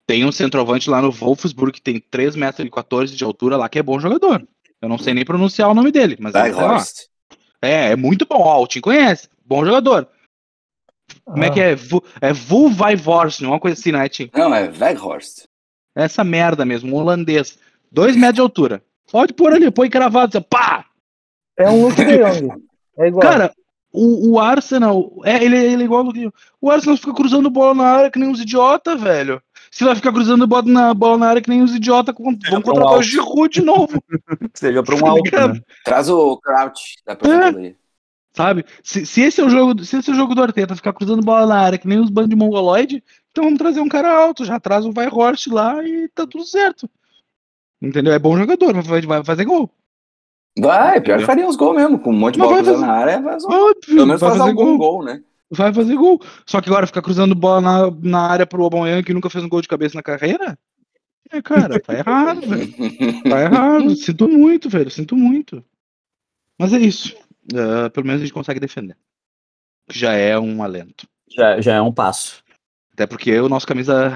Tem 0.07 0.25
um 0.25 0.33
centroavante 0.33 0.89
lá 0.89 1.03
no 1.03 1.13
Wolfsburg 1.13 1.73
que 1.73 1.83
tem 1.83 2.01
3 2.01 2.35
metros 2.35 2.67
e 2.67 2.71
14 2.71 3.15
de 3.15 3.23
altura 3.23 3.59
lá, 3.59 3.69
que 3.69 3.79
é 3.79 3.83
bom 3.83 4.01
jogador. 4.01 4.43
Eu 4.81 4.89
não 4.89 4.97
sei 4.97 5.13
nem 5.13 5.25
pronunciar 5.25 5.69
o 5.69 5.75
nome 5.75 5.93
dele, 5.93 6.17
mas. 6.19 6.33
Weghorst. 6.33 7.09
É, 7.61 7.93
é 7.93 7.97
muito 7.97 8.27
bom. 8.27 8.41
Ó, 8.41 8.63
o 8.63 8.67
Tim 8.67 8.81
conhece. 8.81 9.29
Bom 9.45 9.65
jogador. 9.67 10.09
Como 11.25 11.45
é 11.45 11.49
Ah, 11.49 11.51
que 11.51 11.61
é? 11.61 11.75
Vu, 11.75 12.03
é 12.21 12.33
Vulvaivorsen, 12.33 13.47
uma 13.47 13.61
coisa 13.61 13.79
assim, 13.79 13.93
né, 13.93 14.09
Tim? 14.09 14.31
Não, 14.35 14.55
é 14.55 14.69
Weghorst. 14.71 15.45
Essa 15.95 16.23
merda 16.25 16.65
mesmo, 16.65 16.95
um 16.95 16.99
holandês. 16.99 17.59
Dois 17.91 18.15
metros 18.17 18.37
de 18.37 18.41
altura. 18.41 18.83
Pode 19.11 19.33
pôr 19.33 19.53
ali, 19.53 19.71
põe 19.71 19.91
cravado, 19.91 20.39
assim, 20.39 20.47
pá! 20.49 20.85
É 21.59 21.69
um 21.69 21.87
Luke 21.87 22.05
de 22.05 22.17
Jong. 22.19 22.63
É 22.99 23.09
igual. 23.09 23.23
Cara, 23.23 23.53
o, 23.93 24.31
o 24.33 24.41
Arsenal, 24.41 25.11
é, 25.25 25.43
ele, 25.45 25.57
ele 25.59 25.83
é 25.83 25.85
igual 25.85 26.01
ao 26.01 26.07
Luquinho. 26.07 26.33
O 26.61 26.71
Arsenal 26.71 26.97
fica 26.97 27.13
cruzando 27.13 27.51
bola 27.51 27.75
na 27.75 27.85
área 27.85 28.11
que 28.11 28.19
nem 28.19 28.29
uns 28.29 28.41
idiota, 28.41 28.97
velho. 28.97 29.43
Se 29.71 29.85
vai 29.85 29.95
ficar 29.95 30.13
cruzando 30.13 30.47
bola 30.47 30.63
na, 30.67 30.95
bola 30.95 31.19
na 31.19 31.29
área 31.29 31.43
que 31.43 31.49
nem 31.51 31.63
uns 31.63 31.75
idiota, 31.75 32.13
vão 32.13 32.37
pra 32.37 32.59
um 32.59 32.63
contratar 32.63 32.99
o. 32.99 33.03
Giroud 33.03 33.49
de 33.53 33.63
novo, 33.65 34.03
Seja 34.55 34.83
para 34.83 34.95
um 34.95 34.99
Tá 34.99 35.09
alto, 35.09 35.49
né? 35.55 35.61
Traz 35.85 36.09
o 36.09 36.37
Crouch 36.39 36.97
da 37.05 37.13
aposentadoria. 37.13 37.77
Sabe? 38.33 38.65
Se, 38.83 39.05
se 39.07 39.21
esse 39.23 39.41
é 39.41 39.45
o 39.45 39.49
jogo, 39.51 39.85
se 39.85 39.97
esse 39.99 40.11
é 40.11 40.13
o 40.13 40.17
jogo 40.17 40.35
do 40.35 40.43
Arteta, 40.43 40.77
ficar 40.77 40.93
cruzando 40.93 41.23
bola 41.23 41.47
na 41.47 41.59
área 41.61 41.79
que 41.79 41.89
nem 41.89 41.99
os 41.99 42.11
bandos 42.11 42.31
de 42.31 42.37
mongoloide, 42.37 43.03
então 43.31 43.45
vamos 43.45 43.59
trazer 43.59 43.81
um 43.81 43.89
cara 43.89 44.11
alto, 44.13 44.45
já 44.45 44.59
traz 44.61 44.85
o 44.85 44.93
Weghorst 44.97 45.47
lá 45.49 45.83
e 45.87 46.09
tá 46.09 46.27
tudo 46.27 46.45
certo. 46.45 46.89
Entendeu? 47.83 48.13
É 48.13 48.19
bom 48.19 48.37
jogador, 48.37 48.75
vai, 48.83 49.01
vai 49.03 49.25
fazer 49.25 49.45
gol. 49.45 49.71
Vai, 50.59 51.01
pior 51.01 51.19
que 51.19 51.25
faria 51.25 51.47
uns 51.47 51.57
gols 51.57 51.77
mesmo. 51.77 51.99
Com 51.99 52.11
um 52.11 52.19
monte 52.19 52.35
de 52.35 52.41
Mas 52.41 52.49
bola 52.49 52.59
cruzando 52.63 52.81
fazer- 52.81 52.87
na 52.87 52.99
área, 52.99 53.23
faz 53.23 53.45
um- 53.45 53.49
Óbvio, 53.49 53.81
pelo 53.95 54.07
menos 54.07 54.21
vai 54.21 54.31
faz 54.31 54.39
fazer 54.39 54.51
algum 54.51 54.65
gol. 54.65 54.79
gol, 54.79 55.05
né? 55.05 55.23
Vai 55.51 55.73
fazer 55.73 55.97
gol. 55.97 56.21
Só 56.47 56.61
que 56.61 56.69
agora 56.69 56.87
ficar 56.87 57.03
cruzando 57.03 57.35
bola 57.35 57.61
na, 57.61 57.91
na 58.03 58.21
área 58.29 58.47
pro 58.47 58.63
Aubameyang 58.63 59.03
que 59.05 59.15
nunca 59.15 59.31
fez 59.31 59.43
um 59.45 59.49
gol 59.49 59.63
de 59.63 59.69
cabeça 59.69 59.95
na 59.97 60.03
carreira? 60.03 60.59
É, 61.33 61.41
cara, 61.41 61.79
tá 61.81 61.95
errado, 61.99 62.41
velho. 62.43 62.73
Tá 63.23 63.41
errado. 63.43 63.97
Sinto 63.97 64.29
muito, 64.29 64.69
velho. 64.69 64.91
Sinto 64.91 65.17
muito. 65.17 65.65
Mas 66.59 66.73
é 66.73 66.79
isso. 66.79 67.17
Ah, 67.55 67.91
pelo 67.91 68.07
menos 68.07 68.21
a 68.23 68.25
gente 68.25 68.35
consegue 68.35 68.61
defender. 68.61 68.97
Que 69.89 69.99
já 69.99 70.13
é 70.13 70.39
um 70.39 70.63
alento. 70.63 71.09
Já, 71.29 71.61
já 71.61 71.75
é 71.75 71.81
um 71.83 71.93
passo. 71.93 72.43
Até 72.93 73.07
porque 73.07 73.39
o 73.41 73.49
nosso 73.49 73.67
camisa. 73.67 74.11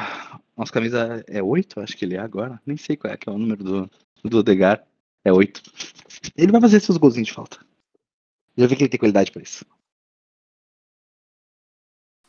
Nosso 0.57 0.73
camisa 0.73 1.25
é 1.27 1.43
8, 1.43 1.81
acho 1.81 1.97
que 1.97 2.05
ele 2.05 2.15
é 2.15 2.21
agora. 2.21 2.61
Nem 2.65 2.77
sei 2.77 2.97
qual 2.97 3.13
é 3.13 3.17
que 3.17 3.29
é 3.29 3.33
o 3.33 3.39
número 3.39 3.65
do, 3.65 3.91
do 4.25 4.39
Odegar. 4.39 4.87
É 5.25 5.33
8. 5.33 5.61
Ele 6.37 6.53
vai 6.53 6.61
fazer 6.61 6.79
seus 6.81 6.97
golzinhos 6.99 7.29
de 7.29 7.35
falta. 7.35 7.59
Já 8.57 8.67
vi 8.69 8.77
que 8.77 8.83
ele 8.85 8.89
tem 8.91 9.01
qualidade 9.01 9.33
pra 9.33 9.43
isso. 9.43 9.65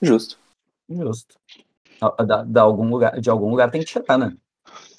Justo. 0.01 0.39
Justo. 0.89 1.35
Da, 1.99 2.09
da- 2.25 2.43
da 2.43 2.61
algum 2.61 2.89
lugar, 2.89 3.19
de 3.19 3.29
algum 3.29 3.49
lugar 3.49 3.69
tem 3.71 3.81
que 3.81 3.87
tirar, 3.87 4.17
né? 4.17 4.35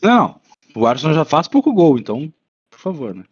Não, 0.02 0.40
o 0.74 0.86
Arsenal 0.86 1.14
já 1.14 1.24
faz 1.24 1.46
pouco 1.48 1.72
gol, 1.72 1.98
então, 1.98 2.32
por 2.70 2.78
favor, 2.78 3.14
né? 3.14 3.24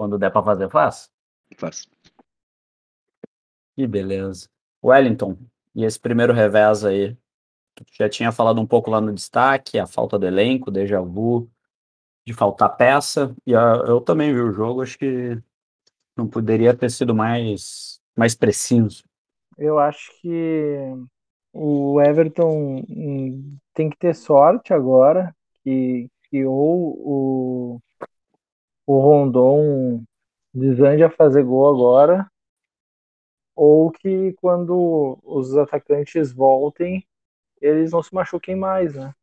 Quando 0.00 0.16
der 0.16 0.30
pra 0.30 0.42
fazer, 0.42 0.70
faz. 0.70 1.10
Faz. 1.58 1.86
Que 3.76 3.86
beleza. 3.86 4.48
Wellington, 4.82 5.36
e 5.74 5.84
esse 5.84 6.00
primeiro 6.00 6.32
revés 6.32 6.86
aí? 6.86 7.14
Tu 7.74 7.84
já 7.92 8.08
tinha 8.08 8.32
falado 8.32 8.62
um 8.62 8.66
pouco 8.66 8.90
lá 8.90 8.98
no 8.98 9.12
destaque, 9.12 9.78
a 9.78 9.86
falta 9.86 10.18
do 10.18 10.26
elenco, 10.26 10.70
déjà 10.70 11.02
vu, 11.02 11.50
de 12.26 12.32
faltar 12.32 12.74
peça. 12.78 13.36
E 13.46 13.54
ah, 13.54 13.84
eu 13.86 14.00
também 14.00 14.32
vi 14.32 14.40
o 14.40 14.50
jogo, 14.50 14.80
acho 14.80 14.96
que 14.96 15.38
não 16.16 16.26
poderia 16.26 16.74
ter 16.74 16.90
sido 16.90 17.14
mais, 17.14 18.00
mais 18.16 18.34
preciso. 18.34 19.04
Eu 19.58 19.78
acho 19.78 20.18
que 20.22 20.78
o 21.52 22.00
Everton 22.00 22.86
hum, 22.88 23.58
tem 23.74 23.90
que 23.90 23.98
ter 23.98 24.14
sorte 24.14 24.72
agora, 24.72 25.36
que, 25.62 26.08
que 26.30 26.42
ou 26.46 27.76
o, 27.76 27.80
o 28.90 28.98
Rondon 28.98 30.02
desande 30.52 31.04
a 31.04 31.10
fazer 31.10 31.44
gol 31.44 31.68
agora, 31.68 32.28
ou 33.54 33.92
que 33.92 34.32
quando 34.40 35.16
os 35.22 35.56
atacantes 35.56 36.32
voltem, 36.32 37.06
eles 37.60 37.92
não 37.92 38.02
se 38.02 38.12
machuquem 38.12 38.56
mais, 38.56 38.96
né? 38.96 39.14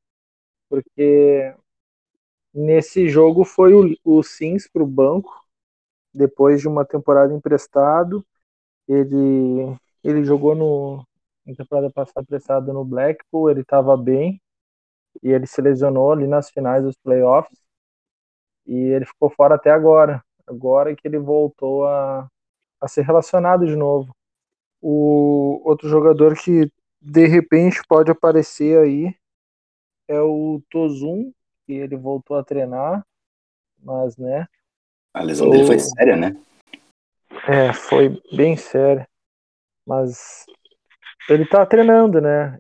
Porque 0.70 1.54
nesse 2.54 3.10
jogo 3.10 3.44
foi 3.44 3.74
o, 3.74 3.94
o 4.06 4.24
Sims 4.24 4.70
para 4.70 4.84
o 4.84 4.88
banco, 4.88 5.34
depois 6.14 6.62
de 6.62 6.68
uma 6.70 6.86
temporada 6.86 7.34
emprestado, 7.34 8.26
ele 8.88 9.76
ele 10.04 10.24
jogou 10.24 10.56
no 10.56 11.06
na 11.46 11.56
temporada 11.56 11.92
passada 11.92 12.22
emprestado 12.24 12.72
no 12.74 12.86
Blackpool, 12.86 13.50
ele 13.52 13.62
estava 13.62 13.98
bem 13.98 14.42
e 15.24 15.30
ele 15.30 15.48
se 15.48 15.62
lesionou 15.62 16.12
ali 16.14 16.28
nas 16.28 16.50
finais 16.52 16.84
dos 16.84 16.96
playoffs 16.98 17.67
e 18.68 18.76
ele 18.76 19.06
ficou 19.06 19.30
fora 19.30 19.56
até 19.56 19.72
agora. 19.72 20.24
Agora 20.46 20.96
que 20.96 21.08
ele 21.08 21.18
voltou 21.18 21.88
a, 21.88 22.28
a 22.82 22.88
ser 22.88 23.04
relacionado 23.04 23.66
de 23.66 23.76
novo. 23.76 24.16
O 24.82 25.62
outro 25.66 25.90
jogador 25.90 26.36
que 26.36 26.72
de 27.02 27.26
repente 27.28 27.82
pode 27.88 28.12
aparecer 28.12 28.78
aí 28.80 29.16
é 30.08 30.20
o 30.22 30.62
Tozun, 30.70 31.32
que 31.66 31.74
ele 31.74 31.96
voltou 31.98 32.38
a 32.38 32.44
treinar, 32.44 33.06
mas 33.84 34.16
né, 34.18 34.48
A 35.14 35.22
lesão 35.24 35.50
dele 35.50 35.66
foi 35.66 35.76
O- 35.76 35.80
séria, 35.80 36.16
né? 36.16 36.36
é, 37.48 37.74
foi 37.74 38.22
bem 38.32 38.56
sério. 38.56 39.06
Mas 39.86 40.46
ele 41.30 41.46
tá 41.46 41.66
treinando, 41.66 42.22
né? 42.22 42.58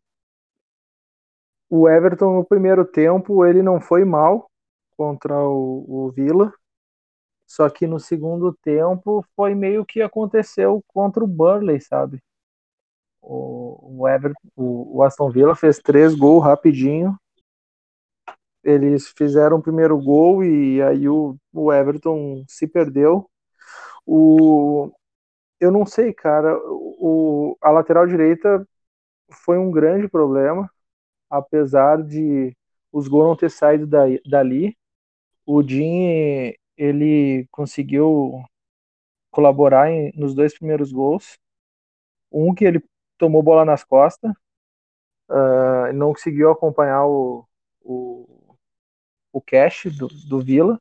O 1.70 1.88
Everton 1.90 2.34
no 2.36 2.46
primeiro 2.46 2.86
tempo 2.86 3.46
ele 3.46 3.62
não 3.62 3.80
foi 3.82 4.06
mal 4.06 4.50
contra 4.98 5.36
o, 5.40 6.08
o 6.08 6.12
Villa, 6.12 6.52
só 7.48 7.70
que 7.70 7.88
no 7.88 8.00
segundo 8.00 8.54
tempo 8.54 9.26
foi 9.36 9.56
meio 9.56 9.86
que 9.86 10.02
aconteceu 10.02 10.84
contra 10.88 11.24
o 11.24 11.28
Burley, 11.28 11.80
sabe? 11.80 12.22
O, 13.22 14.02
o, 14.02 14.08
Everton, 14.08 14.40
o, 14.56 14.98
o 14.98 15.04
Aston 15.04 15.30
Villa 15.32 15.56
fez 15.56 15.80
três 15.80 16.16
gols 16.16 16.44
rapidinho. 16.44 17.18
Eles 18.64 19.08
fizeram 19.08 19.58
o 19.58 19.62
primeiro 19.62 19.98
gol 19.98 20.44
e 20.44 20.82
aí 20.82 21.08
o, 21.08 21.38
o 21.54 21.72
Everton 21.72 22.44
se 22.48 22.68
perdeu. 22.68 23.30
O, 24.06 24.92
eu 25.60 25.72
não 25.72 25.86
sei, 25.86 26.14
cara. 26.14 26.58
O, 26.60 27.58
a 27.62 27.72
lateral 27.72 28.08
direita 28.08 28.68
foi 29.32 29.58
um 29.58 29.72
grande 29.72 30.08
problema, 30.10 30.70
apesar 31.30 32.04
de 32.04 32.56
os 32.92 33.08
gols 33.08 33.28
não 33.28 33.38
ter 33.38 33.52
saído 33.52 33.88
daí, 33.88 34.22
dali. 34.30 34.78
O 35.48 35.64
Jim 35.64 36.54
ele 36.78 37.48
conseguiu 37.52 38.44
colaborar 39.32 39.90
em, 39.90 40.12
nos 40.14 40.36
dois 40.36 40.54
primeiros 40.54 40.92
gols. 40.92 41.40
Um 42.30 42.54
que 42.54 42.66
ele 42.66 42.84
tomou 43.18 43.42
bola 43.42 43.64
nas 43.64 43.84
costas, 43.84 44.32
uh, 45.30 45.94
não 45.94 46.12
conseguiu 46.14 46.52
acompanhar 46.52 47.06
o, 47.08 47.48
o, 47.82 48.56
o 49.32 49.42
cash 49.42 49.86
do, 49.98 50.08
do 50.28 50.42
Vila. 50.42 50.80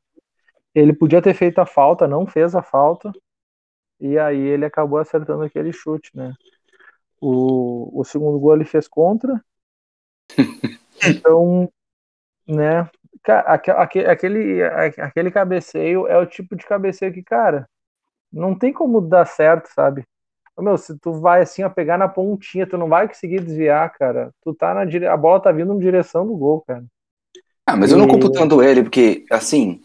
Ele 0.75 0.93
podia 0.93 1.21
ter 1.21 1.33
feito 1.33 1.59
a 1.59 1.65
falta, 1.65 2.05
não 2.05 2.27
fez 2.27 2.53
a 2.53 2.61
falta, 2.61 3.11
e 4.01 4.19
aí 4.19 4.37
ele 4.37 4.65
acabou 4.65 4.99
acertando 4.99 5.43
aquele 5.43 5.71
chute, 5.71 6.11
né? 6.15 6.33
O, 7.21 8.01
o 8.01 8.03
segundo 8.03 8.37
gol 8.37 8.55
ele 8.55 8.65
fez 8.65 8.87
contra. 8.87 9.41
Então, 11.05 11.71
né? 12.47 12.89
Aquele, 14.07 14.63
aquele 14.63 15.31
cabeceio 15.31 16.07
é 16.07 16.17
o 16.17 16.25
tipo 16.25 16.55
de 16.55 16.65
cabeceio 16.65 17.13
que, 17.13 17.23
cara, 17.23 17.67
não 18.31 18.57
tem 18.57 18.71
como 18.71 19.01
dar 19.01 19.25
certo, 19.25 19.67
sabe? 19.73 20.03
Meu, 20.59 20.77
se 20.77 20.97
tu 20.97 21.13
vai 21.13 21.41
assim, 21.41 21.61
a 21.61 21.69
pegar 21.69 21.97
na 21.97 22.07
pontinha, 22.07 22.65
tu 22.65 22.77
não 22.77 22.89
vai 22.89 23.07
conseguir 23.07 23.41
desviar, 23.41 23.91
cara. 23.93 24.31
Tu 24.43 24.53
tá 24.55 24.73
na 24.73 24.85
dire... 24.85 25.05
A 25.05 25.15
bola 25.15 25.39
tá 25.39 25.51
vindo 25.51 25.73
na 25.73 25.79
direção 25.79 26.25
do 26.25 26.35
gol, 26.35 26.63
cara. 26.65 26.83
Ah, 27.65 27.75
mas 27.75 27.91
e... 27.91 27.93
eu 27.93 27.99
não 27.99 28.07
culpo 28.07 28.31
tanto 28.31 28.63
ele, 28.63 28.81
porque, 28.81 29.23
assim, 29.29 29.83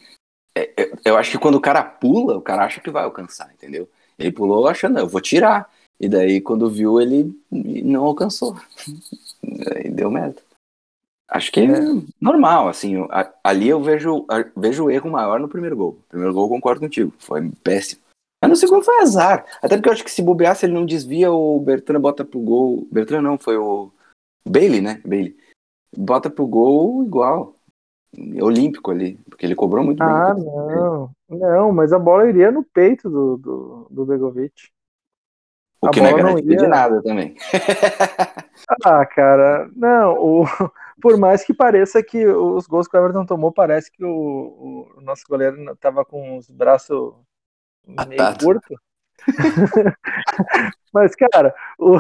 é, 0.55 0.83
é, 0.83 0.93
eu 1.05 1.17
acho 1.17 1.31
que 1.31 1.39
quando 1.39 1.57
o 1.57 1.61
cara 1.61 1.83
pula, 1.83 2.37
o 2.37 2.43
cara 2.43 2.65
acha 2.65 2.81
que 2.81 2.91
vai 2.91 3.05
alcançar, 3.05 3.53
entendeu? 3.53 3.89
Ele 4.19 4.33
pulou 4.33 4.67
achando, 4.67 4.99
eu 4.99 5.09
vou 5.09 5.21
tirar. 5.21 5.71
E 6.01 6.09
daí, 6.09 6.41
quando 6.41 6.71
viu, 6.71 7.01
ele 7.01 7.33
não 7.51 8.05
alcançou. 8.05 8.57
Aí 9.77 9.91
deu 9.91 10.11
merda. 10.11 10.41
Acho 11.33 11.51
que 11.51 11.61
é, 11.61 11.65
é 11.65 11.79
normal, 12.21 12.69
assim. 12.69 12.95
Ali 13.43 13.67
eu 13.67 13.83
vejo, 13.83 14.27
vejo 14.55 14.85
o 14.85 14.91
erro 14.91 15.11
maior 15.11 15.41
no 15.41 15.49
primeiro 15.49 15.75
gol. 15.75 15.99
Primeiro 16.09 16.35
gol 16.35 16.45
eu 16.45 16.51
concordo 16.51 16.81
contigo. 16.81 17.11
Foi 17.19 17.51
péssimo. 17.65 18.03
Mas 18.43 18.51
no 18.51 18.57
segundo 18.57 18.85
foi 18.85 19.01
azar. 19.01 19.47
Até 19.63 19.77
porque 19.77 19.89
eu 19.89 19.93
acho 19.95 20.05
que 20.05 20.11
se 20.11 20.21
bobeasse, 20.21 20.67
ele 20.67 20.75
não 20.75 20.85
desvia, 20.85 21.33
o 21.33 21.59
Bertrand 21.59 22.01
bota 22.01 22.23
pro 22.23 22.39
gol. 22.39 22.87
Bertrand 22.93 23.23
não, 23.23 23.39
foi 23.39 23.57
o. 23.57 23.91
Bailey, 24.47 24.83
né? 24.83 25.01
Bailey. 25.07 25.35
Bota 25.97 26.29
pro 26.29 26.47
gol 26.47 27.03
igual. 27.03 27.55
Olímpico 28.43 28.91
ali. 28.91 29.19
Porque 29.31 29.47
ele 29.47 29.55
cobrou 29.55 29.83
muito 29.83 30.03
ah, 30.03 30.35
bem. 30.35 30.45
Ah, 30.47 30.55
não. 30.55 31.11
Não, 31.31 31.73
mas 31.73 31.95
a 31.95 31.99
bola 31.99 32.29
iria 32.29 32.51
no 32.51 32.63
peito 32.63 33.09
do, 33.09 33.39
do, 33.39 33.87
do 33.91 34.05
Begovic. 34.05 34.69
O 35.81 35.89
que 35.91 36.01
não 36.01 36.09
é 36.09 36.15
garantia 36.15 36.45
não 36.45 36.53
ia... 36.53 36.59
de 36.59 36.67
nada 36.67 37.03
também. 37.03 37.35
ah, 38.85 39.07
cara, 39.07 39.69
não, 39.75 40.15
o, 40.15 40.45
por 41.01 41.17
mais 41.19 41.45
que 41.45 41.55
pareça 41.55 42.03
que 42.03 42.27
os 42.27 42.67
gols 42.67 42.89
que 42.89 42.97
o 42.97 43.01
Everton 43.01 43.25
tomou, 43.25 43.53
parece 43.53 43.91
que 43.91 44.05
o, 44.05 44.89
o 44.97 45.01
nosso 45.01 45.25
goleiro 45.29 45.77
tava 45.77 46.05
com 46.05 46.37
os 46.37 46.51
braços 46.51 47.15
meio 47.87 48.39
curtos. 48.41 48.77
Mas, 50.93 51.15
cara, 51.15 51.55
o, 51.79 51.97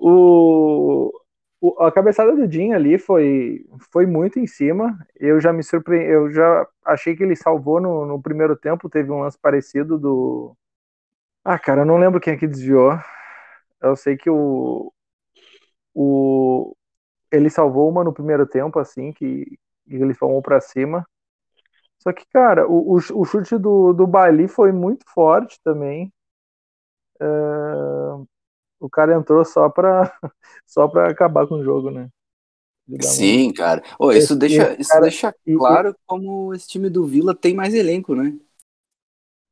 o, 0.00 1.12
o, 1.60 1.82
a 1.82 1.92
cabeçada 1.92 2.34
do 2.34 2.50
Jim 2.50 2.72
ali 2.72 2.98
foi, 2.98 3.64
foi 3.92 4.06
muito 4.06 4.38
em 4.38 4.46
cima. 4.46 4.98
Eu 5.16 5.40
já 5.40 5.52
me 5.52 5.62
surpreendi, 5.62 6.10
eu 6.10 6.30
já 6.30 6.66
achei 6.84 7.14
que 7.14 7.22
ele 7.22 7.36
salvou 7.36 7.80
no, 7.80 8.06
no 8.06 8.20
primeiro 8.20 8.56
tempo. 8.56 8.90
Teve 8.90 9.10
um 9.10 9.20
lance 9.20 9.38
parecido 9.38 9.98
do. 9.98 10.56
Ah, 11.44 11.58
cara, 11.58 11.82
eu 11.82 11.86
não 11.86 11.98
lembro 11.98 12.20
quem 12.20 12.34
é 12.34 12.36
que 12.36 12.46
desviou. 12.46 12.98
Eu 13.80 13.96
sei 13.96 14.16
que 14.16 14.30
o, 14.30 14.92
o 15.94 16.74
ele 17.32 17.50
salvou 17.50 17.88
uma 17.88 18.04
no 18.04 18.12
primeiro 18.12 18.46
tempo, 18.46 18.78
assim, 18.78 19.12
que, 19.12 19.58
que 19.88 19.94
ele 19.94 20.14
falou 20.14 20.42
para 20.42 20.60
cima. 20.60 21.06
Só 21.98 22.12
que, 22.12 22.24
cara, 22.32 22.68
o, 22.68 22.94
o, 22.94 22.96
o, 22.96 23.24
chute 23.24 23.56
do, 23.56 23.92
do 23.92 24.06
Bali 24.06 24.48
foi 24.48 24.72
muito 24.72 25.04
forte 25.06 25.60
também. 25.62 26.12
Uh, 27.20 28.26
o 28.80 28.90
cara 28.90 29.14
entrou 29.14 29.44
só 29.44 29.68
pra, 29.68 30.12
só 30.66 30.88
pra 30.88 31.08
acabar 31.08 31.46
com 31.46 31.56
o 31.56 31.64
jogo, 31.64 31.90
né? 31.90 32.08
Sim, 33.00 33.46
uma... 33.46 33.54
cara. 33.54 33.82
Oh, 33.98 34.10
isso 34.10 34.32
esse, 34.32 34.36
deixa, 34.36 34.80
isso 34.80 34.90
cara, 34.90 35.02
deixa 35.02 35.34
claro 35.56 35.90
e... 35.90 35.94
como 36.04 36.52
esse 36.52 36.66
time 36.66 36.90
do 36.90 37.06
Vila 37.06 37.34
tem 37.34 37.54
mais 37.54 37.72
elenco, 37.72 38.14
né? 38.14 38.36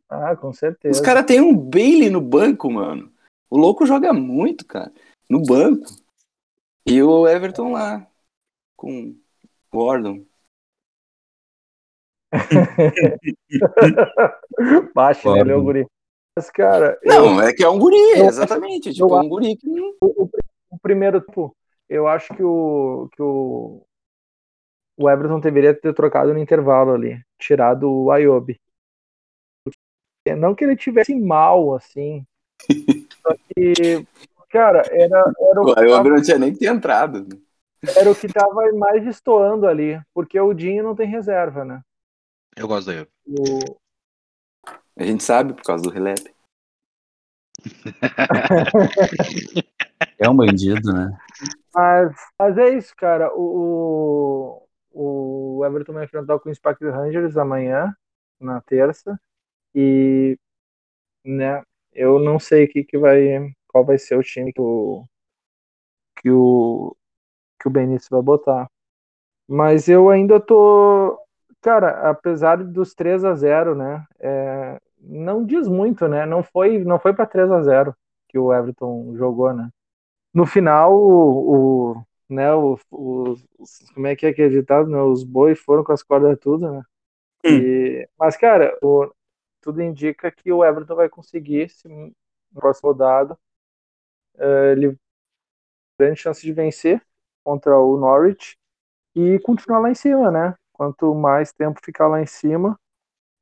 Ah, 0.09 0.35
com 0.35 0.53
certeza. 0.53 1.01
Os 1.01 1.07
caras 1.07 1.25
têm 1.25 1.41
um 1.41 1.57
Bailey 1.57 2.11
no 2.11 2.21
banco, 2.21 2.69
mano. 2.69 3.13
O 3.49 3.57
louco 3.57 3.87
joga 3.87 4.13
muito, 4.13 4.67
cara. 4.67 4.93
No 5.29 5.41
banco. 5.41 5.87
E 6.87 7.03
o 7.03 7.29
Everton 7.29 7.73
lá. 7.73 8.07
Com 8.77 9.15
Gordon. 9.73 10.25
Baixa, 14.95 15.29
valeu, 15.29 15.63
guri. 15.63 15.87
Mas, 16.37 16.51
cara. 16.51 16.99
Não, 17.05 17.41
eu... 17.41 17.49
é 17.49 17.53
que 17.53 17.63
é 17.63 17.69
um 17.69 17.79
guri, 17.79 17.97
exatamente. 17.97 18.89
Eu, 18.89 18.95
tipo, 18.95 19.15
é 19.15 19.21
um 19.21 19.29
guri 19.29 19.57
que. 19.57 19.69
O, 20.01 20.29
o, 20.71 20.79
primeiro, 20.81 21.21
tipo, 21.21 21.55
eu 21.89 22.09
acho 22.09 22.35
que 22.35 22.43
o. 22.43 23.09
Que 23.13 23.23
o... 23.23 23.87
O 24.97 25.09
Everton 25.09 25.39
deveria 25.41 25.75
ter 25.75 25.95
trocado 25.95 26.33
no 26.33 26.39
intervalo 26.39 26.93
ali, 26.93 27.21
tirado 27.39 27.91
o 27.91 28.11
Ayobi. 28.11 28.61
Não 30.37 30.55
que 30.55 30.65
ele 30.65 30.77
tivesse 30.77 31.15
mal, 31.15 31.75
assim. 31.75 32.25
só 33.23 33.35
que, 33.35 34.07
cara, 34.51 34.83
era. 34.91 35.23
era 35.39 35.63
o 35.63 35.79
Ayobi 35.79 36.11
não 36.11 36.23
tinha 36.23 36.39
nem 36.39 36.53
que 36.53 36.59
ter 36.59 36.67
entrado. 36.67 37.27
Era 37.97 38.11
o 38.11 38.15
que 38.15 38.29
tava 38.29 38.71
mais 38.73 39.03
destoando 39.03 39.67
ali, 39.67 40.01
porque 40.13 40.39
o 40.39 40.53
Dinho 40.53 40.83
não 40.83 40.95
tem 40.95 41.09
reserva, 41.09 41.65
né? 41.65 41.81
Eu 42.57 42.69
gosto 42.69 42.89
da 42.89 42.93
Ayobi. 42.93 43.11
O, 43.27 43.81
a 44.97 45.05
gente 45.05 45.25
sabe 45.25 45.55
por 45.55 45.63
causa 45.63 45.83
do 45.83 45.91
relap. 45.91 46.21
é 50.19 50.29
um 50.29 50.37
bandido, 50.37 50.93
né? 50.93 51.17
Mas, 51.75 52.13
mas 52.39 52.59
é 52.59 52.69
isso, 52.77 52.95
cara. 52.97 53.31
O, 53.35 54.67
o 54.91 55.65
Everton 55.65 55.93
vai 55.93 56.05
enfrentar 56.05 56.35
o 56.35 56.41
Queen's 56.41 56.59
Park 56.59 56.81
Rangers 56.83 57.37
amanhã, 57.37 57.95
na 58.39 58.61
terça. 58.61 59.19
E 59.75 60.39
né, 61.25 61.63
eu 61.93 62.19
não 62.19 62.39
sei 62.39 62.67
que, 62.67 62.85
que 62.85 62.99
vai, 62.99 63.55
qual 63.71 63.85
vai 63.85 63.99
ser 63.99 64.17
o 64.19 64.23
time 64.23 64.53
que 64.53 64.61
o, 64.61 65.05
que 66.17 66.31
o, 66.31 66.97
que 67.61 67.69
o 67.69 67.71
Benício 67.71 68.09
vai 68.11 68.23
botar. 68.23 68.69
Mas 69.49 69.89
eu 69.89 70.11
ainda 70.11 70.41
tô. 70.41 71.19
Cara, 71.61 72.11
apesar 72.11 72.63
dos 72.65 72.95
3 72.95 73.25
a 73.25 73.35
0 73.35 73.75
né? 73.75 74.07
É, 74.19 74.81
não 75.01 75.45
diz 75.45 75.69
muito, 75.69 76.09
né? 76.09 76.25
Não 76.27 76.43
foi, 76.43 76.85
não 76.85 76.99
foi 76.99 77.13
para 77.13 77.27
3 77.27 77.51
a 77.51 77.63
0 77.63 77.95
que 78.29 78.39
o 78.39 78.53
Everton 78.53 79.15
jogou, 79.17 79.53
né? 79.53 79.69
No 80.33 80.47
final, 80.47 80.95
o, 80.95 81.95
o 81.95 82.05
né, 82.29 82.53
o, 82.55 82.79
como 83.93 84.07
é 84.07 84.15
que 84.15 84.27
é 84.27 84.33
que 84.33 84.43
é 84.43 84.49
ditado, 84.49 84.89
né? 84.89 85.01
Os 85.03 85.25
bois 85.25 85.59
foram 85.59 85.83
com 85.85 85.93
as 85.93 86.03
cordas 86.03 86.39
tudo, 86.39 86.71
né? 86.71 86.83
Hum. 87.45 87.49
E, 87.51 88.09
mas, 88.19 88.37
cara, 88.37 88.77
o, 88.83 89.11
tudo 89.61 89.83
indica 89.83 90.31
que 90.31 90.53
o 90.53 90.65
Everton 90.65 90.95
vai 90.95 91.09
conseguir, 91.09 91.69
se 91.71 91.89
no 91.89 92.15
próximo 92.55 92.91
rodado, 92.91 93.37
uh, 94.41 94.73
ele 94.73 94.97
grande 95.99 96.21
chance 96.21 96.43
de 96.43 96.53
vencer 96.53 97.03
contra 97.45 97.79
o 97.79 97.97
Norwich 97.99 98.57
e 99.15 99.39
continuar 99.41 99.81
lá 99.81 99.91
em 99.91 99.95
cima, 99.95 100.31
né? 100.31 100.55
Quanto 100.73 101.15
mais 101.15 101.53
tempo 101.53 101.81
ficar 101.85 102.09
lá 102.09 102.23
em 102.23 102.27
cima, 102.27 102.79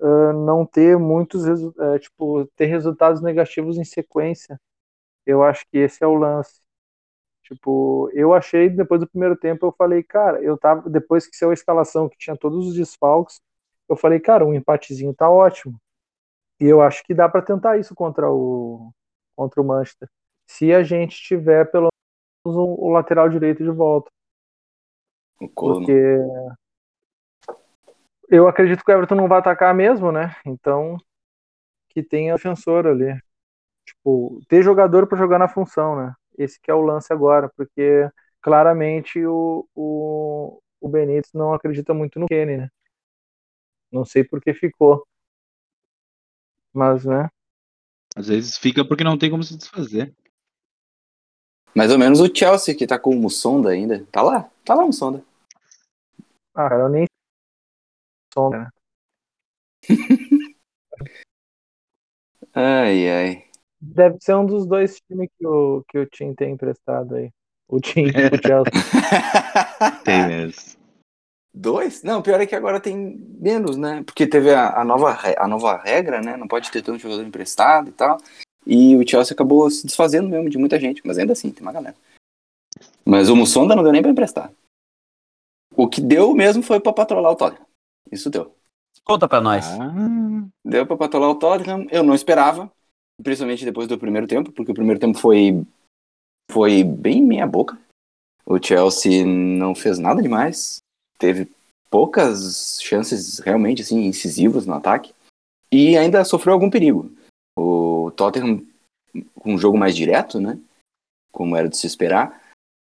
uh, 0.01 0.33
não 0.33 0.67
ter 0.67 0.99
muitos 0.99 1.45
uh, 1.47 1.99
tipo 2.01 2.47
ter 2.57 2.67
resultados 2.67 3.23
negativos 3.23 3.79
em 3.79 3.85
sequência. 3.85 4.61
Eu 5.27 5.43
acho 5.45 5.67
que 5.71 5.79
esse 5.79 6.05
é 6.05 6.07
o 6.07 6.15
lance. 6.15 6.61
Tipo, 7.43 8.11
eu 8.15 8.35
achei 8.35 8.69
depois 8.71 9.01
do 9.01 9.09
primeiro 9.09 9.37
tempo 9.37 9.67
eu 9.67 9.73
falei, 9.73 10.03
cara, 10.03 10.43
eu 10.43 10.59
tava 10.59 10.89
depois 10.91 11.27
que 11.27 11.37
saiu 11.37 11.51
a 11.51 11.55
escalação 11.55 12.09
que 12.09 12.19
tinha 12.19 12.37
todos 12.37 12.69
os 12.69 12.75
desfalques, 12.75 13.41
eu 13.89 13.97
falei, 13.97 14.21
cara, 14.21 14.45
um 14.47 14.55
empatezinho 14.55 15.15
tá 15.15 15.31
ótimo. 15.31 15.81
E 16.61 16.67
eu 16.67 16.83
acho 16.83 17.03
que 17.05 17.15
dá 17.15 17.29
para 17.29 17.43
tentar 17.43 17.79
isso 17.79 17.95
contra 17.95 18.31
o 18.31 18.93
contra 19.37 19.61
o 19.63 19.65
Manchester. 19.65 20.09
Se 20.49 20.73
a 20.73 20.83
gente 20.83 21.21
tiver 21.21 21.71
pelo 21.71 21.89
o, 22.45 22.89
o 22.89 22.91
lateral 22.91 23.29
direito 23.29 23.63
de 23.63 23.71
volta. 23.71 24.11
Porque 25.55 25.93
eu 28.29 28.49
acredito 28.49 28.85
que 28.85 28.91
o 28.91 28.95
Everton 28.95 29.15
não 29.15 29.29
vai 29.29 29.39
atacar 29.39 29.75
mesmo, 29.75 30.11
né? 30.11 30.35
Então, 30.45 30.97
que 31.91 32.03
tenha 32.03 32.35
defensor 32.35 32.87
ali. 32.87 33.15
Tipo, 33.87 34.41
ter 34.49 34.63
jogador 34.63 35.07
para 35.07 35.19
jogar 35.19 35.39
na 35.39 35.49
função, 35.49 35.97
né? 35.97 36.15
Esse 36.37 36.61
que 36.61 36.71
é 36.71 36.75
o 36.75 36.83
lance 36.83 37.13
agora, 37.13 37.51
porque 37.57 38.11
claramente 38.41 39.25
o, 39.25 39.67
o, 39.75 40.61
o 40.81 40.89
Benítez 40.89 41.33
não 41.33 41.53
acredita 41.53 41.93
muito 41.93 42.19
no 42.19 42.27
Kenny, 42.27 42.57
né? 42.57 42.69
Não 43.91 44.05
sei 44.05 44.25
por 44.25 44.41
que 44.41 44.53
ficou. 44.53 45.07
Mas, 46.73 47.05
né? 47.05 47.29
Às 48.15 48.29
vezes 48.29 48.59
fica 48.59 48.85
porque 48.87 49.05
não 49.05 49.19
tem 49.19 49.31
como 49.31 49.43
se 49.43 49.57
desfazer. 49.57 50.15
Mais 51.75 51.93
ou 51.93 51.99
menos 51.99 52.21
o 52.21 52.35
Chelsea, 52.35 52.75
que 52.75 52.87
tá 52.87 52.99
com 52.99 53.11
o 53.11 53.17
Mussonda 53.17 53.71
ainda. 53.71 54.05
Tá 54.11 54.23
lá, 54.23 54.51
tá 54.65 54.75
lá 54.75 54.83
o 54.85 54.87
Mussonda. 54.87 55.23
Ah, 56.55 56.69
cara, 56.69 56.83
eu 56.83 56.89
nem. 56.89 57.07
Som, 58.35 58.51
né? 58.51 58.69
Ai, 62.55 63.09
ai. 63.09 63.45
Deve 63.81 64.19
ser 64.21 64.35
um 64.35 64.45
dos 64.45 64.67
dois 64.67 65.01
times 65.01 65.29
que 65.39 65.47
o, 65.47 65.85
que 65.89 65.99
o 65.99 66.07
Tim 66.07 66.35
tem 66.35 66.53
emprestado 66.53 67.15
aí. 67.15 67.31
O 67.69 67.81
Tim, 67.81 68.07
o 68.07 68.11
Chelsea. 68.11 68.73
Tem 70.05 70.27
mesmo. 70.27 70.79
Dois? 71.55 72.03
Não, 72.03 72.23
pior 72.23 72.41
é 72.41 72.47
que 72.47 72.55
agora 72.55 72.81
tem 72.81 72.97
menos, 73.41 73.77
né? 73.77 74.03
Porque 74.05 74.27
teve 74.27 74.53
a, 74.53 74.81
a 74.81 74.85
nova, 74.85 75.19
a 75.37 75.47
nova 75.47 75.77
regra, 75.77 76.21
né? 76.21 76.37
Não 76.37 76.49
pode 76.49 76.71
ter 76.71 76.83
tanto 76.83 76.99
jogador 76.99 77.25
emprestado 77.25 77.91
e 77.91 77.93
tal. 77.93 78.19
E 78.67 78.97
o 78.97 79.09
Chelsea 79.09 79.35
acabou 79.35 79.71
se 79.71 79.87
desfazendo 79.87 80.29
mesmo 80.29 80.51
de 80.51 80.59
muita 80.59 80.79
gente, 80.79 81.01
mas 81.05 81.19
ainda 81.19 81.33
assim, 81.33 81.51
tem 81.51 81.63
uma 81.63 81.73
galera. 81.73 81.97
Mas 83.05 83.29
o 83.29 83.37
Mussonda 83.37 83.75
não 83.75 83.83
deu 83.83 83.93
nem 83.93 84.03
pra 84.03 84.11
emprestar. 84.11 84.53
O 85.75 85.89
que 85.89 86.01
deu 86.01 86.35
mesmo 86.35 86.63
foi 86.63 86.81
pra 86.81 86.93
patrolar 86.93 87.31
o 87.31 87.37
Tottenham. 87.37 87.67
Isso 88.11 88.29
deu. 88.29 88.55
Conta 89.05 89.29
pra 89.29 89.41
nós. 89.41 89.67
Ah, 89.67 90.49
Deu 90.65 90.87
pra 90.87 90.97
patrolar 90.97 91.31
o 91.31 91.35
Tottenham. 91.39 91.87
Eu 91.91 92.03
não 92.03 92.15
esperava, 92.15 92.71
principalmente 93.23 93.65
depois 93.65 93.89
do 93.89 93.99
primeiro 93.99 94.27
tempo, 94.27 94.53
porque 94.53 94.73
o 94.73 94.75
primeiro 94.75 95.01
tempo 95.01 95.19
foi, 95.19 95.65
foi 96.51 96.85
bem 96.85 97.23
meia 97.23 97.47
boca. 97.47 97.79
O 98.45 98.63
Chelsea 98.63 99.25
não 99.25 99.75
fez 99.75 99.99
nada 99.99 100.21
demais. 100.21 100.79
Teve 101.19 101.51
poucas 101.91 102.79
chances 102.83 103.39
realmente 103.39 103.83
assim, 103.83 104.05
incisivas 104.05 104.67
no 104.67 104.75
ataque. 104.75 105.15
E 105.71 105.97
ainda 105.97 106.25
sofreu 106.25 106.55
algum 106.55 106.71
perigo. 106.71 107.11
O 107.59 108.13
Tottenham, 108.13 108.65
com 109.35 109.55
um 109.55 109.59
jogo 109.59 109.77
mais 109.77 109.97
direto, 109.97 110.41
né? 110.41 110.59
Como 111.33 111.57
era 111.57 111.69
de 111.69 111.77
se 111.77 111.87
esperar, 111.87 112.41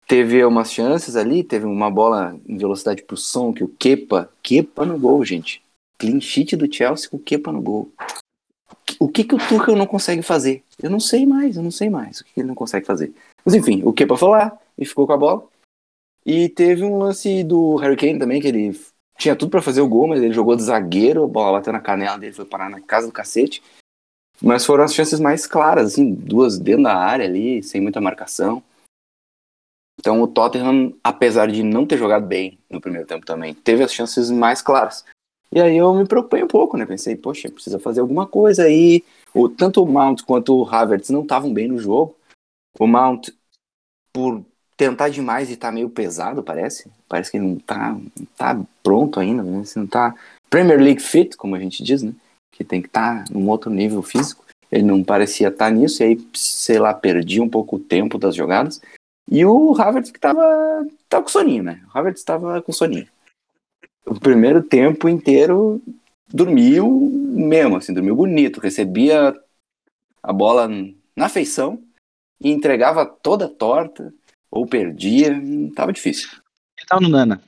teve 0.07 0.43
umas 0.45 0.71
chances 0.71 1.15
ali, 1.15 1.43
teve 1.43 1.65
uma 1.65 1.91
bola 1.91 2.39
em 2.47 2.57
velocidade 2.57 3.03
pro 3.03 3.17
som 3.17 3.53
que 3.53 3.63
o 3.63 3.67
Kepa, 3.67 4.31
Kepa 4.41 4.85
no 4.85 4.97
gol, 4.97 5.23
gente. 5.25 5.61
Clean 5.97 6.19
sheet 6.19 6.55
do 6.55 6.73
Chelsea 6.73 7.09
com 7.09 7.17
o 7.17 7.19
Kepa 7.19 7.51
no 7.51 7.61
gol. 7.61 7.91
O 8.99 9.09
que 9.09 9.23
que 9.23 9.35
o 9.35 9.37
Tuchel 9.37 9.75
não 9.75 9.85
consegue 9.85 10.21
fazer? 10.21 10.63
Eu 10.81 10.89
não 10.89 10.99
sei 10.99 11.25
mais, 11.25 11.57
eu 11.57 11.63
não 11.63 11.71
sei 11.71 11.89
mais 11.89 12.21
o 12.21 12.25
que 12.25 12.39
ele 12.39 12.47
não 12.47 12.55
consegue 12.55 12.85
fazer. 12.85 13.13
Mas 13.43 13.53
enfim, 13.53 13.81
o 13.83 13.93
Kepa 13.93 14.15
foi 14.15 14.29
lá 14.29 14.57
e 14.77 14.85
ficou 14.85 15.05
com 15.05 15.13
a 15.13 15.17
bola. 15.17 15.47
E 16.25 16.49
teve 16.49 16.83
um 16.83 16.97
lance 16.97 17.43
do 17.43 17.75
Harry 17.77 17.97
Kane 17.97 18.19
também, 18.19 18.39
que 18.39 18.47
ele 18.47 18.79
tinha 19.17 19.35
tudo 19.35 19.49
pra 19.49 19.61
fazer 19.61 19.81
o 19.81 19.87
gol, 19.87 20.07
mas 20.07 20.21
ele 20.21 20.33
jogou 20.33 20.55
de 20.55 20.63
zagueiro, 20.63 21.23
a 21.23 21.27
bola 21.27 21.57
bateu 21.59 21.73
na 21.73 21.79
canela 21.79 22.17
dele, 22.17 22.33
foi 22.33 22.45
parar 22.45 22.69
na 22.69 22.81
casa 22.81 23.07
do 23.07 23.13
cacete. 23.13 23.61
Mas 24.41 24.65
foram 24.65 24.83
as 24.83 24.93
chances 24.93 25.19
mais 25.19 25.45
claras, 25.45 25.93
assim, 25.93 26.13
duas 26.13 26.57
dentro 26.57 26.83
da 26.83 26.95
área 26.95 27.25
ali, 27.25 27.61
sem 27.61 27.79
muita 27.79 28.01
marcação. 28.01 28.63
Então 29.99 30.19
o 30.21 30.27
Tottenham, 30.27 30.93
apesar 31.03 31.47
de 31.51 31.61
não 31.61 31.85
ter 31.85 31.97
jogado 31.97 32.25
bem 32.25 32.57
no 32.67 32.81
primeiro 32.81 33.07
tempo 33.07 33.23
também, 33.23 33.53
teve 33.53 33.83
as 33.83 33.93
chances 33.93 34.31
mais 34.31 34.61
claras. 34.61 35.05
E 35.51 35.61
aí 35.61 35.77
eu 35.77 35.93
me 35.93 36.07
preocupei 36.07 36.41
um 36.41 36.47
pouco, 36.47 36.75
né? 36.75 36.85
Pensei, 36.85 37.15
poxa, 37.15 37.51
precisa 37.51 37.77
fazer 37.77 37.99
alguma 37.99 38.25
coisa 38.25 38.63
aí. 38.63 39.03
O, 39.33 39.47
tanto 39.47 39.83
o 39.83 39.85
Mount 39.85 40.23
quanto 40.23 40.55
o 40.55 40.67
Havertz 40.67 41.09
não 41.09 41.21
estavam 41.21 41.53
bem 41.53 41.67
no 41.67 41.77
jogo. 41.77 42.15
O 42.79 42.87
Mount, 42.87 43.29
por 44.13 44.43
tentar 44.75 45.09
demais 45.09 45.51
e 45.51 45.57
tá 45.57 45.71
meio 45.71 45.89
pesado, 45.89 46.41
parece. 46.41 46.89
Parece 47.07 47.29
que 47.29 47.37
ele 47.37 47.45
não 47.45 47.59
tá, 47.59 47.91
não 47.91 48.25
tá 48.35 48.59
pronto 48.81 49.19
ainda, 49.19 49.43
né? 49.43 49.63
Você 49.63 49.77
não 49.77 49.85
tá 49.85 50.15
Premier 50.49 50.79
League 50.79 51.01
fit, 51.01 51.37
como 51.37 51.53
a 51.53 51.59
gente 51.59 51.83
diz, 51.83 52.01
né? 52.01 52.13
Que 52.51 52.63
tem 52.63 52.81
que 52.81 52.87
estar 52.87 53.25
num 53.31 53.49
outro 53.49 53.71
nível 53.71 54.01
físico. 54.01 54.45
Ele 54.71 54.83
não 54.83 55.03
parecia 55.03 55.49
estar 55.49 55.69
nisso, 55.69 56.01
e 56.01 56.05
aí, 56.05 56.27
sei 56.33 56.79
lá, 56.79 56.93
perdia 56.93 57.43
um 57.43 57.49
pouco 57.49 57.75
o 57.75 57.79
tempo 57.79 58.17
das 58.17 58.35
jogadas. 58.35 58.81
E 59.29 59.45
o 59.45 59.73
Havertz 59.79 60.11
que 60.11 60.19
tava, 60.19 60.85
tava 61.09 61.23
com 61.23 61.29
soninho, 61.29 61.63
né? 61.63 61.81
O 61.93 61.97
Havertz 61.97 62.23
tava 62.23 62.61
com 62.61 62.71
soninho. 62.71 63.07
O 64.05 64.19
primeiro 64.19 64.63
tempo 64.63 65.07
inteiro 65.07 65.81
dormiu 66.27 66.89
mesmo, 66.89 67.77
assim, 67.77 67.93
dormiu 67.93 68.15
bonito. 68.15 68.59
Recebia 68.59 69.37
a 70.23 70.33
bola 70.33 70.69
na 71.15 71.29
feição 71.29 71.81
e 72.39 72.49
entregava 72.49 73.05
toda 73.05 73.47
torta 73.47 74.13
ou 74.49 74.65
perdia. 74.65 75.41
Tava 75.75 75.93
difícil. 75.93 76.29
ele 76.77 76.87
tá 76.87 76.99
no 76.99 77.09
Nana. 77.09 77.41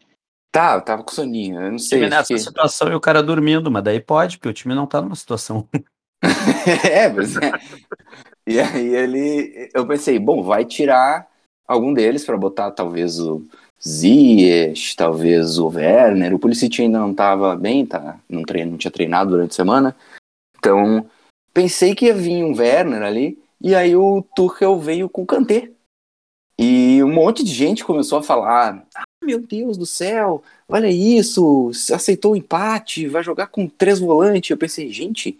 Tá, 0.54 0.80
tava 0.80 1.02
com 1.04 1.12
soninho. 1.12 1.60
Eu 1.60 1.72
não 1.72 1.80
sei. 1.80 1.98
time 1.98 2.12
nessa 2.12 2.32
que- 2.32 2.40
situação 2.40 2.92
e 2.92 2.94
o 2.94 3.00
cara 3.00 3.24
dormindo, 3.24 3.72
mas 3.72 3.84
daí 3.84 4.00
pode, 4.00 4.38
porque 4.38 4.50
o 4.50 4.54
time 4.54 4.76
não 4.76 4.86
tá 4.86 5.02
numa 5.02 5.16
situação. 5.16 5.68
é, 6.86 7.10
mas 7.10 7.36
é. 7.36 7.52
E 8.46 8.60
aí 8.60 8.96
ele. 8.96 9.72
Eu 9.74 9.88
pensei, 9.88 10.20
bom, 10.20 10.44
vai 10.44 10.64
tirar 10.64 11.28
algum 11.68 11.92
deles 11.92 12.24
para 12.24 12.38
botar 12.38 12.70
talvez 12.70 13.20
o 13.20 13.44
Ziyech, 13.82 14.96
talvez 14.96 15.58
o 15.58 15.70
Werner. 15.70 16.36
O 16.36 16.40
Pulisic 16.40 16.84
ainda 16.84 17.00
não 17.00 17.16
tava 17.16 17.56
bem, 17.56 17.84
tá? 17.84 18.20
Não, 18.30 18.44
treino, 18.44 18.72
não 18.72 18.78
tinha 18.78 18.92
treinado 18.92 19.32
durante 19.32 19.54
a 19.54 19.56
semana. 19.56 19.96
Então, 20.60 21.10
pensei 21.52 21.96
que 21.96 22.06
ia 22.06 22.14
vir 22.14 22.44
um 22.44 22.56
Werner 22.56 23.02
ali. 23.02 23.42
E 23.60 23.74
aí 23.74 23.96
o 23.96 24.24
Tuchel 24.36 24.80
veio 24.80 25.10
com 25.10 25.24
o 25.24 25.26
Kanté. 25.26 25.72
E 26.64 27.04
um 27.04 27.12
monte 27.12 27.44
de 27.44 27.52
gente 27.52 27.84
começou 27.84 28.20
a 28.20 28.24
falar: 28.24 28.86
ah, 28.96 29.04
meu 29.22 29.40
Deus 29.40 29.78
do 29.78 29.86
céu, 29.86 30.42
olha 30.70 30.90
isso, 30.90 31.72
aceitou 31.94 32.32
o 32.32 32.36
empate, 32.38 33.08
vai 33.08 33.22
jogar 33.22 33.48
com 33.48 33.68
três 33.68 34.00
volantes. 34.00 34.50
Eu 34.50 34.58
pensei, 34.58 34.90
gente, 34.90 35.38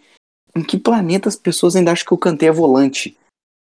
em 0.54 0.62
que 0.62 0.78
planeta 0.78 1.26
as 1.26 1.36
pessoas 1.36 1.76
ainda 1.76 1.92
acham 1.92 2.06
que 2.06 2.12
o 2.12 2.18
Kanté 2.18 2.46
é 2.46 2.52
volante? 2.52 3.16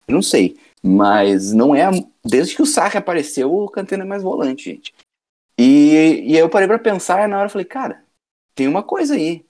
Eu 0.06 0.14
não 0.14 0.22
sei. 0.22 0.56
Mas 0.80 1.52
não 1.52 1.74
é. 1.74 1.90
Desde 2.24 2.54
que 2.54 2.62
o 2.62 2.66
Sarri 2.66 2.96
apareceu, 2.96 3.52
o 3.52 3.68
Kanté 3.68 3.96
não 3.96 4.04
é 4.04 4.08
mais 4.08 4.22
volante, 4.22 4.70
gente. 4.70 4.94
E, 5.58 6.22
e 6.24 6.34
aí 6.34 6.38
eu 6.38 6.48
parei 6.48 6.68
pra 6.68 6.78
pensar 6.78 7.24
e 7.24 7.26
na 7.26 7.38
hora 7.38 7.46
eu 7.46 7.50
falei, 7.50 7.64
cara, 7.64 8.04
tem 8.54 8.68
uma 8.68 8.84
coisa 8.84 9.14
aí. 9.14 9.44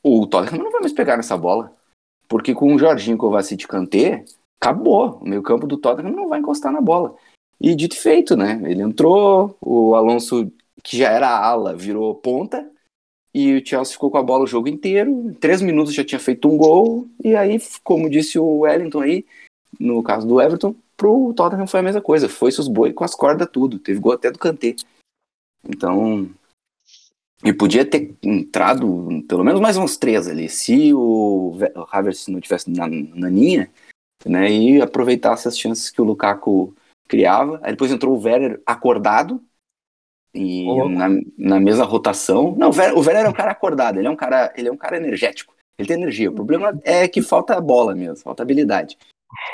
O 0.00 0.24
Tottenham 0.28 0.62
não 0.62 0.70
vai 0.70 0.82
mais 0.82 0.92
pegar 0.92 1.16
nessa 1.16 1.36
bola. 1.36 1.74
Porque 2.28 2.54
com 2.54 2.72
o 2.72 2.78
Jorginho 2.78 3.18
Kovacic 3.18 3.64
e 3.64 3.66
Kanté, 3.66 4.24
acabou. 4.64 5.18
O 5.20 5.28
meio 5.28 5.42
campo 5.42 5.66
do 5.66 5.76
Tottenham 5.76 6.12
não 6.12 6.28
vai 6.28 6.40
encostar 6.40 6.72
na 6.72 6.80
bola. 6.80 7.14
E 7.60 7.74
dito 7.74 7.96
feito, 7.96 8.36
né? 8.36 8.60
Ele 8.64 8.82
entrou, 8.82 9.56
o 9.60 9.94
Alonso, 9.94 10.50
que 10.82 10.96
já 10.96 11.10
era 11.10 11.28
ala, 11.28 11.76
virou 11.76 12.14
ponta. 12.14 12.68
E 13.32 13.56
o 13.56 13.66
Chelsea 13.66 13.94
ficou 13.94 14.10
com 14.10 14.18
a 14.18 14.22
bola 14.22 14.44
o 14.44 14.46
jogo 14.46 14.68
inteiro. 14.68 15.10
Em 15.10 15.34
três 15.34 15.60
minutos 15.60 15.92
já 15.92 16.04
tinha 16.04 16.18
feito 16.18 16.48
um 16.48 16.56
gol. 16.56 17.06
E 17.22 17.36
aí, 17.36 17.60
como 17.82 18.08
disse 18.08 18.38
o 18.38 18.60
Wellington 18.60 19.00
aí, 19.00 19.26
no 19.78 20.02
caso 20.02 20.26
do 20.26 20.40
Everton, 20.40 20.74
pro 20.96 21.34
Tottenham 21.34 21.66
foi 21.66 21.80
a 21.80 21.82
mesma 21.82 22.00
coisa. 22.00 22.28
Foi-se 22.28 22.60
os 22.60 22.68
boi 22.68 22.92
com 22.92 23.04
as 23.04 23.14
cordas 23.14 23.48
tudo. 23.52 23.78
Teve 23.78 24.00
gol 24.00 24.12
até 24.12 24.30
do 24.30 24.38
Kanté. 24.38 24.76
Então. 25.68 26.30
E 27.44 27.52
podia 27.52 27.84
ter 27.84 28.14
entrado 28.22 29.22
pelo 29.28 29.44
menos 29.44 29.60
mais 29.60 29.76
uns 29.76 29.98
três 29.98 30.28
ali. 30.28 30.48
Se 30.48 30.94
o 30.94 31.58
o 31.74 31.86
Havertz 31.90 32.28
não 32.28 32.40
tivesse 32.40 32.70
na, 32.70 32.86
na 32.88 33.28
linha, 33.28 33.70
né? 34.24 34.50
E 34.50 34.80
aproveitasse 34.80 35.48
as 35.48 35.58
chances 35.58 35.90
que 35.90 36.00
o 36.00 36.04
Lukaku 36.04 36.74
criava. 37.08 37.60
Aí 37.62 37.72
depois 37.72 37.92
entrou 37.92 38.16
o 38.16 38.22
Werner 38.22 38.60
acordado. 38.66 39.42
E 40.34 40.66
na, 40.88 41.08
na 41.38 41.60
mesma 41.60 41.84
rotação. 41.84 42.56
Não, 42.56 42.70
o 42.70 42.74
Werner, 42.74 42.98
o 42.98 43.00
Werner 43.00 43.26
é 43.26 43.28
um 43.28 43.32
cara 43.34 43.52
acordado, 43.52 43.98
ele 43.98 44.08
é 44.08 44.10
um 44.10 44.16
cara, 44.16 44.52
ele 44.56 44.68
é 44.68 44.72
um 44.72 44.76
cara 44.76 44.96
energético. 44.96 45.54
Ele 45.78 45.86
tem 45.86 45.96
energia. 45.96 46.30
O 46.30 46.34
problema 46.34 46.78
é 46.84 47.06
que 47.06 47.22
falta 47.22 47.60
bola 47.60 47.94
mesmo, 47.94 48.16
falta 48.16 48.42
habilidade. 48.42 48.98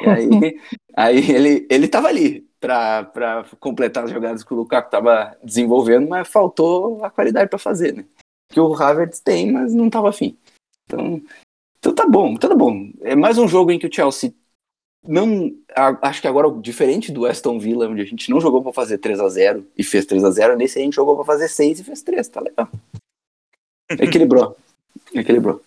E 0.03 0.09
aí, 0.09 0.29
aí 0.97 1.31
ele, 1.31 1.67
ele 1.71 1.89
tava 1.89 2.09
ali 2.09 2.47
pra 2.61 3.45
completar 3.59 4.05
as 4.05 4.11
jogadas 4.11 4.45
que 4.45 4.53
o 4.53 4.57
Lukaku 4.57 4.91
tava 4.91 5.37
desenvolvendo, 5.43 6.09
mas 6.09 6.29
faltou 6.29 7.03
a 7.05 7.11
qualidade 7.11 7.49
pra 7.49 7.59
fazer, 7.59 7.95
né? 7.95 8.05
Que 8.51 8.61
o 8.61 8.75
Havertz 8.75 9.21
tem, 9.21 9.51
mas 9.51 9.73
não 9.73 9.89
tava 9.89 10.11
afim. 10.11 10.37
Então, 10.85 11.23
então 11.79 11.95
tá 11.95 12.07
bom, 12.07 12.37
tá 12.37 12.55
bom. 12.55 12.91
É 13.01 13.15
mais 13.15 13.39
um 13.39 13.49
jogo 13.49 13.71
em 13.71 13.79
que 13.79 13.87
o 13.87 13.93
Chelsea 13.93 14.35
não. 15.07 15.51
acho 16.03 16.21
que 16.21 16.29
agora, 16.29 16.51
diferente 16.61 17.11
do 17.11 17.27
Aston 17.27 17.59
Villa, 17.59 17.89
onde 17.89 18.03
a 18.03 18.05
gente 18.05 18.31
não 18.31 18.41
jogou 18.41 18.63
pra 18.63 18.73
fazer 18.73 18.99
3 18.99 19.21
a 19.21 19.29
0 19.29 19.67
e 19.77 19.83
fez 19.83 20.05
3 20.07 20.25
a 20.25 20.31
0 20.31 20.57
nesse 20.57 20.79
a 20.79 20.83
gente 20.83 20.95
jogou 20.95 21.17
pra 21.17 21.25
fazer 21.25 21.49
6 21.49 21.81
e 21.81 21.85
fez 21.85 22.03
3, 22.03 22.29
tá 22.29 22.41
legal. 22.41 22.69
Equilibrou. 23.91 24.57
Equilibrou. 25.15 25.63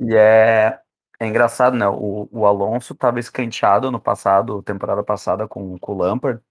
E 0.00 0.14
é, 0.14 0.78
é 1.20 1.26
engraçado, 1.26 1.76
né? 1.76 1.88
O, 1.88 2.28
o 2.32 2.46
Alonso 2.46 2.92
estava 2.92 3.20
escanteado 3.20 3.90
no 3.90 4.00
passado, 4.00 4.62
temporada 4.62 5.02
passada, 5.04 5.46
com, 5.46 5.78
com 5.78 5.92
o 5.92 5.98
Lampard. 5.98 6.42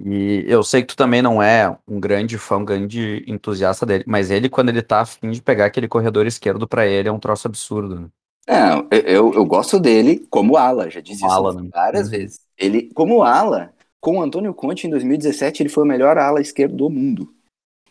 E 0.00 0.44
eu 0.48 0.62
sei 0.62 0.82
que 0.82 0.88
tu 0.88 0.96
também 0.96 1.20
não 1.20 1.42
é 1.42 1.76
um 1.86 2.00
grande 2.00 2.38
fã, 2.38 2.56
um 2.58 2.64
grande 2.64 3.24
entusiasta 3.26 3.84
dele, 3.84 4.04
mas 4.06 4.30
ele, 4.30 4.48
quando 4.48 4.70
ele 4.70 4.82
tá 4.82 5.00
afim 5.02 5.30
de 5.30 5.42
pegar 5.42 5.66
aquele 5.66 5.86
corredor 5.86 6.26
esquerdo 6.26 6.66
pra 6.66 6.86
ele, 6.86 7.08
é 7.08 7.12
um 7.12 7.18
troço 7.18 7.46
absurdo. 7.46 8.00
Né? 8.00 8.08
É, 8.46 9.14
eu, 9.16 9.32
eu 9.32 9.44
gosto 9.44 9.78
dele 9.78 10.26
como 10.30 10.56
ala, 10.56 10.90
já 10.90 11.00
disse 11.00 11.20
Como 11.20 11.30
isso 11.32 11.38
ala, 11.38 11.62
né? 11.62 11.70
várias 11.72 12.06
Uhum. 12.06 12.10
vezes. 12.10 12.40
Ele, 12.56 12.90
como 12.94 13.22
ala, 13.22 13.72
com 14.00 14.18
o 14.18 14.22
Antônio 14.22 14.52
Conte 14.54 14.86
em 14.86 14.90
2017, 14.90 15.62
ele 15.62 15.68
foi 15.68 15.84
o 15.84 15.86
melhor 15.86 16.18
ala 16.18 16.40
esquerdo 16.40 16.76
do 16.76 16.90
mundo. 16.90 17.32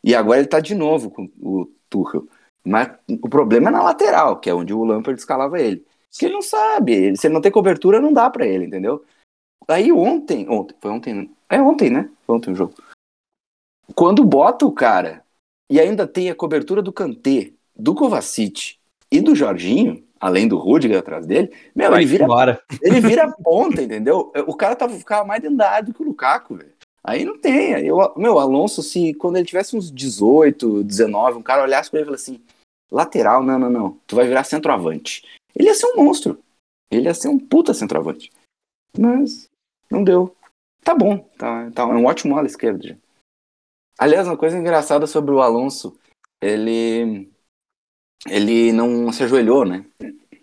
E 0.04 0.16
agora 0.16 0.40
ele 0.40 0.48
tá 0.48 0.60
de 0.60 0.76
novo 0.76 1.12
com 1.12 1.30
o 1.42 1.70
Tuchel. 1.90 2.28
Mas 2.66 2.90
o 3.10 3.30
problema 3.30 3.70
é 3.70 3.72
na 3.72 3.84
lateral, 3.84 4.40
que 4.40 4.50
é 4.50 4.54
onde 4.54 4.74
o 4.74 4.84
Lampard 4.84 5.20
escalava 5.20 5.60
ele. 5.60 5.86
Porque 6.12 6.26
ele 6.26 6.34
não 6.34 6.42
sabe, 6.42 7.16
se 7.18 7.28
ele 7.28 7.34
não 7.34 7.42
tem 7.42 7.52
cobertura, 7.52 8.02
não 8.02 8.14
dá 8.14 8.30
pra 8.30 8.46
ele, 8.46 8.66
entendeu? 8.66 9.04
Aí 9.68 9.92
ontem, 9.92 10.50
ontem, 10.50 10.76
foi 10.82 10.92
ontem, 10.92 11.14
né? 11.14 11.30
é 11.50 11.62
ontem, 11.62 11.90
né? 11.90 12.10
Foi 12.26 12.36
ontem 12.36 12.52
o 12.52 12.56
jogo. 12.56 12.74
Quando 13.96 14.24
bota 14.24 14.66
o 14.66 14.72
cara 14.72 15.24
e 15.70 15.80
ainda 15.80 16.08
tem 16.08 16.30
a 16.30 16.36
cobertura 16.36 16.82
do 16.82 16.94
Kanté, 16.94 17.52
do 17.76 17.94
Kovacic 17.94 18.78
e 19.12 19.22
do 19.22 19.36
Jorginho, 19.36 20.04
além 20.20 20.48
do 20.48 20.58
Rudiger 20.58 21.00
atrás 21.00 21.26
dele, 21.26 21.54
meu, 21.76 21.94
ele 21.94 22.06
vira, 22.06 22.24
embora. 22.26 22.62
ele 22.82 23.00
vira 23.00 23.32
ponta, 23.44 23.82
entendeu? 23.82 24.32
O 24.48 24.56
cara 24.56 24.76
tava, 24.76 24.94
ficava 24.98 25.26
mais 25.26 25.42
dentro 25.42 25.58
da 25.58 25.70
área 25.70 25.86
do 25.86 25.94
que 25.94 26.02
o 26.02 26.06
Lukaku, 26.06 26.56
velho. 26.56 26.72
Aí 27.04 27.26
não 27.26 27.40
tem. 27.40 27.74
Aí, 27.74 27.92
o- 27.92 28.14
meu, 28.16 28.38
Alonso, 28.40 28.84
se 28.84 29.14
quando 29.16 29.38
ele 29.38 29.46
tivesse 29.46 29.76
uns 29.76 29.92
18, 29.92 30.84
19, 30.84 31.40
um 31.40 31.42
cara 31.42 31.64
olhasse 31.64 31.90
pra 31.90 32.00
ele 32.00 32.06
e 32.06 32.10
falasse 32.10 32.32
assim: 32.32 32.42
lateral, 32.92 33.44
não, 33.44 33.58
não, 33.58 33.70
não. 33.70 33.98
Tu 34.06 34.16
vai 34.16 34.28
virar 34.28 34.44
centroavante. 34.44 35.24
Ele 35.56 35.68
ia 35.68 35.74
ser 35.74 35.88
um 35.88 36.04
monstro. 36.04 36.40
Ele 36.92 37.06
ia 37.08 37.14
ser 37.14 37.28
um 37.30 37.40
puta 37.40 37.74
centroavante. 37.74 38.32
Mas 38.98 39.50
não 39.92 40.04
deu. 40.04 40.36
Tá 40.84 40.96
bom, 40.96 41.20
tá, 41.38 41.70
tá 41.72 41.84
é 41.84 41.86
um 41.86 42.06
ótimo 42.06 42.38
ala 42.38 42.48
esquerdo 42.48 42.88
já. 42.88 42.96
Aliás, 44.00 44.28
uma 44.28 44.38
coisa 44.38 44.58
engraçada 44.58 45.06
sobre 45.06 45.32
o 45.32 45.42
Alonso, 45.42 45.96
ele 46.42 47.30
ele 48.28 48.72
não 48.72 49.12
se 49.12 49.24
ajoelhou, 49.24 49.66
né? 49.66 49.86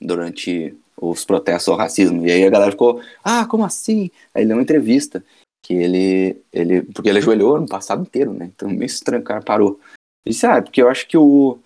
Durante 0.00 0.76
os 1.00 1.24
protestos 1.24 1.68
ao 1.68 1.76
racismo. 1.76 2.26
E 2.26 2.30
aí 2.30 2.44
a 2.44 2.50
galera 2.50 2.72
ficou, 2.72 3.00
ah, 3.22 3.46
como 3.46 3.64
assim? 3.64 4.10
Aí 4.34 4.42
ele 4.42 4.48
deu 4.48 4.56
uma 4.56 4.62
entrevista 4.62 5.24
que 5.62 5.74
ele, 5.74 6.42
ele 6.52 6.82
porque 6.82 7.08
ele 7.08 7.18
ajoelhou 7.18 7.60
no 7.60 7.68
passado 7.68 8.02
inteiro, 8.02 8.32
né? 8.32 8.46
Então 8.46 8.68
meio 8.68 8.84
estranho, 8.84 9.22
cara 9.22 9.42
parou. 9.42 9.80
Ele 10.24 10.32
disse, 10.32 10.46
ah, 10.46 10.62
porque 10.62 10.82
eu 10.82 10.88
acho 10.88 11.06
que 11.06 11.16
o 11.16 11.58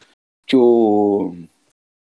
que 0.47 0.57
o, 0.57 1.35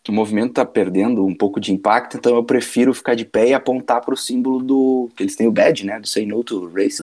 que 0.07 0.11
o 0.12 0.14
movimento 0.14 0.52
tá 0.52 0.64
perdendo 0.64 1.26
um 1.26 1.34
pouco 1.34 1.59
de 1.59 1.72
impacto, 1.72 2.16
então 2.16 2.36
eu 2.36 2.44
prefiro 2.44 2.94
ficar 2.94 3.16
de 3.16 3.24
pé 3.24 3.48
e 3.48 3.54
apontar 3.54 4.00
pro 4.04 4.16
símbolo 4.16 4.62
do 4.62 5.11
que 5.16 5.24
eles 5.24 5.34
têm 5.34 5.48
o 5.48 5.50
badge, 5.50 5.84
né? 5.84 5.98
Do 5.98 6.07
Say 6.07 6.24
No 6.24 6.44
to 6.44 6.68
Racism 6.72 7.00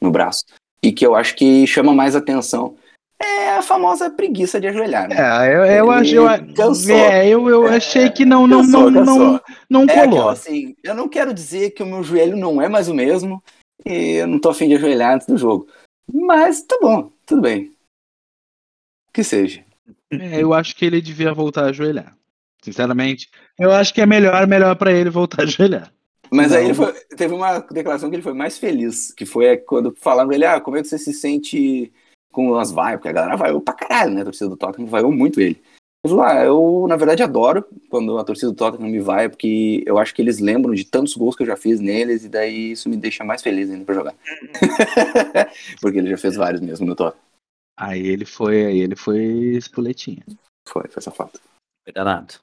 no 0.00 0.10
braço. 0.10 0.44
E 0.82 0.90
que 0.90 1.06
eu 1.06 1.14
acho 1.14 1.36
que 1.36 1.64
chama 1.64 1.94
mais 1.94 2.16
atenção 2.16 2.76
é 3.22 3.50
a 3.50 3.62
famosa 3.62 4.10
preguiça 4.10 4.60
de 4.60 4.66
ajoelhar, 4.66 5.08
né? 5.08 5.14
É, 5.16 5.54
eu, 5.54 5.64
eu 5.64 5.90
acho. 5.92 6.12
Eu, 6.12 6.24
cansou. 6.56 6.96
é, 6.96 7.28
eu, 7.28 7.48
eu 7.48 7.66
achei 7.68 8.10
que 8.10 8.24
não, 8.24 8.44
não, 8.44 8.62
Cansou, 8.62 8.90
não, 8.90 9.04
não, 9.04 9.16
cansou. 9.18 9.40
não 9.70 9.82
É 9.84 9.86
colou. 9.94 10.02
aquela 10.08 10.32
assim, 10.32 10.74
eu 10.82 10.94
não 10.96 11.08
quero 11.08 11.32
dizer 11.32 11.70
que 11.70 11.84
o 11.84 11.86
meu 11.86 12.02
joelho 12.02 12.36
não 12.36 12.60
é 12.60 12.68
mais 12.68 12.88
o 12.88 12.94
mesmo 12.94 13.40
e 13.86 14.14
eu 14.16 14.26
não 14.26 14.40
tô 14.40 14.48
afim 14.48 14.66
de 14.66 14.74
ajoelhar 14.74 15.14
antes 15.14 15.28
do 15.28 15.36
jogo. 15.36 15.68
Mas 16.12 16.62
tá 16.62 16.76
bom, 16.82 17.12
tudo 17.24 17.42
bem. 17.42 17.72
Que 19.12 19.22
seja. 19.22 19.67
É, 20.10 20.42
eu 20.42 20.54
acho 20.54 20.74
que 20.74 20.84
ele 20.84 21.00
devia 21.00 21.32
voltar 21.34 21.64
a 21.64 21.68
ajoelhar. 21.68 22.16
Sinceramente, 22.62 23.28
eu 23.58 23.70
acho 23.70 23.92
que 23.94 24.00
é 24.00 24.06
melhor, 24.06 24.46
melhor 24.46 24.74
para 24.76 24.92
ele 24.92 25.10
voltar 25.10 25.42
a 25.42 25.44
ajoelhar. 25.44 25.92
Mas 26.30 26.52
aí 26.52 26.66
ele 26.66 26.74
foi- 26.74 26.92
teve 27.16 27.32
uma 27.32 27.58
declaração 27.60 28.10
que 28.10 28.16
ele 28.16 28.22
foi 28.22 28.34
mais 28.34 28.58
feliz, 28.58 29.12
que 29.12 29.24
foi 29.24 29.56
quando 29.56 29.94
falaram 29.98 30.30
ele, 30.32 30.44
ah, 30.44 30.60
como 30.60 30.76
é 30.76 30.82
que 30.82 30.88
você 30.88 30.98
se 30.98 31.12
sente 31.12 31.92
com 32.30 32.54
as 32.56 32.70
vaias? 32.70 32.98
Porque 32.98 33.08
a 33.08 33.12
galera 33.12 33.36
vaiou 33.36 33.60
pra 33.60 33.74
caralho, 33.74 34.12
né? 34.12 34.20
A 34.20 34.24
torcida 34.24 34.50
do 34.50 34.56
Tottenham 34.56 34.88
vaiou 34.88 35.10
muito 35.10 35.40
ele. 35.40 35.60
Ele 36.04 36.14
falou, 36.14 36.22
ah, 36.22 36.44
eu 36.44 36.86
na 36.88 36.96
verdade 36.96 37.22
adoro 37.22 37.64
quando 37.88 38.18
a 38.18 38.24
torcida 38.24 38.52
do 38.52 38.56
Tottenham 38.56 38.90
me 38.90 39.00
vaia, 39.00 39.28
porque 39.30 39.82
eu 39.86 39.98
acho 39.98 40.14
que 40.14 40.20
eles 40.22 40.38
lembram 40.38 40.74
de 40.74 40.84
tantos 40.84 41.14
gols 41.16 41.34
que 41.34 41.42
eu 41.42 41.46
já 41.46 41.56
fiz 41.56 41.80
neles, 41.80 42.24
e 42.24 42.28
daí 42.28 42.72
isso 42.72 42.88
me 42.88 42.96
deixa 42.96 43.24
mais 43.24 43.42
feliz 43.42 43.70
ainda 43.70 43.84
pra 43.84 43.94
jogar. 43.94 44.14
porque 45.80 45.98
ele 45.98 46.10
já 46.10 46.16
fez 46.18 46.36
vários 46.36 46.60
mesmo 46.60 46.86
no 46.86 46.94
Tottenham. 46.94 47.27
Aí 47.80 48.04
ele 48.08 48.24
foi, 48.24 48.66
aí 48.66 48.78
ele 48.80 48.96
foi 48.96 49.22
espoletinha. 49.56 50.24
Foi, 50.66 50.88
foi 50.88 50.96
essa 50.96 51.12
foto. 51.12 51.40
Danado. 51.94 52.34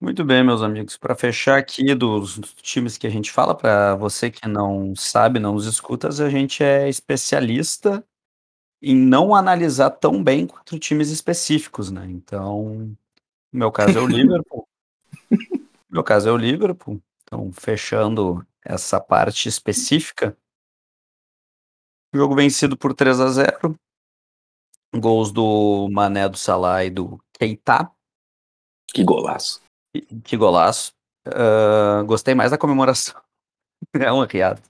Muito 0.00 0.24
bem, 0.24 0.42
meus 0.42 0.62
amigos. 0.62 0.96
Para 0.96 1.14
fechar 1.14 1.58
aqui 1.58 1.94
dos 1.94 2.40
times 2.62 2.96
que 2.96 3.06
a 3.06 3.10
gente 3.10 3.30
fala, 3.30 3.54
para 3.54 3.94
você 3.96 4.30
que 4.30 4.48
não 4.48 4.96
sabe, 4.96 5.38
não 5.38 5.52
nos 5.52 5.66
escuta, 5.66 6.08
a 6.08 6.30
gente 6.30 6.64
é 6.64 6.88
especialista 6.88 8.02
em 8.82 8.96
não 8.96 9.34
analisar 9.34 9.90
tão 9.90 10.24
bem 10.24 10.46
quanto 10.46 10.78
times 10.78 11.10
específicos, 11.10 11.90
né? 11.90 12.06
Então, 12.08 12.96
no 13.52 13.58
meu 13.58 13.70
caso 13.70 13.98
é 13.98 14.00
o 14.00 14.06
Liverpool. 14.08 14.66
No 15.30 15.68
meu 15.90 16.04
caso 16.04 16.30
é 16.30 16.32
o 16.32 16.36
Liverpool. 16.36 16.98
Então, 17.22 17.52
fechando 17.52 18.46
essa 18.64 18.98
parte 18.98 19.50
específica. 19.50 20.34
Jogo 22.14 22.34
vencido 22.34 22.74
por 22.74 22.94
3 22.94 23.20
a 23.20 23.28
0. 23.28 23.78
Gols 25.00 25.32
do 25.32 25.88
Mané, 25.90 26.28
do 26.28 26.36
Salah 26.36 26.84
e 26.84 26.90
do 26.90 27.20
Keita. 27.38 27.90
Que 28.92 29.04
golaço. 29.04 29.60
Que- 29.92 30.06
Que 30.22 30.36
golaço. 30.36 30.92
Ah, 31.26 32.02
gostei 32.04 32.34
mais 32.34 32.50
da 32.50 32.58
comemoração. 32.58 33.20
É 34.00 34.10
uma 34.10 34.26
riada. 34.26 34.62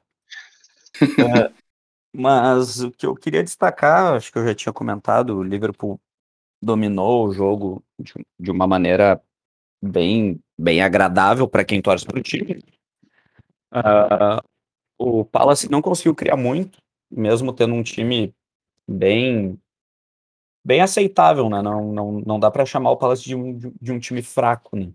É, 1.03 1.53
mas 2.15 2.81
o 2.83 2.91
que 2.93 3.07
eu 3.07 3.15
queria 3.15 3.45
destacar, 3.45 4.15
acho 4.17 4.33
que 4.33 4.39
eu 4.39 4.47
já 4.47 4.55
tinha 4.55 4.73
comentado, 4.73 5.37
o 5.39 5.43
Liverpool 5.43 6.01
dominou 6.63 7.29
o 7.29 7.33
jogo 7.33 7.85
de, 8.01 8.15
de 8.41 8.51
uma 8.51 8.67
maneira 8.67 9.23
bem, 9.83 10.41
bem 10.59 10.83
agradável 10.83 11.49
para 11.49 11.65
quem 11.65 11.83
torce 11.83 12.07
para 12.07 12.19
o 12.19 12.23
time. 12.23 12.63
Ah, 13.71 14.43
o 14.99 15.25
Palace 15.25 15.71
não 15.71 15.83
conseguiu 15.83 16.15
criar 16.15 16.37
muito, 16.37 16.79
mesmo 17.11 17.53
tendo 17.53 17.75
um 17.75 17.83
time 17.83 18.35
bem 18.89 19.61
bem 20.65 20.81
aceitável, 20.81 21.51
né? 21.51 21.61
Não, 21.61 21.93
não, 21.93 22.13
não 22.13 22.41
dá 22.41 22.51
para 22.51 22.65
chamar 22.65 22.91
o 22.91 22.97
Palace 22.97 23.23
de 23.23 23.35
um, 23.35 23.59
de 23.59 23.93
um 23.93 23.99
time 23.99 24.23
fraco, 24.23 24.77
né? 24.77 24.91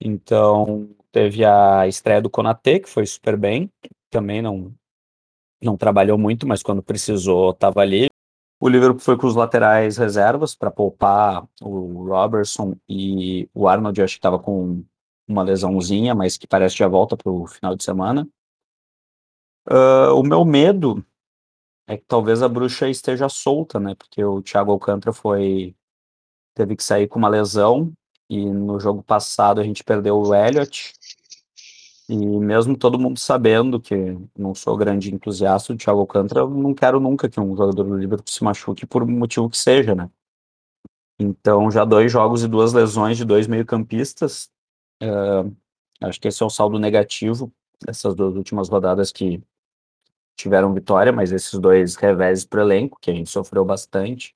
Então, 0.00 0.90
teve 1.10 1.44
a 1.44 1.86
estreia 1.86 2.20
do 2.20 2.30
Konaté, 2.30 2.78
que 2.78 2.88
foi 2.88 3.06
super 3.06 3.36
bem, 3.36 3.70
também 4.10 4.40
não 4.40 4.74
não 5.62 5.76
trabalhou 5.76 6.18
muito, 6.18 6.46
mas 6.46 6.62
quando 6.62 6.82
precisou 6.82 7.50
estava 7.50 7.80
ali. 7.80 8.08
O 8.60 8.68
Liverpool 8.68 9.00
foi 9.00 9.16
com 9.16 9.26
os 9.26 9.34
laterais 9.34 9.96
reservas 9.96 10.54
para 10.54 10.70
poupar 10.70 11.46
o 11.60 12.04
Robertson 12.04 12.76
e 12.88 13.48
o 13.54 13.66
Arnold, 13.66 14.02
acho 14.02 14.14
que 14.14 14.18
estava 14.18 14.38
com 14.38 14.84
uma 15.28 15.42
lesãozinha, 15.42 16.14
mas 16.14 16.36
que 16.36 16.46
parece 16.46 16.74
que 16.74 16.78
já 16.80 16.88
volta 16.88 17.16
para 17.16 17.30
o 17.30 17.46
final 17.46 17.74
de 17.74 17.82
semana. 17.82 18.28
Ah, 19.68 20.12
o 20.14 20.22
meu 20.22 20.44
medo 20.44 21.04
é 21.86 21.96
que 21.96 22.04
talvez 22.06 22.42
a 22.42 22.48
bruxa 22.48 22.88
esteja 22.88 23.28
solta, 23.28 23.78
né? 23.78 23.94
Porque 23.94 24.22
o 24.24 24.42
Thiago 24.42 24.72
Alcântara 24.72 25.12
foi 25.12 25.74
teve 26.54 26.74
que 26.74 26.82
sair 26.82 27.06
com 27.06 27.18
uma 27.18 27.28
lesão 27.28 27.92
e 28.28 28.44
no 28.46 28.80
jogo 28.80 29.02
passado 29.02 29.60
a 29.60 29.64
gente 29.64 29.84
perdeu 29.84 30.16
o 30.16 30.34
Elliot. 30.34 30.94
E 32.08 32.16
mesmo 32.16 32.76
todo 32.76 32.98
mundo 32.98 33.18
sabendo 33.18 33.80
que 33.80 34.16
não 34.38 34.54
sou 34.54 34.76
grande 34.76 35.12
entusiasta 35.12 35.72
do 35.72 35.78
Thiago 35.78 36.00
Alcântara, 36.00 36.40
eu 36.40 36.50
não 36.50 36.72
quero 36.72 37.00
nunca 37.00 37.28
que 37.28 37.40
um 37.40 37.56
jogador 37.56 37.82
do 37.84 37.96
Liverpool 37.96 38.32
se 38.32 38.44
machuque 38.44 38.86
por 38.86 39.04
motivo 39.06 39.50
que 39.50 39.58
seja, 39.58 39.94
né? 39.94 40.08
Então, 41.18 41.70
já 41.70 41.84
dois 41.84 42.12
jogos 42.12 42.44
e 42.44 42.48
duas 42.48 42.72
lesões 42.72 43.16
de 43.16 43.24
dois 43.24 43.46
meio-campistas. 43.46 44.50
eh, 45.02 45.44
acho 46.02 46.20
que 46.20 46.28
esse 46.28 46.42
é 46.42 46.46
o 46.46 46.50
saldo 46.50 46.78
negativo 46.78 47.52
dessas 47.84 48.14
duas 48.14 48.36
últimas 48.36 48.68
rodadas 48.68 49.12
que 49.12 49.42
tiveram 50.36 50.72
vitória, 50.72 51.12
mas 51.12 51.32
esses 51.32 51.58
dois 51.58 51.96
reveses 51.96 52.44
para 52.44 52.58
o 52.58 52.62
elenco, 52.62 52.98
que 53.00 53.10
a 53.10 53.14
gente 53.14 53.30
sofreu 53.30 53.64
bastante 53.64 54.34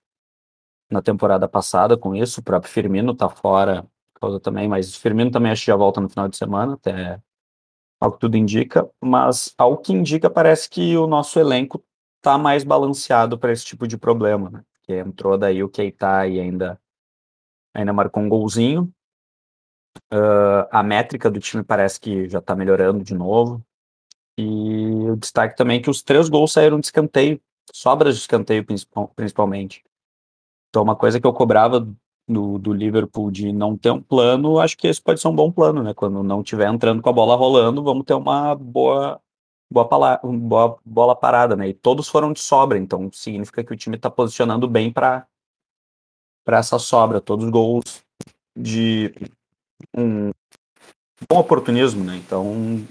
na 0.90 1.00
temporada 1.00 1.48
passada 1.48 1.96
com 1.96 2.14
isso. 2.14 2.40
O 2.40 2.42
próprio 2.42 2.72
Firmino 2.72 3.14
tá 3.14 3.28
fora, 3.28 3.86
causa 4.20 4.40
também, 4.40 4.68
mas 4.68 4.94
o 4.94 5.00
Firmino 5.00 5.30
também 5.30 5.52
acho 5.52 5.62
que 5.62 5.70
já 5.70 5.76
volta 5.76 6.00
no 6.00 6.08
final 6.08 6.28
de 6.28 6.36
semana, 6.36 6.74
até 6.74 7.20
ao 8.00 8.12
que 8.12 8.18
tudo 8.18 8.36
indica. 8.36 8.88
Mas 9.00 9.54
ao 9.56 9.78
que 9.78 9.92
indica, 9.92 10.28
parece 10.28 10.68
que 10.68 10.96
o 10.96 11.06
nosso 11.06 11.38
elenco 11.38 11.82
tá 12.20 12.36
mais 12.36 12.64
balanceado 12.64 13.38
para 13.38 13.52
esse 13.52 13.64
tipo 13.64 13.86
de 13.86 13.96
problema, 13.96 14.50
né? 14.50 14.64
Que 14.82 14.94
entrou 14.94 15.38
daí 15.38 15.62
o 15.62 15.68
Keita 15.68 16.26
e 16.26 16.40
ainda, 16.40 16.80
ainda 17.74 17.92
marcou 17.92 18.22
um 18.22 18.28
golzinho. 18.28 18.92
Ah, 20.10 20.68
a 20.80 20.82
métrica 20.82 21.30
do 21.30 21.40
time 21.40 21.62
parece 21.62 22.00
que 22.00 22.28
já 22.28 22.40
tá 22.40 22.54
melhorando 22.54 23.02
de 23.02 23.14
novo. 23.14 23.64
E 24.40 25.10
o 25.10 25.16
destaque 25.16 25.56
também 25.56 25.78
é 25.78 25.82
que 25.82 25.90
os 25.90 26.02
três 26.02 26.28
gols 26.28 26.52
saíram 26.52 26.80
de 26.80 26.86
escanteio, 26.86 27.40
sobras 27.72 28.14
de 28.16 28.22
escanteio 28.22 28.64
principal- 28.64 29.12
principalmente. 29.14 29.84
Então, 30.68 30.82
uma 30.82 30.96
coisa 30.96 31.20
que 31.20 31.26
eu 31.26 31.32
cobrava 31.32 31.80
do, 32.28 32.58
do 32.58 32.72
Liverpool 32.72 33.30
de 33.30 33.52
não 33.52 33.76
ter 33.76 33.90
um 33.90 34.00
plano, 34.00 34.58
acho 34.60 34.76
que 34.76 34.86
esse 34.86 35.02
pode 35.02 35.20
ser 35.20 35.28
um 35.28 35.34
bom 35.34 35.50
plano, 35.50 35.82
né? 35.82 35.92
Quando 35.92 36.22
não 36.22 36.42
tiver 36.42 36.68
entrando 36.72 37.02
com 37.02 37.10
a 37.10 37.12
bola 37.12 37.36
rolando, 37.36 37.82
vamos 37.82 38.04
ter 38.04 38.14
uma 38.14 38.54
boa 38.54 39.20
boa, 39.72 39.88
pala- 39.88 40.20
boa 40.22 40.78
bola 40.84 41.14
parada, 41.14 41.54
né? 41.56 41.68
E 41.68 41.74
todos 41.74 42.08
foram 42.08 42.32
de 42.32 42.40
sobra, 42.40 42.78
então 42.78 43.10
significa 43.12 43.62
que 43.62 43.72
o 43.72 43.76
time 43.76 43.96
está 43.96 44.10
posicionando 44.10 44.68
bem 44.68 44.92
para 44.92 45.26
para 46.44 46.58
essa 46.58 46.78
sobra, 46.78 47.20
todos 47.20 47.44
os 47.44 47.50
gols 47.50 48.02
de 48.56 49.12
um 49.96 50.30
bom 51.28 51.38
oportunismo, 51.38 52.02
né? 52.02 52.16
Então 52.16 52.84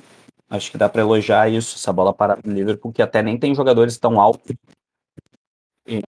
acho 0.49 0.71
que 0.71 0.77
dá 0.77 0.89
para 0.89 1.01
elogiar 1.01 1.49
isso, 1.49 1.75
essa 1.75 1.93
bola 1.93 2.13
parada 2.13 2.41
do 2.41 2.51
Liverpool, 2.51 2.91
que 2.91 3.01
até 3.01 3.21
nem 3.21 3.37
tem 3.37 3.53
jogadores 3.53 3.97
tão 3.97 4.19
altos. 4.19 4.55
E 5.85 6.01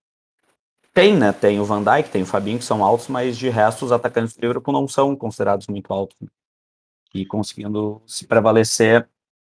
tem, 0.93 1.17
né? 1.17 1.31
Tem 1.31 1.59
o 1.59 1.65
Van 1.65 1.83
Dijk, 1.83 2.09
tem 2.09 2.23
o 2.23 2.25
Fabinho 2.25 2.59
que 2.59 2.65
são 2.65 2.83
altos, 2.83 3.07
mas 3.07 3.37
de 3.37 3.49
resto 3.49 3.85
os 3.85 3.91
atacantes 3.91 4.35
do 4.35 4.41
Liverpool 4.41 4.73
não 4.73 4.87
são 4.87 5.15
considerados 5.15 5.67
muito 5.67 5.93
altos. 5.93 6.17
né? 6.19 6.27
E 7.13 7.25
conseguindo 7.25 8.01
se 8.07 8.25
prevalecer 8.25 9.07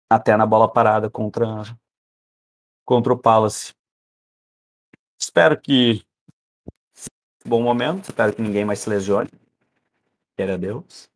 até 0.10 0.36
na 0.36 0.46
bola 0.46 0.72
parada 0.72 1.10
contra 1.10 1.64
contra 2.86 3.14
o 3.14 3.18
Palace. 3.18 3.74
Espero 5.20 5.60
que 5.60 6.04
bom 7.46 7.62
momento, 7.62 8.10
espero 8.10 8.34
que 8.34 8.42
ninguém 8.42 8.66
mais 8.66 8.80
se 8.80 8.90
lesione. 8.90 9.30
Queira 10.36 10.58
Deus. 10.58 11.10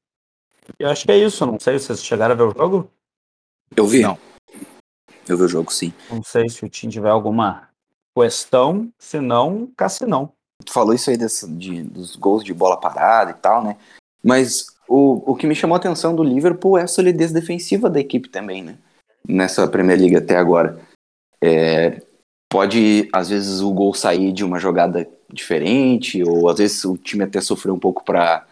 E 0.80 0.86
acho 0.86 1.06
que 1.06 1.12
é 1.12 1.18
isso, 1.18 1.46
não 1.46 1.60
sei 1.60 1.80
se 1.80 1.86
vocês 1.88 2.04
chegaram 2.04 2.34
a 2.34 2.38
ver 2.38 2.44
o 2.44 2.52
jogo. 2.52 2.92
Eu 3.76 3.88
vi. 3.88 4.02
Não. 4.02 4.18
Eu 5.28 5.38
vi 5.38 5.44
o 5.44 5.48
jogo, 5.48 5.72
sim. 5.72 5.94
Não 6.10 6.22
sei 6.24 6.50
se 6.50 6.64
o 6.66 6.70
time 6.70 6.92
tiver 6.92 7.10
alguma 7.10 7.70
questão, 8.18 8.90
se 9.00 9.20
não, 9.20 9.68
Cassinão. 9.78 10.32
Tu 10.66 10.72
falou 10.72 10.94
isso 10.94 11.10
aí 11.10 11.18
desse- 11.18 11.50
de- 11.50 11.84
dos 11.84 12.16
gols 12.16 12.44
de 12.44 12.54
bola 12.54 12.80
parada 12.80 13.32
e 13.32 13.34
tal, 13.34 13.64
né? 13.64 13.78
Mas 14.24 14.68
o, 14.88 15.32
o 15.32 15.36
que 15.36 15.48
me 15.48 15.56
chamou 15.56 15.76
a 15.76 15.78
atenção 15.80 16.16
do 16.16 16.24
Liverpool 16.24 16.78
é 16.78 16.84
a 16.84 16.88
solidez 16.88 17.32
defensiva 17.32 17.90
da 17.90 18.00
equipe 18.00 18.30
também, 18.30 18.64
né? 18.64 18.78
Nessa 19.28 19.68
Premier 19.68 20.00
League 20.00 20.16
até 20.16 20.38
agora. 20.38 20.80
É, 21.44 22.02
pode, 22.50 23.10
às 23.12 23.30
vezes, 23.30 23.62
o 23.62 23.74
gol 23.74 23.94
sair 23.94 24.32
de 24.32 24.44
uma 24.46 24.60
jogada 24.60 25.10
diferente, 25.32 26.24
ou 26.24 26.48
às 26.48 26.58
vezes 26.60 26.86
o 26.86 26.98
time 26.98 27.24
até 27.24 27.42
sofreu 27.42 27.74
um 27.74 27.80
pouco 27.80 28.04
para 28.04 28.46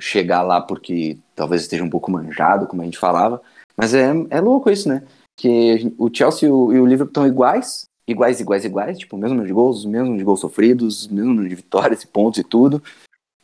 chegar 0.00 0.42
lá 0.42 0.60
porque 0.60 1.18
talvez 1.36 1.62
esteja 1.62 1.84
um 1.84 1.90
pouco 1.90 2.10
manjado, 2.10 2.66
como 2.66 2.82
a 2.82 2.84
gente 2.84 2.98
falava. 2.98 3.40
Mas 3.78 3.94
é, 3.94 4.10
é 4.30 4.40
louco 4.40 4.68
isso, 4.68 4.88
né? 4.88 5.06
Que 5.36 5.94
o 5.96 6.12
Chelsea 6.12 6.48
e 6.48 6.52
o, 6.52 6.84
Liverpool 6.84 7.10
estão 7.10 7.26
iguais, 7.28 7.84
iguais, 8.08 8.40
iguais, 8.40 8.64
iguais, 8.64 8.98
tipo, 8.98 9.16
mesmo 9.16 9.36
número 9.36 9.46
de 9.46 9.54
gols, 9.54 9.84
mesmo 9.84 10.16
de 10.16 10.24
gols 10.24 10.40
sofridos, 10.40 11.06
mesmo 11.06 11.28
número 11.28 11.48
de 11.48 11.54
vitórias 11.54 12.02
e 12.02 12.06
pontos 12.08 12.40
e 12.40 12.44
tudo. 12.44 12.82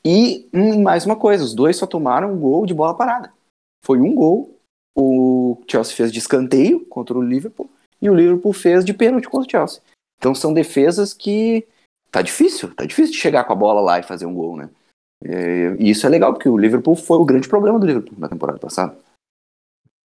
E 0.05 0.49
hum, 0.53 0.83
mais 0.83 1.07
uma 1.07 1.15
coisa, 1.15 1.45
os 1.45 1.55
dois 1.55 1.77
só 1.77 1.87
tomaram 1.87 2.35
um 2.35 2.39
gol 2.41 2.67
de 2.67 2.75
bola 2.75 2.97
parada. 2.97 3.33
Foi 3.85 4.01
um 4.01 4.13
gol, 4.13 4.59
o 4.97 5.63
Chelsea 5.71 5.95
fez 5.95 6.11
de 6.11 6.19
escanteio 6.19 6.85
contra 6.87 7.17
o 7.17 7.23
Liverpool 7.23 7.71
e 8.03 8.11
o 8.11 8.15
Liverpool 8.15 8.53
fez 8.53 8.85
de 8.85 8.93
pênalti 8.93 9.29
contra 9.29 9.47
o 9.47 9.51
Chelsea. 9.51 9.81
Então 10.19 10.35
são 10.35 10.53
defesas 10.53 11.15
que 11.15 11.65
tá 12.11 12.23
difícil, 12.23 12.75
tá 12.75 12.85
difícil 12.85 13.13
de 13.13 13.21
chegar 13.21 13.45
com 13.45 13.53
a 13.53 13.57
bola 13.57 13.81
lá 13.81 14.01
e 14.01 14.03
fazer 14.03 14.27
um 14.27 14.35
gol, 14.35 14.57
né? 14.57 14.69
É, 15.25 15.77
E 15.79 15.91
isso 15.91 16.07
é 16.07 16.11
legal, 16.11 16.33
porque 16.33 16.49
o 16.49 16.59
Liverpool 16.59 16.97
foi 16.97 17.19
o 17.19 17.25
grande 17.25 17.49
problema 17.49 17.79
do 17.79 17.87
Liverpool 17.87 18.19
na 18.19 18.29
temporada 18.29 18.59
passada. 18.59 18.97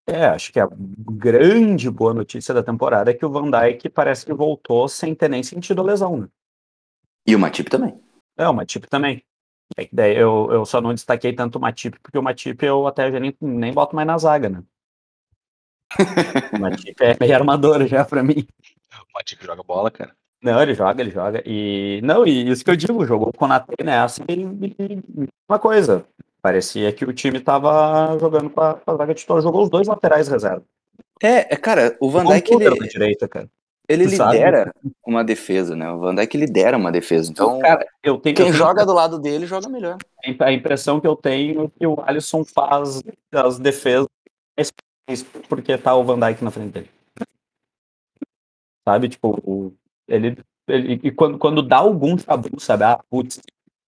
É, 0.05 0.25
acho 0.25 0.51
que 0.51 0.59
a 0.59 0.67
grande 0.69 1.89
boa 1.89 2.13
notícia 2.13 2.53
da 2.53 2.61
temporada 2.61 3.09
é 3.09 3.13
que 3.13 3.25
o 3.25 3.29
Van 3.29 3.49
Dijk 3.49 3.89
parece 3.89 4.25
que 4.25 4.33
voltou 4.33 4.87
sem 4.87 5.15
ter 5.15 5.29
nem 5.29 5.41
sentido 5.41 5.81
a 5.81 5.85
lesão, 5.85 6.17
né? 6.17 6.27
E 7.25 7.35
o 7.35 7.39
Matip 7.39 7.69
também. 7.69 7.97
É, 8.37 8.47
o 8.47 8.53
Matip 8.53 8.87
também. 8.87 9.23
É 9.77 9.85
que 9.85 9.95
daí 9.95 10.15
eu, 10.15 10.49
eu 10.51 10.65
só 10.65 10.81
não 10.81 10.93
destaquei 10.93 11.33
tanto 11.33 11.57
o 11.57 11.61
Matip, 11.61 11.97
porque 12.01 12.17
o 12.17 12.21
Matip 12.21 12.61
eu 12.63 12.85
até 12.85 13.11
já 13.11 13.19
nem, 13.19 13.35
nem 13.41 13.73
boto 13.73 13.95
mais 13.95 14.05
na 14.05 14.17
zaga, 14.17 14.49
né? 14.49 14.63
O 16.53 16.59
Matip 16.59 17.01
é 17.01 17.17
meio 17.19 17.35
armador 17.35 17.87
já 17.87 18.03
pra 18.03 18.21
mim. 18.21 18.45
O 18.91 19.13
Matip 19.17 19.43
joga 19.45 19.63
bola, 19.63 19.89
cara. 19.89 20.13
Não, 20.41 20.61
ele 20.61 20.73
joga, 20.73 21.01
ele 21.01 21.11
joga. 21.11 21.41
E 21.45 22.01
não, 22.03 22.27
e 22.27 22.49
isso 22.49 22.65
que 22.65 22.69
eu 22.69 22.75
digo, 22.75 23.05
jogou 23.05 23.27
com 23.27 23.37
o 23.37 23.39
Konate 23.39 23.67
nessa 23.81 24.21
e, 24.27 24.41
e 24.41 25.27
uma 25.47 25.57
coisa. 25.57 26.05
Parecia 26.43 26.91
que 26.91 27.05
o 27.05 27.13
time 27.13 27.39
tava 27.39 28.17
jogando 28.19 28.49
com 28.49 28.59
a, 28.59 28.73
com 28.73 28.91
a 28.91 28.97
zaga 28.97 29.13
titular, 29.13 29.41
jogou 29.41 29.63
os 29.63 29.69
dois 29.69 29.87
laterais 29.87 30.27
reserva. 30.27 30.61
É, 31.21 31.53
é, 31.53 31.55
cara, 31.55 31.95
o 32.01 32.09
Van 32.11 32.25
Dijk 32.25 32.53
ele, 32.53 32.69
na 32.69 32.85
direita, 32.85 33.29
cara. 33.29 33.49
ele 33.87 34.09
sabe? 34.09 34.33
lidera 34.33 34.75
uma 35.07 35.23
defesa, 35.23 35.73
né? 35.73 35.89
O 35.89 35.99
Van 35.99 36.13
Dijk 36.13 36.35
lidera 36.35 36.75
uma 36.75 36.91
defesa. 36.91 37.31
Então, 37.31 37.59
Cara, 37.59 37.87
eu 38.03 38.17
tenho 38.17 38.35
quem 38.35 38.45
eu 38.45 38.51
tenho 38.51 38.57
joga 38.57 38.85
do 38.85 38.91
lado 38.91 39.17
dele 39.19 39.45
joga 39.45 39.69
melhor. 39.69 39.97
A 40.41 40.51
impressão 40.51 40.99
que 40.99 41.07
eu 41.07 41.15
tenho 41.15 41.63
é 41.63 41.79
que 41.79 41.87
o 41.87 42.01
Alisson 42.01 42.43
faz 42.43 43.01
as 43.31 43.57
defesas 43.57 44.09
porque 45.47 45.77
tá 45.77 45.95
o 45.95 46.03
Van 46.03 46.19
Dijk 46.19 46.43
na 46.43 46.51
frente 46.51 46.73
dele. 46.73 46.89
Sabe, 48.85 49.07
tipo, 49.07 49.39
o- 49.49 49.73
ele, 50.09 50.37
ele 50.67 50.99
e 51.01 51.09
quando, 51.09 51.37
quando 51.37 51.61
dá 51.61 51.77
algum 51.77 52.17
tabu, 52.17 52.59
sabe, 52.59 52.83
ah, 52.83 52.99
putz, 53.09 53.39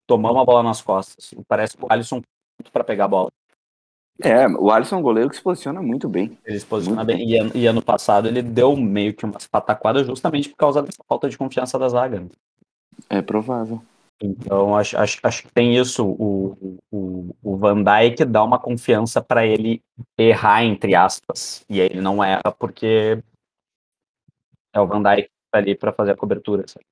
tomar 0.08 0.32
uma 0.32 0.44
bola 0.44 0.64
nas 0.64 0.82
costas, 0.82 1.32
parece 1.48 1.78
que 1.78 1.86
o 1.86 1.88
Alisson 1.94 2.24
para 2.72 2.84
pegar 2.84 3.06
a 3.06 3.10
bola. 3.10 3.30
É, 4.22 4.46
o 4.48 4.70
Alisson 4.70 4.98
é 4.98 5.00
um 5.00 5.04
goleiro 5.04 5.30
que 5.30 5.38
se 5.38 5.42
posiciona 5.42 5.82
muito 5.82 6.10
bem. 6.10 6.38
Ele 6.46 6.60
se 6.60 6.66
posiciona 6.66 7.04
Muito 7.04 7.18
bem. 7.18 7.30
E, 7.30 7.38
ano- 7.38 7.52
e 7.56 7.66
ano 7.66 7.82
passado 7.82 8.28
ele 8.28 8.42
deu 8.42 8.76
meio 8.76 9.14
que 9.14 9.24
umas 9.26 9.48
pataquadas 9.48 10.06
justamente 10.06 10.50
por 10.50 10.58
causa 10.58 10.82
dessa 10.82 11.02
falta 11.08 11.30
de 11.30 11.38
confiança 11.38 11.80
da 11.80 11.88
zaga. 11.88 12.20
né? 12.20 12.28
É 13.10 13.22
provável. 13.22 13.82
Então, 14.22 14.76
acho, 14.76 14.98
acho, 14.98 15.20
acho 15.24 15.44
que 15.44 15.54
tem 15.54 15.78
isso. 15.78 16.06
O, 16.06 16.78
o, 16.92 17.36
o 17.42 17.56
Van 17.56 17.82
Dijk 17.82 18.26
dá 18.26 18.44
uma 18.44 18.60
confiança 18.60 19.22
para 19.22 19.46
ele 19.46 19.82
errar, 20.18 20.66
entre 20.66 20.94
aspas. 20.94 21.64
E 21.70 21.80
aí 21.80 21.88
ele 21.88 22.02
não 22.02 22.22
erra 22.22 22.52
porque 22.52 23.24
é 24.74 24.82
o 24.82 24.86
Van 24.86 25.02
Dijk 25.02 25.24
que 25.24 25.30
tá 25.50 25.60
ali 25.60 25.76
para 25.76 25.94
fazer 25.94 26.12
a 26.12 26.18
cobertura. 26.18 26.66
sabe? 26.68 26.86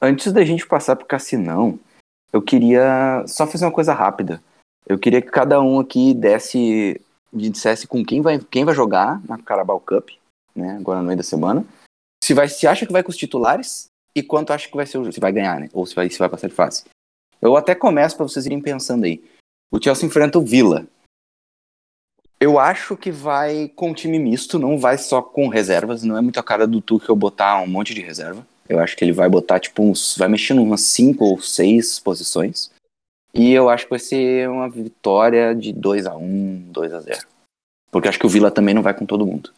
Antes 0.00 0.32
da 0.32 0.42
gente 0.42 0.66
passar 0.66 0.96
pro 0.96 1.04
Cassinão, 1.04 1.78
eu 2.32 2.42
queria 2.42 3.24
só 3.26 3.46
fazer 3.46 3.64
uma 3.64 3.72
coisa 3.72 3.92
rápida. 3.92 4.42
Eu 4.86 4.98
queria 4.98 5.20
que 5.20 5.30
cada 5.30 5.60
um 5.60 5.80
aqui 5.80 6.14
desse, 6.14 7.00
dissesse 7.32 7.86
com 7.86 8.04
quem 8.04 8.20
vai, 8.20 8.38
quem 8.38 8.64
vai 8.64 8.74
jogar 8.74 9.22
na 9.26 9.38
Carabao 9.38 9.80
Cup, 9.80 10.10
né, 10.54 10.76
agora 10.76 11.00
no 11.00 11.06
meio 11.06 11.16
da 11.16 11.22
semana. 11.22 11.64
Se, 12.22 12.34
vai, 12.34 12.48
se 12.48 12.66
acha 12.66 12.86
que 12.86 12.92
vai 12.92 13.02
com 13.02 13.10
os 13.10 13.16
titulares 13.16 13.88
e 14.14 14.22
quanto 14.22 14.52
acha 14.52 14.68
que 14.68 14.76
vai 14.76 14.86
ser 14.86 14.98
o 14.98 15.02
jogo, 15.02 15.12
se 15.12 15.20
vai 15.20 15.32
ganhar, 15.32 15.60
né, 15.60 15.68
ou 15.72 15.86
se 15.86 15.94
vai, 15.94 16.08
se 16.08 16.18
vai 16.18 16.28
passar 16.28 16.48
de 16.48 16.54
fase. 16.54 16.84
Eu 17.40 17.56
até 17.56 17.74
começo 17.74 18.16
para 18.16 18.26
vocês 18.26 18.46
irem 18.46 18.60
pensando 18.60 19.04
aí. 19.04 19.22
O 19.70 19.82
Chelsea 19.82 20.06
enfrenta 20.06 20.38
o 20.38 20.44
Villa. 20.44 20.86
Eu 22.40 22.58
acho 22.58 22.96
que 22.96 23.10
vai 23.10 23.68
com 23.68 23.92
time 23.92 24.18
misto, 24.18 24.58
não 24.58 24.78
vai 24.78 24.96
só 24.96 25.20
com 25.20 25.48
reservas. 25.48 26.02
Não 26.02 26.16
é 26.16 26.20
muito 26.20 26.38
a 26.38 26.42
cara 26.42 26.66
do 26.66 26.80
Tuchel 26.80 27.16
botar 27.16 27.60
um 27.60 27.66
monte 27.66 27.92
de 27.92 28.00
reserva. 28.00 28.46
Eu 28.68 28.80
acho 28.80 28.96
que 28.96 29.04
ele 29.04 29.12
vai 29.12 29.28
botar, 29.28 29.58
tipo, 29.60 29.82
uns. 29.82 30.16
Vai 30.16 30.28
mexer 30.28 30.54
em 30.54 30.58
umas 30.58 30.82
5 30.82 31.24
ou 31.24 31.40
6 31.40 31.98
posições. 32.00 32.70
E 33.34 33.52
eu 33.52 33.68
acho 33.68 33.84
que 33.84 33.90
vai 33.90 33.98
ser 33.98 34.48
uma 34.48 34.68
vitória 34.68 35.54
de 35.54 35.72
2 35.72 36.06
a 36.06 36.16
1 36.16 36.70
2 36.72 36.92
a 36.92 37.00
0 37.00 37.26
Porque 37.90 38.08
acho 38.08 38.18
que 38.18 38.26
o 38.26 38.28
Villa 38.28 38.50
também 38.50 38.74
não 38.74 38.82
vai 38.82 38.94
com 38.94 39.06
todo 39.06 39.26
mundo. 39.26 39.52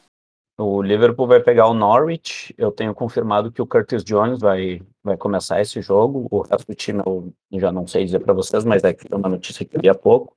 O 0.58 0.82
Liverpool 0.82 1.26
vai 1.26 1.40
pegar 1.40 1.66
o 1.68 1.74
Norwich. 1.74 2.54
Eu 2.58 2.70
tenho 2.70 2.94
confirmado 2.94 3.50
que 3.50 3.62
o 3.62 3.66
Curtis 3.66 4.04
Jones 4.04 4.40
vai, 4.40 4.82
vai 5.02 5.16
começar 5.16 5.60
esse 5.60 5.80
jogo. 5.80 6.26
O 6.30 6.42
resto 6.42 6.66
do 6.66 6.74
time 6.74 7.02
eu 7.06 7.32
já 7.54 7.72
não 7.72 7.86
sei 7.86 8.04
dizer 8.04 8.20
para 8.20 8.34
vocês, 8.34 8.64
mas 8.64 8.84
é 8.84 8.92
que 8.92 9.08
foi 9.08 9.18
uma 9.18 9.28
notícia 9.28 9.64
que 9.64 9.76
eu 9.76 9.80
vi 9.80 9.88
há 9.88 9.94
pouco. 9.94 10.34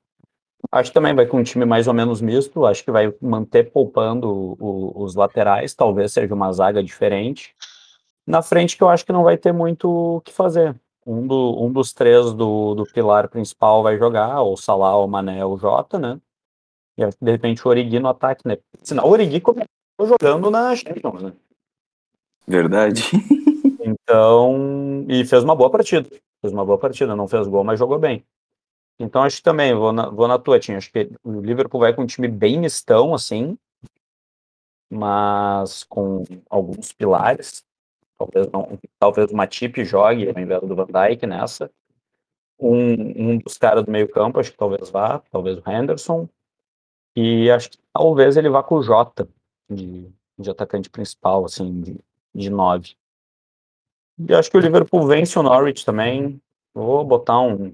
Acho 0.72 0.92
que 0.92 0.94
também 0.94 1.14
vai 1.14 1.26
com 1.26 1.38
um 1.40 1.44
time 1.44 1.66
mais 1.66 1.88
ou 1.88 1.94
menos 1.94 2.22
misto. 2.22 2.66
Acho 2.66 2.86
que 2.86 2.92
vai 2.92 3.14
manter 3.22 3.70
poupando 3.72 4.30
o- 4.60 5.04
os 5.04 5.14
laterais. 5.14 5.74
Talvez 5.76 6.14
seja 6.14 6.34
uma 6.34 6.52
zaga 6.54 6.82
diferente. 6.82 7.54
Na 8.26 8.42
frente, 8.42 8.78
que 8.78 8.84
eu 8.84 8.90
acho 8.90 9.06
que 9.06 9.12
não 9.12 9.24
vai 9.24 9.38
ter 9.38 9.52
muito 9.52 9.90
o 10.18 10.22
que 10.22 10.32
fazer. 10.32 10.76
Um, 11.06 11.28
do- 11.28 11.62
um 11.62 11.72
dos 11.72 11.92
três 11.92 12.32
do, 12.34 12.74
do 12.76 12.84
pilar 12.86 13.28
principal 13.28 13.84
vai 13.84 13.98
jogar, 13.98 14.40
ou 14.42 14.54
o 14.54 14.58
Salah, 14.58 14.96
ou 14.96 15.06
o 15.06 15.10
Mané, 15.10 15.44
ou 15.46 15.56
o 15.56 15.58
Jota, 15.58 16.00
né? 16.00 16.20
E 16.98 17.04
acho 17.04 17.18
que 17.18 17.26
de 17.26 17.32
repente 17.32 17.66
o 17.66 17.70
Origi 17.70 18.00
no 18.00 18.08
ataque, 18.08 18.48
né? 18.48 18.58
Senão 18.82 19.06
o 19.06 19.10
Origi 19.10 19.42
começou 19.42 19.68
jogando 20.00 20.50
na 20.50 20.74
Champions, 20.76 21.22
né? 21.24 21.34
Verdade. 22.48 23.04
Então, 23.86 25.06
e 25.10 25.26
fez 25.26 25.44
uma 25.44 25.54
boa 25.54 25.70
partida. 25.70 26.10
Fez 26.42 26.54
uma 26.54 26.64
boa 26.66 26.78
partida, 26.78 27.18
não 27.18 27.28
fez 27.28 27.46
gol, 27.48 27.66
mas 27.66 27.78
jogou 27.78 28.00
bem. 28.00 28.24
Então, 28.98 29.22
acho 29.24 29.38
que 29.38 29.44
também, 29.44 29.76
vou 29.76 29.92
na, 29.92 30.10
vou 30.10 30.26
na 30.26 30.40
tua, 30.40 30.58
Tinha. 30.58 30.78
Acho 30.78 30.90
que 30.90 31.12
o 31.22 31.42
Liverpool 31.42 31.82
vai 31.82 31.94
com 31.94 32.04
um 32.04 32.06
time 32.06 32.30
bem 32.30 32.58
mistão, 32.58 33.14
assim, 33.14 33.58
mas 34.90 35.84
com 35.84 36.24
alguns 36.50 36.94
pilares. 36.94 37.66
Talvez, 38.32 38.52
não, 38.52 38.80
talvez 39.00 39.32
o 39.32 39.36
Matip 39.36 39.84
jogue 39.84 40.30
ao 40.30 40.42
invés 40.42 40.62
do 40.62 40.76
Van 40.76 40.86
Dijk 40.86 41.26
nessa. 41.26 41.72
Um, 42.60 43.32
um 43.34 43.38
dos 43.38 43.58
caras 43.58 43.84
do 43.84 43.92
meio 43.92 44.10
campo, 44.10 44.40
acho 44.40 44.52
que 44.52 44.58
talvez 44.58 44.90
vá, 44.90 45.20
talvez 45.32 45.58
o 45.58 45.70
Henderson. 45.70 46.28
E 47.16 47.50
acho 47.52 47.72
que 47.72 47.78
talvez 47.94 48.38
ele 48.38 48.50
vá 48.50 48.64
com 48.64 48.76
o 48.76 48.84
Jota, 48.84 49.28
de, 49.70 50.10
de 50.38 50.50
atacante 50.50 50.90
principal, 50.90 51.46
assim, 51.46 51.82
de, 51.82 52.00
de 52.34 52.50
nove. 52.50 52.96
E 54.18 54.34
acho 54.34 54.50
que 54.50 54.58
o 54.58 54.62
Liverpool 54.62 55.06
vence 55.08 55.38
o 55.38 55.44
Norwich 55.44 55.86
também. 55.86 56.42
Vou 56.74 57.04
botar 57.04 57.40
um 57.42 57.74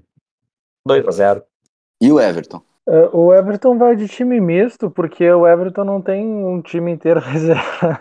2x0. 0.86 1.42
E 2.00 2.10
o 2.10 2.18
Everton? 2.18 2.62
É, 2.90 3.08
o 3.16 3.32
Everton 3.32 3.78
vai 3.78 3.94
de 3.94 4.08
time 4.08 4.40
misto, 4.40 4.90
porque 4.90 5.30
o 5.30 5.46
Everton 5.46 5.84
não 5.84 6.02
tem 6.02 6.26
um 6.26 6.60
time 6.60 6.90
inteiro 6.90 7.20
reserva. 7.22 8.00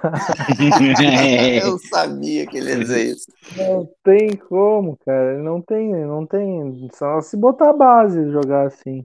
Eu 1.63 1.77
sabia 1.77 2.47
que 2.47 2.57
ele 2.57 2.71
ia 2.71 2.79
dizer 2.79 3.03
isso. 3.03 3.31
Não 3.55 3.87
tem 4.03 4.35
como, 4.35 4.97
cara. 5.05 5.37
Não 5.37 5.61
tem, 5.61 5.93
não 5.93 6.25
tem. 6.25 6.89
Só 6.95 7.21
se 7.21 7.37
botar 7.37 7.69
a 7.69 7.73
base 7.73 8.31
jogar 8.31 8.65
assim. 8.65 9.03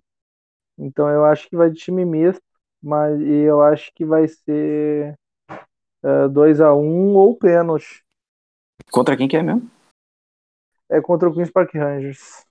Então 0.79 1.07
eu 1.11 1.23
acho 1.27 1.51
que 1.51 1.57
vai 1.57 1.69
de 1.69 1.77
time 1.77 2.05
misto, 2.05 2.43
mas 2.83 3.21
e 3.21 3.43
eu 3.43 3.61
acho 3.61 3.93
que 3.95 4.07
vai 4.07 4.27
ser 4.27 5.15
2x1 6.03 7.15
ou 7.15 7.37
pênalti. 7.37 8.03
Contra 8.91 9.17
quem 9.19 9.29
que 9.29 9.37
é 9.37 9.43
mesmo? 9.43 9.71
É 10.91 10.99
contra 11.01 11.29
o 11.29 11.35
Queens 11.35 11.51
Park 11.51 11.75
Rangers. 11.75 12.47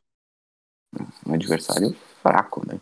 Um 1.27 1.33
adversário 1.33 1.93
fraco, 2.21 2.65
né? 2.65 2.79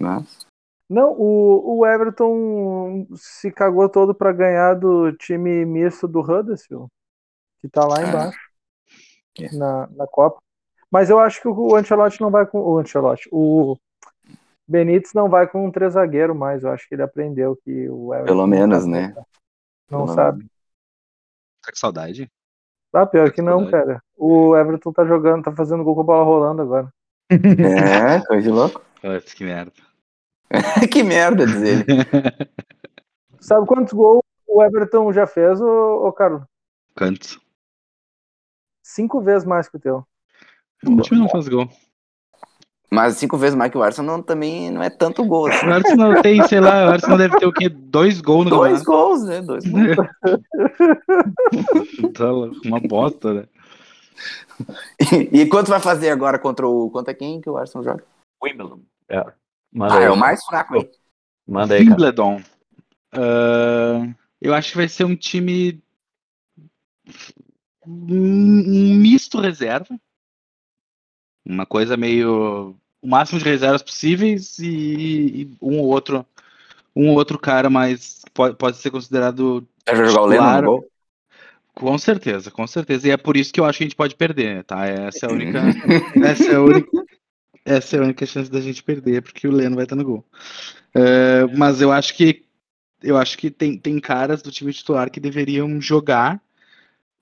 Mas. 0.00 0.46
Não, 0.88 1.12
o, 1.12 1.78
o 1.78 1.86
Everton 1.86 3.06
se 3.16 3.50
cagou 3.50 3.88
todo 3.88 4.14
pra 4.14 4.32
ganhar 4.32 4.74
do 4.74 5.12
time 5.12 5.64
misto 5.64 6.06
do 6.06 6.20
Huddersfield, 6.20 6.88
que 7.60 7.68
tá 7.68 7.86
lá 7.86 7.96
Ah. 7.98 8.02
embaixo 8.08 8.38
É. 9.40 9.56
na, 9.56 9.86
na 9.88 10.06
Copa. 10.06 10.38
Mas 10.90 11.10
eu 11.10 11.18
acho 11.18 11.40
que 11.40 11.48
o 11.48 11.74
Ancelotti 11.74 12.20
não 12.20 12.30
vai 12.30 12.46
com 12.46 12.60
o 12.60 12.78
Ancelotti, 12.78 13.28
o 13.32 13.76
Benítez 14.68 15.12
não 15.14 15.28
vai 15.28 15.46
com 15.48 15.66
um 15.66 15.70
três 15.70 15.94
zagueiro 15.94 16.34
mais. 16.34 16.62
Eu 16.62 16.70
acho 16.70 16.88
que 16.88 16.94
ele 16.94 17.02
aprendeu 17.02 17.56
que 17.64 17.88
o 17.88 18.12
Everton 18.14 18.32
Pelo 18.32 18.46
menos, 18.46 18.86
né? 18.86 19.12
Não 19.90 20.04
Pelo 20.04 20.14
sabe. 20.14 20.46
Tá 21.62 21.70
com 21.72 21.76
saudade? 21.76 22.30
Ah, 22.92 23.06
pior 23.06 23.32
que 23.32 23.42
não, 23.42 23.62
Saudade. 23.64 23.70
cara. 23.86 24.02
O 24.16 24.54
Everton 24.56 24.92
tá 24.92 25.04
jogando, 25.04 25.42
tá 25.42 25.52
fazendo 25.52 25.82
gol 25.82 25.94
com 25.96 26.02
a 26.02 26.04
bola 26.04 26.24
rolando 26.24 26.62
agora. 26.62 26.88
É, 27.30 28.20
coisa 28.26 28.42
de 28.42 28.48
louco. 28.50 28.82
Putz, 29.00 29.32
que 29.34 29.44
merda. 29.44 29.72
que 30.92 31.02
merda, 31.02 31.46
diz 31.46 31.62
ele. 31.62 31.84
Sabe 33.40 33.66
quantos 33.66 33.92
gols 33.92 34.22
o 34.46 34.62
Everton 34.62 35.12
já 35.12 35.26
fez, 35.26 35.60
ô, 35.60 36.06
ô 36.06 36.12
Carlos? 36.12 36.42
Cantos. 36.94 37.38
Cinco 38.82 39.20
vezes 39.20 39.46
mais 39.46 39.68
que 39.68 39.76
o 39.76 39.80
teu. 39.80 40.06
O 40.86 41.00
time 41.00 41.20
não 41.20 41.28
faz 41.28 41.48
gol. 41.48 41.68
Mas 42.90 43.16
cinco 43.16 43.36
vezes 43.36 43.56
mais 43.56 43.72
que 43.72 43.78
o 43.78 43.82
Arsenal 43.82 44.22
também 44.22 44.70
não 44.70 44.82
é 44.82 44.88
tanto 44.88 45.24
gol. 45.24 45.48
assim. 45.48 45.66
O 45.66 45.72
Arsenal 45.72 46.22
tem, 46.22 46.46
sei 46.46 46.60
lá, 46.60 46.86
o 46.86 46.90
Arsenal 46.90 47.18
deve 47.18 47.36
ter 47.38 47.46
o 47.46 47.52
quê? 47.52 47.68
Dois 47.68 48.20
gols 48.20 48.44
no 48.44 48.50
Dois 48.50 48.82
campeonato. 48.82 49.08
gols, 49.08 49.24
né? 49.24 49.42
Dois 49.42 49.64
gols. 49.66 49.96
Tá 52.14 52.32
Uma 52.64 52.78
bosta, 52.80 53.34
né? 53.34 53.46
E, 55.12 55.40
e 55.40 55.46
quanto 55.48 55.68
vai 55.68 55.80
fazer 55.80 56.10
agora 56.10 56.38
contra 56.38 56.66
o. 56.66 56.90
Contra 56.90 57.14
quem 57.14 57.40
que 57.40 57.50
o 57.50 57.56
Arsenal 57.56 57.84
joga? 57.84 58.04
Wimbledon. 58.42 58.80
É. 59.08 59.24
Manda 59.72 59.94
Ah, 59.94 59.98
aí, 59.98 60.04
é 60.04 60.10
o 60.10 60.16
mais 60.16 60.44
fraco 60.44 60.74
aí. 60.74 60.90
Manda 61.46 61.74
aí, 61.74 61.84
cara. 61.84 61.90
Wimbledon. 61.90 62.42
Ah, 63.12 64.08
eu 64.40 64.54
acho 64.54 64.70
que 64.70 64.76
vai 64.76 64.88
ser 64.88 65.04
um 65.04 65.16
time. 65.16 65.82
Um 67.86 68.94
misto 68.96 69.40
reserva. 69.40 69.98
Uma 71.44 71.66
coisa 71.66 71.96
meio. 71.96 72.76
O 73.02 73.06
máximo 73.06 73.38
de 73.38 73.44
reservas 73.44 73.82
possíveis 73.82 74.58
e, 74.58 75.42
e 75.42 75.50
um 75.60 75.80
ou 75.80 75.86
outro. 75.86 76.24
Um 76.96 77.10
ou 77.10 77.16
outro 77.16 77.38
cara 77.38 77.68
mais. 77.68 78.22
Pode, 78.32 78.56
pode 78.56 78.76
ser 78.78 78.90
considerado. 78.90 79.66
Vai 79.86 79.96
jogar 79.96 80.22
o 80.22 80.26
Leno 80.26 80.52
no 80.52 80.62
gol? 80.62 80.90
Com 81.74 81.98
certeza, 81.98 82.50
com 82.50 82.66
certeza. 82.66 83.08
E 83.08 83.10
é 83.10 83.16
por 83.16 83.36
isso 83.36 83.52
que 83.52 83.60
eu 83.60 83.64
acho 83.64 83.78
que 83.78 83.84
a 83.84 83.86
gente 83.86 83.96
pode 83.96 84.14
perder, 84.14 84.62
tá? 84.64 84.86
Essa 84.86 85.26
é 85.26 85.28
a 85.28 85.32
única. 85.32 85.60
essa 86.24 86.52
é 86.52 86.54
a 86.54 86.62
única. 86.62 87.04
Essa 87.64 87.96
é 87.96 87.98
a 87.98 88.02
única 88.02 88.26
chance 88.26 88.50
da 88.50 88.60
gente 88.60 88.82
perder, 88.82 89.22
porque 89.22 89.48
o 89.48 89.52
Leno 89.52 89.74
vai 89.74 89.84
estar 89.84 89.96
no 89.96 90.04
gol. 90.04 90.24
É, 90.94 91.46
mas 91.56 91.80
eu 91.80 91.90
acho 91.90 92.14
que 92.14 92.44
eu 93.02 93.18
acho 93.18 93.36
que 93.36 93.50
tem, 93.50 93.76
tem 93.76 93.98
caras 94.00 94.40
do 94.40 94.50
time 94.50 94.72
titular 94.72 95.10
que 95.10 95.20
deveriam 95.20 95.80
jogar 95.80 96.40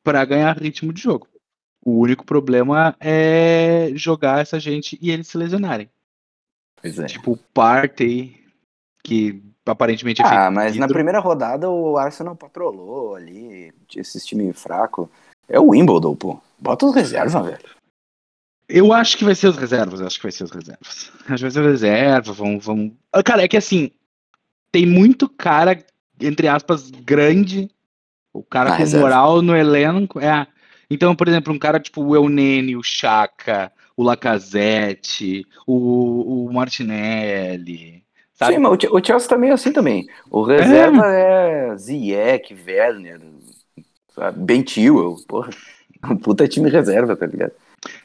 para 0.02 0.24
ganhar 0.24 0.56
ritmo 0.56 0.92
de 0.92 1.02
jogo. 1.02 1.28
O 1.84 1.98
único 1.98 2.24
problema 2.24 2.96
é 3.00 3.90
jogar 3.94 4.40
essa 4.40 4.60
gente 4.60 4.98
e 5.00 5.10
eles 5.10 5.26
se 5.26 5.36
lesionarem. 5.36 5.90
Pois 6.80 6.98
é. 6.98 7.06
Tipo 7.06 7.32
o 7.32 7.36
Partey, 7.36 8.44
que 9.02 9.42
aparentemente 9.66 10.22
é 10.22 10.24
Ah, 10.26 10.50
mas 10.50 10.76
na 10.76 10.88
primeira 10.88 11.18
rodada 11.18 11.68
o 11.70 11.96
Arsenal 11.96 12.34
patrolou 12.36 13.14
ali, 13.14 13.72
esses 13.96 14.24
times 14.24 14.60
fracos. 14.60 15.08
É 15.48 15.58
o 15.60 15.68
Wimbledon, 15.70 16.14
pô. 16.14 16.40
Bota 16.58 16.86
os 16.86 16.94
reservas, 16.94 17.44
velho. 17.44 17.58
Eu 18.68 18.92
acho 18.92 19.18
que 19.18 19.24
vai 19.24 19.34
ser 19.34 19.48
os 19.48 19.56
reservas, 19.56 20.00
eu 20.00 20.06
acho 20.06 20.16
que 20.18 20.22
vai 20.22 20.32
ser 20.32 20.44
os 20.44 20.50
reservas. 20.50 21.12
Acho 21.28 21.36
que 21.36 21.42
vai 21.42 21.50
ser 21.50 21.60
os 21.60 21.66
reservas, 21.66 22.36
vão, 22.36 22.58
vão. 22.58 22.96
Ah, 23.12 23.22
Cara, 23.22 23.42
é 23.42 23.48
que 23.48 23.56
assim, 23.56 23.90
tem 24.70 24.86
muito 24.86 25.28
cara, 25.28 25.78
entre 26.20 26.48
aspas, 26.48 26.90
grande, 26.90 27.70
o 28.32 28.42
cara 28.42 28.70
Na 28.70 28.76
com 28.76 28.82
reserva. 28.82 29.06
moral 29.06 29.42
no 29.42 29.54
elenco. 29.54 30.18
É. 30.20 30.46
Então, 30.88 31.14
por 31.14 31.28
exemplo, 31.28 31.52
um 31.52 31.58
cara 31.58 31.78
tipo 31.78 32.02
o 32.02 32.14
Eunene, 32.16 32.76
o 32.76 32.82
Chaka, 32.82 33.70
o 33.96 34.02
Lacazette, 34.02 35.46
o, 35.66 36.46
o 36.46 36.52
Martinelli, 36.52 38.01
sabe? 38.34 38.54
Sim, 38.54 38.60
mas 38.60 38.72
o 38.72 38.80
Che- 38.80 38.88
o 38.88 39.04
Chelsea 39.04 39.28
tá 39.28 39.36
meio 39.38 39.54
assim 39.54 39.72
também. 39.72 40.06
O 40.30 40.42
reserva 40.42 41.06
é, 41.06 41.76
Ziyech, 41.76 42.54
Werner, 42.66 43.20
sabe? 44.14 44.38
Ben 44.40 44.66
Chilwell, 44.66 45.16
porra. 45.26 45.50
Um 46.04 46.16
puta 46.16 46.48
time 46.48 46.68
reserva, 46.68 47.14
tá 47.16 47.26
ligado? 47.26 47.52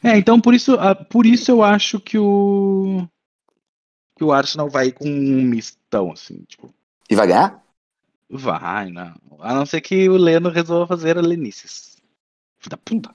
É, 0.04 0.16
então 0.16 0.40
por 0.40 0.54
isso, 0.54 0.74
ah, 0.78 0.94
por 0.94 1.26
isso 1.26 1.50
eu 1.50 1.62
acho 1.64 1.98
que 2.00 2.16
o 2.18 3.06
que 4.16 4.24
o 4.24 4.32
Arsenal 4.32 4.68
vai 4.68 4.90
com 4.92 5.08
um 5.08 5.42
mistão, 5.42 6.12
assim, 6.12 6.42
tipo. 6.48 6.72
E 7.10 7.14
vai 7.14 7.26
ganhar? 7.26 7.62
Vai, 8.30 8.90
não. 8.90 9.14
A 9.40 9.54
não 9.54 9.64
ser 9.64 9.80
que 9.80 10.08
o 10.08 10.16
Leno 10.16 10.48
resolva 10.50 10.86
fazer 10.86 11.16
a 11.16 11.20
Lenices. 11.20 11.96
Da 12.68 12.76
puta. 12.76 13.10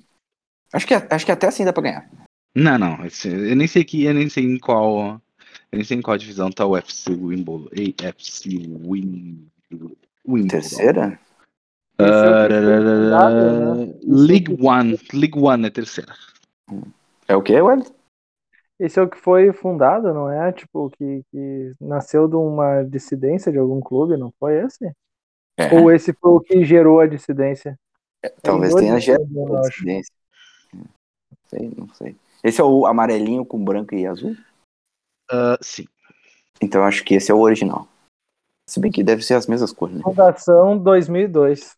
Acho 0.73 0.87
que, 0.87 0.93
acho 0.93 1.25
que 1.25 1.31
até 1.31 1.47
assim 1.47 1.63
dá 1.65 1.71
pra 1.73 1.83
ganhar. 1.83 2.09
Não, 2.55 2.77
não. 2.77 3.05
esse- 3.05 3.27
eu 3.27 3.55
nem 3.55 3.67
sei 3.67 3.83
que. 3.83 4.03
Eu 4.05 4.13
nem 4.13 4.27
sei 4.29 4.43
em 4.45 4.57
qual. 4.57 5.21
Sei 5.83 5.97
em 5.97 6.01
qual 6.01 6.17
divisão 6.17 6.51
tá 6.51 6.65
o 6.65 6.77
FC 6.77 7.11
Wimbledon. 7.11 7.67
AFC 7.71 8.49
Wim- 8.85 9.47
Wimbledon. 10.27 10.47
Terceira? 10.49 11.19
É 11.97 12.03
que 12.05 12.11
fundado, 12.11 13.85
né? 13.85 13.93
League 14.03 14.57
One. 14.59 14.99
League 15.13 15.39
One 15.39 15.67
é 15.67 15.69
terceira. 15.69 16.13
É 17.27 17.35
o 17.35 17.41
quê, 17.41 17.59
Wellington? 17.61 17.93
Esse 18.79 18.99
é 18.99 19.03
o 19.03 19.09
que 19.09 19.17
foi 19.17 19.53
fundado, 19.53 20.13
não 20.13 20.29
é? 20.29 20.51
Tipo, 20.51 20.89
que, 20.89 21.23
que 21.31 21.71
nasceu 21.79 22.27
de 22.27 22.35
uma 22.35 22.83
dissidência 22.83 23.51
de 23.51 23.57
algum 23.57 23.79
clube, 23.79 24.17
não 24.17 24.33
foi 24.39 24.63
esse? 24.65 24.91
É, 25.57 25.73
Ou 25.79 25.91
esse 25.91 26.11
foi 26.13 26.31
o 26.31 26.39
que 26.39 26.65
gerou 26.65 26.99
a 26.99 27.07
dissidência? 27.07 27.79
talvez 28.41 28.73
Em 28.73 28.77
tenha 28.77 28.99
gerado 28.99 29.55
a 29.55 29.61
dissidência. 29.61 30.13
Não 30.73 30.85
sei, 31.47 31.71
não 31.77 31.87
sei. 31.93 32.15
Esse 32.43 32.59
é 32.59 32.63
o 32.63 32.85
amarelinho 32.85 33.45
com 33.45 33.63
branco 33.63 33.93
e 33.93 34.05
azul? 34.05 34.35
Ah, 35.33 35.57
sim. 35.59 35.85
Então 36.61 36.83
acho 36.83 37.03
que 37.03 37.15
esse 37.15 37.31
é 37.31 37.33
o 37.33 37.39
original. 37.39 37.87
Se 38.69 38.79
bem 38.79 38.91
que 38.91 39.03
deve 39.03 39.23
ser 39.23 39.33
as 39.33 39.47
mesmas 39.47 39.73
cores, 39.73 39.95
né? 39.95 40.03
Fundação 40.03 40.77
2002. 40.77 41.75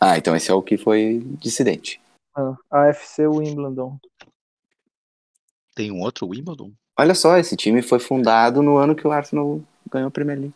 Ah, 0.00 0.18
então 0.18 0.34
esse 0.34 0.50
é 0.50 0.54
o 0.54 0.62
que 0.62 0.76
foi 0.76 1.20
dissidente. 1.38 2.00
Ah, 2.34 2.56
AFC 2.70 3.26
Wimbledon. 3.28 3.98
Tem 5.76 5.92
um 5.92 6.00
outro 6.00 6.26
Wimbledon? 6.26 6.72
Olha 6.98 7.14
só, 7.14 7.38
esse 7.38 7.56
time 7.56 7.80
foi 7.82 8.00
fundado 8.00 8.62
no 8.62 8.76
ano 8.76 8.96
que 8.96 9.06
o 9.06 9.12
Arsenal 9.12 9.62
ganhou 9.90 10.08
a 10.08 10.10
Premier 10.10 10.38
League. 10.38 10.54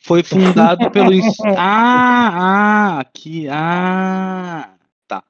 Foi 0.00 0.22
fundado 0.22 0.90
pelo. 0.92 1.10
Ah, 1.58 2.96
ah, 2.96 3.00
aqui. 3.00 3.48
Ah, 3.48 4.74
tá. 5.08 5.24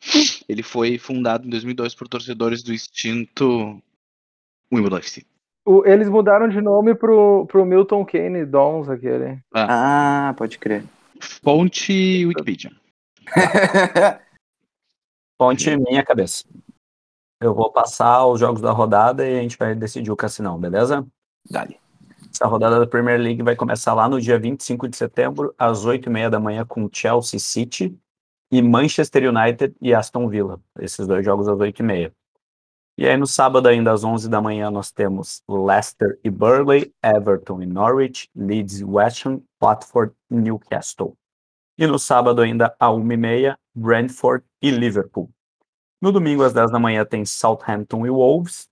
Ele 0.47 0.63
foi 0.63 0.99
fundado 0.99 1.47
em 1.47 1.51
2002 1.51 1.95
por 1.95 2.07
torcedores 2.07 2.63
do 2.63 2.73
extinto 2.73 3.83
Wimbledon 4.71 4.99
FC. 4.99 5.27
O- 5.69 5.85
eles 5.87 6.09
mudaram 6.09 6.49
de 6.49 6.61
nome 6.61 6.95
pro, 6.95 7.45
pro 7.47 7.67
Milton 7.67 8.05
Keynes 8.05 8.49
Dons, 8.49 8.89
aquele. 8.89 9.39
Ah, 9.55 10.35
pode 10.39 10.59
crer. 10.59 10.83
Fonte 11.21 12.25
Wikipedia. 12.27 12.71
Ponte 15.39 15.77
minha 15.77 16.05
cabeça. 16.05 16.45
Eu 17.41 17.55
vou 17.55 17.71
passar 17.71 18.27
os 18.27 18.41
jogos 18.41 18.61
da 18.61 18.73
rodada 18.73 19.27
e 19.29 19.39
a 19.39 19.43
gente 19.43 19.57
vai 19.57 19.75
decidir 19.75 20.11
o 20.11 20.17
cassinão, 20.17 20.59
beleza? 20.59 21.07
Dali. 21.49 21.79
Essa 22.33 22.47
rodada 22.47 22.79
da 22.81 22.87
Premier 22.87 23.21
League 23.21 23.43
vai 23.43 23.55
começar 23.55 23.95
lá 23.95 24.09
no 24.09 24.21
dia 24.21 24.39
25 24.39 24.89
de 24.89 24.97
setembro, 24.97 25.55
às 25.59 25.85
8h30 25.87 26.31
da 26.31 26.41
manhã, 26.41 26.65
com 26.65 26.89
Chelsea 26.93 27.39
City 27.39 27.97
e 28.51 28.61
Manchester 28.61 29.29
United 29.29 29.75
e 29.81 29.95
Aston 29.95 30.29
Villa. 30.29 30.61
Esses 30.81 31.07
dois 31.07 31.25
jogos 31.25 31.47
às 31.47 31.59
8h30. 31.59 32.11
E 33.01 33.07
aí 33.07 33.17
no 33.17 33.29
sábado 33.29 33.69
ainda 33.69 33.93
às 33.93 34.03
11 34.03 34.29
da 34.29 34.43
manhã 34.43 34.73
nós 34.73 34.91
temos 34.91 35.41
Leicester 35.49 36.19
e 36.25 36.29
Burley, 36.29 36.93
Everton 37.01 37.63
e 37.63 37.67
Norwich, 37.67 38.29
Leeds 38.35 38.81
e 38.81 38.85
West 38.85 39.25
Ham, 39.25 39.41
Watford 39.63 40.13
e 40.29 40.35
Newcastle. 40.35 41.17
E 41.79 41.87
no 41.87 41.97
sábado 41.97 42.43
ainda 42.43 42.75
à 42.77 42.89
1h30, 42.89 43.57
Brentford 43.73 44.45
e 44.61 44.73
Liverpool. 44.73 45.31
No 46.03 46.11
domingo, 46.11 46.43
às 46.43 46.53
10 46.53 46.73
da 46.73 46.81
manhã, 46.81 47.05
tem 47.05 47.25
Southampton 47.25 48.05
e 48.05 48.11
Wolves. 48.11 48.69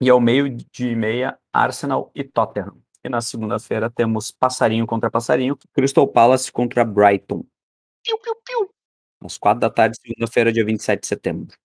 E 0.00 0.08
ao 0.08 0.20
meio 0.20 0.48
de 0.48 0.90
e 0.90 0.94
meia, 0.94 1.36
Arsenal 1.52 2.08
e 2.14 2.22
Tottenham. 2.22 2.80
E 3.02 3.08
na 3.08 3.20
segunda-feira 3.20 3.90
temos 3.90 4.30
Passarinho 4.30 4.86
contra 4.86 5.10
Passarinho, 5.10 5.58
Crystal 5.72 6.06
Palace 6.06 6.52
contra 6.52 6.84
Brighton. 6.84 7.44
Piu, 8.04 8.16
piu, 8.20 8.36
piu. 8.46 8.70
Às 9.24 9.36
quatro 9.38 9.58
da 9.58 9.70
tarde, 9.70 9.96
segunda-feira, 10.00 10.52
dia 10.52 10.64
27 10.64 11.00
de 11.00 11.06
setembro. 11.08 11.61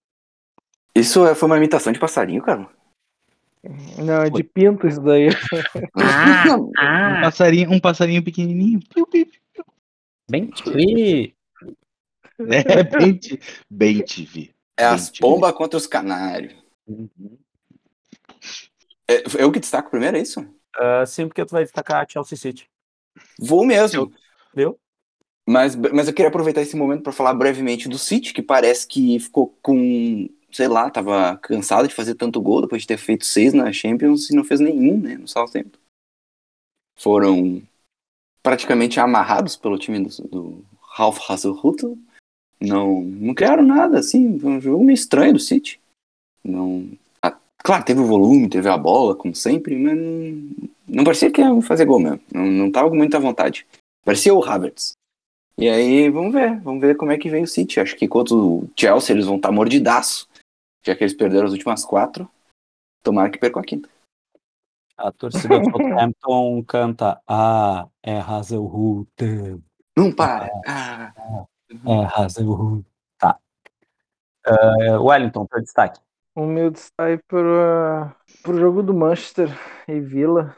Isso 0.97 1.25
é- 1.25 1.35
foi 1.35 1.47
uma 1.47 1.57
imitação 1.57 1.93
de 1.93 1.99
passarinho, 1.99 2.41
cara. 2.41 2.67
Não, 3.97 4.21
é 4.21 4.29
de 4.29 4.43
pinto 4.43 4.87
isso 4.87 5.01
daí. 5.01 5.27
Um 6.79 7.21
passarinho, 7.21 7.71
um 7.71 7.79
passarinho 7.79 8.23
pequenininho. 8.23 8.79
Bem 10.29 10.47
tri. 10.47 11.35
É, 12.39 12.83
bem, 12.83 13.19
bem 13.67 14.05
TV. 14.05 14.51
É 14.77 14.85
as 14.85 15.07
Gente. 15.07 15.21
pombas 15.21 15.51
contra 15.53 15.75
os 15.75 15.87
canários. 15.87 16.53
É, 19.09 19.23
eu 19.39 19.51
que 19.51 19.59
destaco 19.59 19.89
primeiro, 19.89 20.17
é 20.17 20.21
isso? 20.21 20.47
Ah, 20.75 21.03
sim, 21.03 21.27
porque 21.27 21.43
tu 21.43 21.53
vai 21.53 21.63
destacar 21.63 22.03
a 22.03 22.07
Chelsea 22.07 22.37
City. 22.37 22.69
Vou 23.39 23.65
mesmo. 23.65 24.13
Viu? 24.53 24.79
Mas, 25.49 25.75
mas 25.75 26.07
eu 26.07 26.13
queria 26.13 26.27
aproveitar 26.27 26.61
esse 26.61 26.75
momento 26.75 27.01
para 27.01 27.11
falar 27.11 27.33
brevemente 27.33 27.89
do 27.89 27.97
City, 27.97 28.33
que 28.33 28.43
parece 28.43 28.85
que 28.85 29.17
ficou 29.19 29.57
com, 29.63 30.29
sei 30.57 30.67
lá, 30.67 30.89
tava 30.89 31.37
cansado 31.37 31.87
de 31.87 31.93
fazer 31.93 32.15
tanto 32.15 32.41
gol 32.41 32.61
depois 32.61 32.81
de 32.81 32.87
ter 32.87 32.97
feito 32.97 33.25
seis 33.25 33.53
na 33.53 33.71
Champions 33.71 34.31
e 34.31 34.35
não 34.35 34.43
fez 34.43 34.59
nenhum, 34.59 34.99
né, 34.99 35.15
no 35.15 35.27
Southampton. 35.27 35.77
Foram 36.95 37.61
praticamente 38.41 38.99
amarrados 38.99 39.55
pelo 39.55 39.77
time 39.77 39.99
do, 39.99 40.27
do 40.27 40.65
Ralph 40.81 41.19
Hasenhuttl. 41.29 41.93
Não, 42.59 43.01
não 43.01 43.35
criaram 43.35 43.61
nada, 43.61 43.99
assim, 43.99 44.39
foi 44.39 44.49
um 44.49 44.59
jogo 44.59 44.83
meio 44.83 44.95
estranho 44.95 45.33
do 45.33 45.39
City. 45.39 45.79
Não, 46.43 46.89
ah, 47.21 47.37
claro, 47.59 47.85
teve 47.85 47.99
o 47.99 48.07
volume, 48.07 48.49
teve 48.49 48.67
a 48.67 48.75
bola, 48.75 49.13
como 49.13 49.35
sempre, 49.35 49.77
mas 49.77 49.95
não, 49.95 50.69
não 50.87 51.03
parecia 51.03 51.29
que 51.29 51.39
ia 51.39 51.61
fazer 51.61 51.85
gol 51.85 51.99
mesmo. 51.99 52.19
Não, 52.33 52.47
não 52.47 52.71
tava 52.71 52.89
com 52.89 52.95
muita 52.95 53.19
vontade. 53.19 53.67
Parecia 54.03 54.33
o 54.33 54.43
Havertz. 54.43 54.93
E 55.55 55.69
aí, 55.69 56.09
vamos 56.09 56.33
ver, 56.33 56.59
vamos 56.61 56.81
ver 56.81 56.97
como 56.97 57.11
é 57.11 57.17
que 57.17 57.29
vem 57.29 57.43
o 57.43 57.47
City. 57.47 57.79
Acho 57.79 57.95
que 57.95 58.07
contra 58.07 58.33
o 58.33 58.67
Chelsea 58.75 59.15
eles 59.15 59.27
vão 59.27 59.35
estar 59.35 59.51
mordidaço, 59.51 60.27
já 60.87 60.95
que 60.95 61.03
eles 61.03 61.13
perderam 61.13 61.45
as 61.47 61.51
últimas 61.51 61.85
quatro. 61.85 62.29
Tomara 63.03 63.29
que 63.29 63.37
percam 63.37 63.61
a 63.61 63.65
quinta. 63.65 63.89
A 64.97 65.11
torcida 65.11 65.59
do 65.59 65.69
Southampton 65.69 66.63
canta 66.63 67.21
Ah, 67.27 67.87
é 68.01 68.17
Hazelhut. 68.19 69.07
Não 69.95 70.11
para! 70.11 70.49
Ah, 70.65 71.13
É 71.85 72.05
Hazelhut. 72.15 72.85
Tá. 73.17 73.37
Ah, 74.45 74.99
Wellington, 74.99 75.45
teu 75.45 75.61
destaque. 75.61 75.99
O 76.33 76.45
meu 76.45 76.71
destaque 76.71 77.21
para 77.27 78.15
o 78.47 78.57
jogo 78.57 78.81
do 78.81 78.93
Manchester 78.93 79.49
e 79.87 79.99
Villa. 79.99 80.55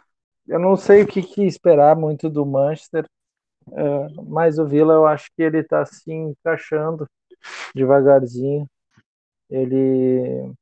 Eu 0.47 0.59
não 0.59 0.75
sei 0.75 1.03
o 1.03 1.07
que, 1.07 1.21
que 1.21 1.43
esperar 1.43 1.95
muito 1.95 2.29
do 2.29 2.45
Manchester, 2.45 3.05
eh, 3.71 4.07
mas 4.27 4.57
o 4.57 4.65
Villa 4.65 4.93
eu 4.93 5.05
acho 5.05 5.29
que 5.35 5.43
ele 5.43 5.59
está 5.59 5.85
se 5.85 6.11
encaixando 6.11 7.07
devagarzinho. 7.73 8.67
Ele, 9.49 10.53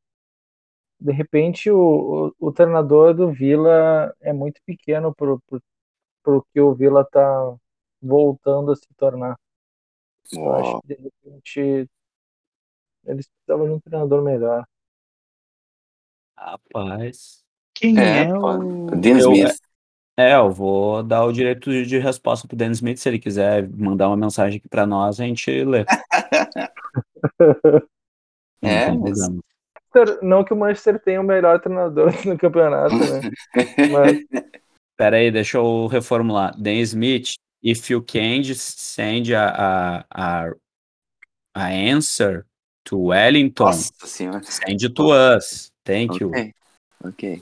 de 0.99 1.11
repente, 1.11 1.69
o, 1.69 2.33
o, 2.39 2.47
o 2.47 2.51
treinador 2.51 3.13
do 3.13 3.31
Villa 3.31 4.15
é 4.21 4.31
muito 4.31 4.61
pequeno 4.65 5.13
para 5.13 5.33
o 5.33 6.41
que 6.53 6.61
o 6.61 6.73
Villa 6.73 7.01
está 7.01 7.55
voltando 8.01 8.71
a 8.71 8.75
se 8.75 8.87
tornar. 8.95 9.37
Eu 10.31 10.53
acho 10.53 10.81
que 10.81 10.87
de 10.87 10.93
repente 10.95 11.89
eles 13.05 13.27
precisavam 13.27 13.67
de 13.67 13.73
um 13.73 13.79
treinador 13.79 14.21
melhor. 14.21 14.65
Rapaz. 16.37 17.43
Quem 17.73 17.97
É, 17.97 18.25
é, 18.25 18.37
o. 18.37 18.87
Dean 18.87 19.17
Smith. 19.19 19.57
É, 20.19 20.35
eu 20.35 20.51
vou 20.51 21.03
dar 21.03 21.25
o 21.25 21.31
direito 21.31 21.85
de 21.85 21.99
resposta 21.99 22.47
pro 22.47 22.57
Dan 22.57 22.71
Smith. 22.71 22.97
Se 22.97 23.07
ele 23.07 23.19
quiser 23.19 23.69
mandar 23.69 24.07
uma 24.07 24.17
mensagem 24.17 24.57
aqui 24.57 24.67
pra 24.67 24.85
nós, 24.85 25.19
a 25.19 25.25
gente 25.25 25.63
lê. 25.63 25.85
Não 28.61 28.69
É, 28.69 28.91
mas- 28.91 30.21
Não 30.21 30.43
que 30.43 30.53
o 30.53 30.57
Manchester 30.57 30.99
tenha 30.99 31.19
o 31.21 31.23
melhor 31.23 31.59
treinador 31.59 32.11
no 32.25 32.37
campeonato, 32.37 32.95
né? 32.95 33.21
Mas 33.91 34.17
Pera 34.97 35.17
aí, 35.17 35.29
deixa 35.29 35.57
eu 35.57 35.85
reformular. 35.87 36.59
Dan 36.59 36.79
Smith, 36.81 37.35
if 37.61 37.87
you 37.89 38.01
can 38.01 38.41
send 38.55 39.31
a, 39.33 39.47
a, 39.47 40.05
a, 40.09 40.53
a 41.53 41.67
answer 41.93 42.45
to 42.83 42.97
Wellington, 42.99 43.65
Nossa 43.65 44.07
senhora. 44.07 44.41
send 44.43 44.89
to 44.89 45.11
us. 45.11 45.71
Thank 45.83 46.19
you. 46.21 46.31
Ok. 47.03 47.41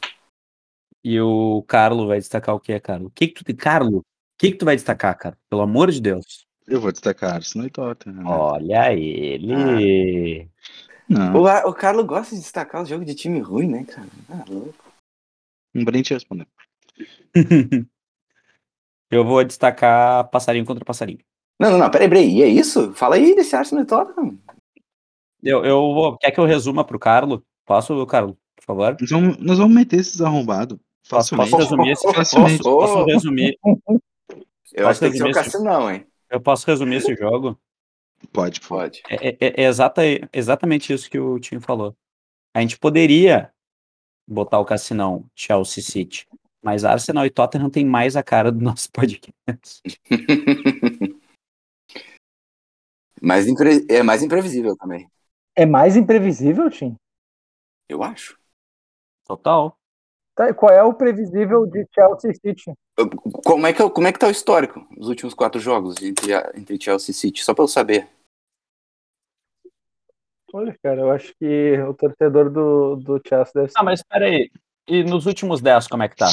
E 1.01 1.22
o 1.22 1.63
Carlo 1.68 2.07
vai 2.07 2.18
destacar 2.18 2.53
o 2.55 2.59
que, 2.59 2.78
Carlo? 2.80 3.07
O 3.07 3.11
que 3.11 3.28
que 3.30 3.43
tu, 3.43 3.55
Carlo, 3.55 3.99
o 3.99 4.03
que 4.38 4.51
que 4.51 4.57
tu 4.57 4.66
vai 4.66 4.76
destacar, 4.76 5.18
cara? 5.18 5.38
Pelo 5.49 5.61
amor 5.61 5.91
de 5.91 6.01
Deus. 6.01 6.45
Eu 6.68 6.82
vou 6.82 6.91
destacar 6.91 7.36
Arsenal 7.36 7.68
e 7.68 7.70
Tottenham. 7.70 8.18
né? 8.18 8.24
Olha 8.26 8.91
ele. 8.93 10.49
Não, 11.08 11.36
O, 11.36 11.70
o 11.70 11.74
Carlos 11.74 12.06
gosta 12.06 12.36
de 12.36 12.41
destacar 12.41 12.82
os 12.82 12.89
jogos 12.89 13.06
de 13.06 13.16
time 13.16 13.39
ruim, 13.39 13.68
né, 13.68 13.84
cara? 13.84 14.08
Ah, 14.30 14.43
louco. 14.47 14.74
não 15.74 15.84
vou 15.84 15.93
nem 15.93 16.01
te 16.01 16.14
responder. 16.14 16.47
Eu 19.12 19.24
vou 19.24 19.43
destacar 19.43 20.28
passarinho 20.30 20.66
contra 20.66 20.84
passarinho. 20.84 21.20
Não, 21.60 21.72
não, 21.72 21.78
não, 21.78 21.89
peraí, 21.89 22.10
peraí. 22.10 22.38
E 22.38 22.43
é 22.43 22.47
isso? 22.47 22.93
Fala 22.93 23.16
aí 23.16 23.36
desse 23.36 23.56
Arsenal 23.56 23.84
e 23.84 23.88
Tottenham. 23.88 24.38
Eu, 25.41 25.64
eu 25.64 25.93
vou. 25.93 26.18
Quer 26.18 26.32
que 26.32 26.39
eu 26.39 26.45
resuma 26.45 26.84
pro 26.84 26.99
Carlo? 26.99 27.45
Posso, 27.66 28.06
Carlo, 28.08 28.38
por 28.56 28.66
favor? 28.66 28.97
Nós 28.99 29.10
vamos, 29.10 29.38
nós 29.38 29.58
vamos 29.58 29.76
meter 29.76 29.99
esses 29.99 30.22
arrombados. 30.22 30.78
Posso, 31.08 31.36
posso 31.36 31.56
resumir 31.56 31.91
esse 31.91 32.14
Facilmente. 32.14 32.68
Ô, 32.68 32.78
Posso 32.80 33.06
resumir? 33.06 33.60
Eu 34.74 34.88
acho 34.88 34.99
que 34.99 35.06
tem 35.06 35.12
que 35.12 35.18
ser 35.20 35.30
o 35.30 35.32
Cassinão, 35.32 35.91
hein? 35.91 36.06
Eu 36.30 36.41
posso 36.41 36.66
resumir 36.66 36.95
esse 36.95 37.16
jogo? 37.16 37.58
Pode. 38.32 38.61
Pode. 38.61 39.01
É, 39.09 39.30
é- 39.30 39.61
é 39.63 39.65
exata, 39.65 40.01
exatamente 40.34 40.91
isso 40.93 41.09
que 41.09 41.19
o 41.19 41.39
Tim 41.39 41.59
falou. 41.59 41.95
A 42.53 42.61
gente 42.61 42.78
poderia 42.78 43.51
botar 44.28 44.59
o 44.59 44.65
Cassinão 44.65 45.26
Chelsea 45.36 45.84
City, 45.84 46.28
mas 46.63 46.84
Arsenal 46.84 47.26
e 47.26 47.30
Tottenham 47.30 47.69
tem 47.69 47.86
mais 47.86 48.15
a 48.15 48.23
cara 48.23 48.51
do 48.51 48.61
nosso 48.63 48.89
podcast. 48.93 49.82
mais 53.21 53.47
impre- 53.47 53.86
É 53.89 54.01
mais 54.03 54.23
imprevisível 54.23 54.76
também. 54.78 55.09
é 55.55 55.65
mais 55.65 55.95
imprevisível, 55.95 56.69
Tim? 56.69 56.95
Eu 57.89 58.03
acho. 58.03 58.38
Total. 59.28 59.78
Tá, 60.36 60.53
qual 60.53 60.71
é 60.71 60.84
o 60.84 60.93
previsível 60.93 61.65
de 61.65 61.88
Chelsea 61.93 62.34
City? 62.34 62.73
Como 63.45 63.65
é 63.65 63.71
que, 63.73 63.82
é 63.82 63.86
o- 63.86 63.89
como 63.91 64.07
é 64.07 64.11
que 64.11 64.19
tá 64.19 64.28
o 64.28 64.32
histórico? 64.32 64.86
Os 64.97 65.07
últimos 65.07 65.34
quatro 65.34 65.59
jogos 65.61 65.95
entre, 66.01 66.34
entre 66.55 66.80
Chelsea 66.82 67.11
e 67.11 67.13
City? 67.15 67.43
Só 67.43 67.53
pra 67.53 67.63
eu 67.63 67.67
saber. 67.67 68.07
Olha, 70.56 70.74
cara, 70.82 71.01
eu 71.01 71.12
acho 71.12 71.34
que 71.38 71.78
o 71.82 71.93
torcedor 71.93 72.49
do, 72.49 72.95
do 72.95 73.22
Chelsea 73.28 73.51
deve 73.53 73.68
ser. 73.74 73.78
Ah, 73.78 73.84
mas 73.84 73.99
espera 73.99 74.26
aí. 74.26 74.49
E 74.88 75.03
nos 75.03 75.26
últimos 75.26 75.60
10, 75.60 75.86
como 75.89 76.03
é 76.03 76.08
que 76.08 76.16
tá? 76.16 76.30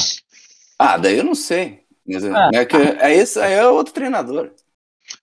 Ah, 0.79 0.97
daí 0.97 1.17
eu 1.17 1.25
não 1.25 1.35
sei. 1.35 1.85
Mas 2.07 2.23
é- 2.23 2.31
Ah. 2.31 2.49
é, 2.53 2.65
que, 2.65 2.77
é 2.77 3.13
esse 3.13 3.37
aí 3.37 3.51
é 3.51 3.67
outro 3.67 3.93
treinador. 3.93 4.53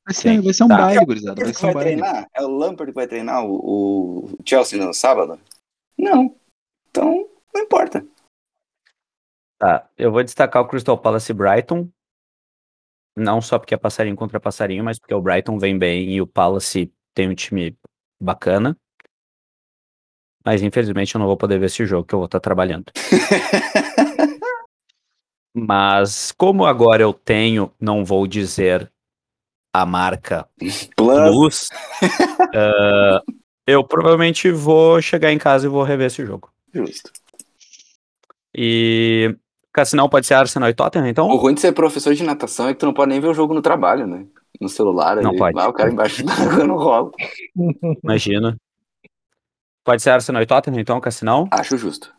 Vai 0.04 0.12
ser, 0.14 0.34
Sim. 0.34 0.40
vai 0.42 0.52
ser 0.52 0.64
um 0.64 0.68
Tá. 0.68 0.76
baile, 0.76 1.06
gurizada. 1.06 1.42
Vai 1.42 1.54
ser 1.54 1.66
um 1.66 1.72
vai 1.72 1.84
baile. 1.84 2.02
treinar? 2.02 2.28
É 2.34 2.42
o 2.42 2.48
Lampard 2.48 2.92
que 2.92 2.94
vai 2.94 3.06
treinar 3.08 3.42
o, 3.42 4.26
o 4.26 4.36
Chelsea 4.46 4.84
no 4.84 4.92
sábado? 4.92 5.40
Não. 5.96 6.36
Então, 6.90 7.26
não 7.54 7.62
importa. 7.62 8.06
Tá, 9.58 9.88
eu 9.96 10.12
vou 10.12 10.22
destacar 10.22 10.62
o 10.62 10.68
Crystal 10.68 10.98
Palace 10.98 11.32
e 11.32 11.34
Brighton. 11.34 11.88
Não 13.16 13.40
só 13.40 13.58
porque 13.58 13.74
é 13.74 13.78
passarinho 13.78 14.14
contra 14.16 14.38
passarinho, 14.38 14.84
mas 14.84 14.98
porque 14.98 15.14
o 15.14 15.22
Brighton 15.22 15.58
vem 15.58 15.78
bem 15.78 16.10
e 16.10 16.20
o 16.20 16.26
Palace 16.26 16.92
tem 17.14 17.30
um 17.30 17.34
time 17.34 17.74
bacana. 18.22 18.76
Mas 20.44 20.62
infelizmente 20.62 21.14
eu 21.14 21.18
não 21.18 21.26
vou 21.26 21.36
poder 21.36 21.58
ver 21.58 21.66
esse 21.66 21.84
jogo, 21.84 22.06
que 22.06 22.14
eu 22.14 22.18
vou 22.18 22.26
estar 22.26 22.40
trabalhando. 22.40 22.86
Mas 25.54 26.32
como 26.32 26.64
agora 26.64 27.02
eu 27.02 27.12
tenho, 27.12 27.72
não 27.80 28.04
vou 28.04 28.26
dizer 28.26 28.90
a 29.72 29.84
marca 29.84 30.48
Plus. 30.96 31.68
Ah, 32.54 33.22
eu 33.66 33.84
provavelmente 33.84 34.50
vou 34.50 35.00
chegar 35.00 35.32
em 35.32 35.38
casa 35.38 35.66
e 35.66 35.70
vou 35.70 35.82
rever 35.82 36.06
esse 36.06 36.24
jogo. 36.24 36.50
Justo. 36.72 37.10
E 38.54 39.36
Cassinão 39.72 40.08
pode 40.08 40.26
ser 40.26 40.34
Arsenal 40.34 40.68
e 40.68 40.74
Tottenham, 40.74 41.08
então? 41.08 41.28
O 41.28 41.36
ruim 41.36 41.54
de 41.54 41.60
ser 41.60 41.72
professor 41.72 42.14
de 42.14 42.24
natação 42.24 42.68
é 42.68 42.74
que 42.74 42.80
tu 42.80 42.86
não 42.86 42.94
pode 42.94 43.10
nem 43.10 43.20
ver 43.20 43.28
o 43.28 43.34
jogo 43.34 43.54
no 43.54 43.62
trabalho, 43.62 44.06
né? 44.06 44.26
No 44.60 44.68
celular. 44.68 45.16
Não 45.16 45.30
ali, 45.30 45.38
pode. 45.38 45.56
Lá, 45.56 45.68
o 45.68 45.72
cara 45.72 45.90
embaixo 45.90 46.24
da 46.24 46.32
água 46.32 46.64
não 46.64 46.76
rola. 46.76 47.10
Imagina. 48.02 48.56
Pode 49.84 50.02
ser 50.02 50.10
Arsenal 50.10 50.42
e 50.42 50.46
Tottenham, 50.46 50.80
então, 50.80 51.00
Cassinão? 51.00 51.48
Acho 51.50 51.76
justo. 51.76 52.14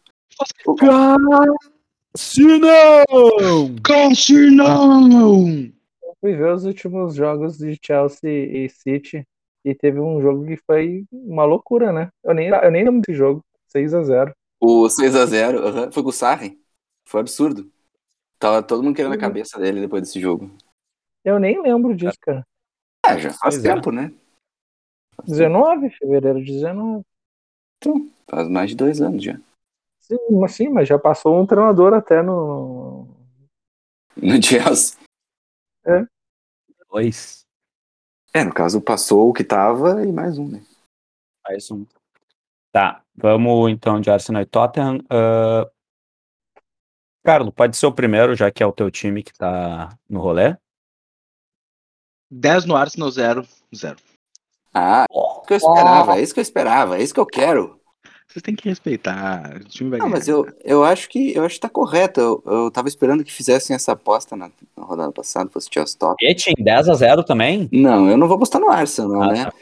Cassinão! 2.14 3.76
Cassinão! 3.84 5.72
Fui 6.20 6.36
ver 6.36 6.54
os 6.54 6.66
últimos 6.66 7.16
jogos 7.16 7.58
de 7.58 7.80
Chelsea 7.84 8.30
e 8.30 8.70
City. 8.70 9.26
E 9.64 9.76
teve 9.76 10.00
um 10.00 10.20
jogo 10.22 10.46
que 10.46 10.58
foi 10.58 11.06
uma 11.12 11.44
loucura, 11.46 11.92
né? 11.92 12.10
Eu 12.24 12.34
nem, 12.34 12.48
eu 12.48 12.72
nem 12.72 12.84
lembro 12.84 13.02
desse 13.02 13.16
jogo. 13.16 13.44
6 13.68 13.94
a 13.94 14.04
0 14.04 14.34
O 14.60 14.88
6x0 14.88 15.58
aham, 15.60 15.92
foi 15.92 16.04
com 16.04 16.10
o 16.10 16.12
Sarri. 16.14 16.60
Foi 17.08 17.22
absurdo. 17.22 17.72
Tava 18.40 18.64
todo 18.64 18.82
mundo 18.84 18.96
querendo 18.96 19.14
a 19.14 19.18
cabeça 19.20 19.60
dele 19.60 19.80
depois 19.82 20.02
desse 20.02 20.20
jogo. 20.20 20.52
Eu 21.24 21.40
nem 21.40 21.62
lembro 21.62 21.96
disso, 21.96 22.18
cara. 22.20 22.44
É, 23.06 23.18
já 23.20 23.30
faz 23.30 23.56
Pois 23.56 23.66
é. 23.66 23.74
tempo, 23.74 23.92
né? 23.92 24.12
19, 25.26 25.90
fevereiro 25.92 26.44
de 26.44 26.52
19. 26.54 27.06
Faz 28.28 28.48
mais 28.48 28.70
de 28.70 28.76
dois 28.76 29.02
anos 29.02 29.24
já. 29.24 29.40
Sim, 30.00 30.18
mas 30.32 30.54
sim, 30.54 30.70
mas 30.70 30.88
já 30.88 31.00
passou 31.00 31.40
um 31.40 31.46
treinador 31.46 31.94
até 31.94 32.22
no. 32.22 33.08
No 34.18 34.42
Chelsea. 34.44 35.00
Dois. 36.92 37.46
É, 38.34 38.44
no 38.44 38.54
caso, 38.54 38.82
passou 38.82 39.30
o 39.30 39.34
que 39.34 39.44
tava 39.44 40.06
e 40.06 40.12
mais 40.12 40.38
um, 40.38 40.48
né? 40.48 40.62
Mais 41.48 41.72
um. 41.72 41.86
Tá, 42.72 43.04
vamos 43.16 43.72
então 43.72 44.00
de 44.00 44.10
Arsenal 44.10 44.42
e 44.42 44.46
Tottenham. 44.46 45.00
Ah, 45.10 45.70
Carlos, 47.24 47.54
pode 47.54 47.78
ser 47.78 47.86
o 47.86 47.94
primeiro, 47.94 48.36
já 48.36 48.52
que 48.52 48.64
é 48.64 48.66
o 48.66 48.72
teu 48.72 48.90
time 48.90 49.24
que 49.24 49.34
tá 49.34 49.98
no 50.10 50.20
rolê. 50.20 50.58
10 52.30 52.66
no 52.66 52.76
Arsenal, 52.76 53.12
0, 53.12 53.48
0. 53.76 53.98
Ah, 54.74 55.06
é 55.10 55.14
isso 55.14 55.31
que 55.48 55.54
eu 55.54 55.58
esperava, 55.58 56.18
é 56.18 56.22
isso 56.22 56.34
que 56.34 56.40
eu 56.40 56.44
esperava, 56.44 56.98
é 56.98 57.04
isso 57.04 57.14
que 57.14 57.20
eu 57.20 57.26
quero. 57.26 57.80
Vocês 58.28 58.42
têm 58.44 58.56
que 58.56 58.70
respeitar. 58.70 59.58
O 59.58 59.64
time 59.66 59.90
vai 59.90 60.00
Não, 60.00 60.06
ganhar. 60.06 60.18
mas 60.18 60.28
eu, 60.28 60.48
eu 60.64 60.84
acho 60.86 61.10
que 61.10 61.36
eu 61.36 61.44
acho 61.44 61.56
que 61.56 61.62
tá 61.62 61.68
correto. 61.70 62.22
Eu, 62.22 62.44
eu 62.46 62.72
tava 62.72 62.88
esperando 62.88 63.26
que 63.26 63.32
fizessem 63.32 63.76
essa 63.76 63.92
aposta 63.92 64.38
na, 64.38 64.50
na 64.78 64.84
rodada 64.86 65.12
passada, 65.12 65.50
fosse 65.50 65.68
Chelsea 65.70 65.98
top. 66.00 66.26
Etin, 66.26 66.54
10 66.58 66.88
a 66.88 66.94
0 66.94 67.24
também? 67.26 67.68
Não, 67.74 68.10
eu 68.10 68.16
não 68.16 68.28
vou 68.28 68.36
apostar 68.38 68.62
no 68.62 68.70
Arsenal, 68.70 69.24
Ah, 69.24 69.28
né? 69.34 69.46
tá. 69.46 69.54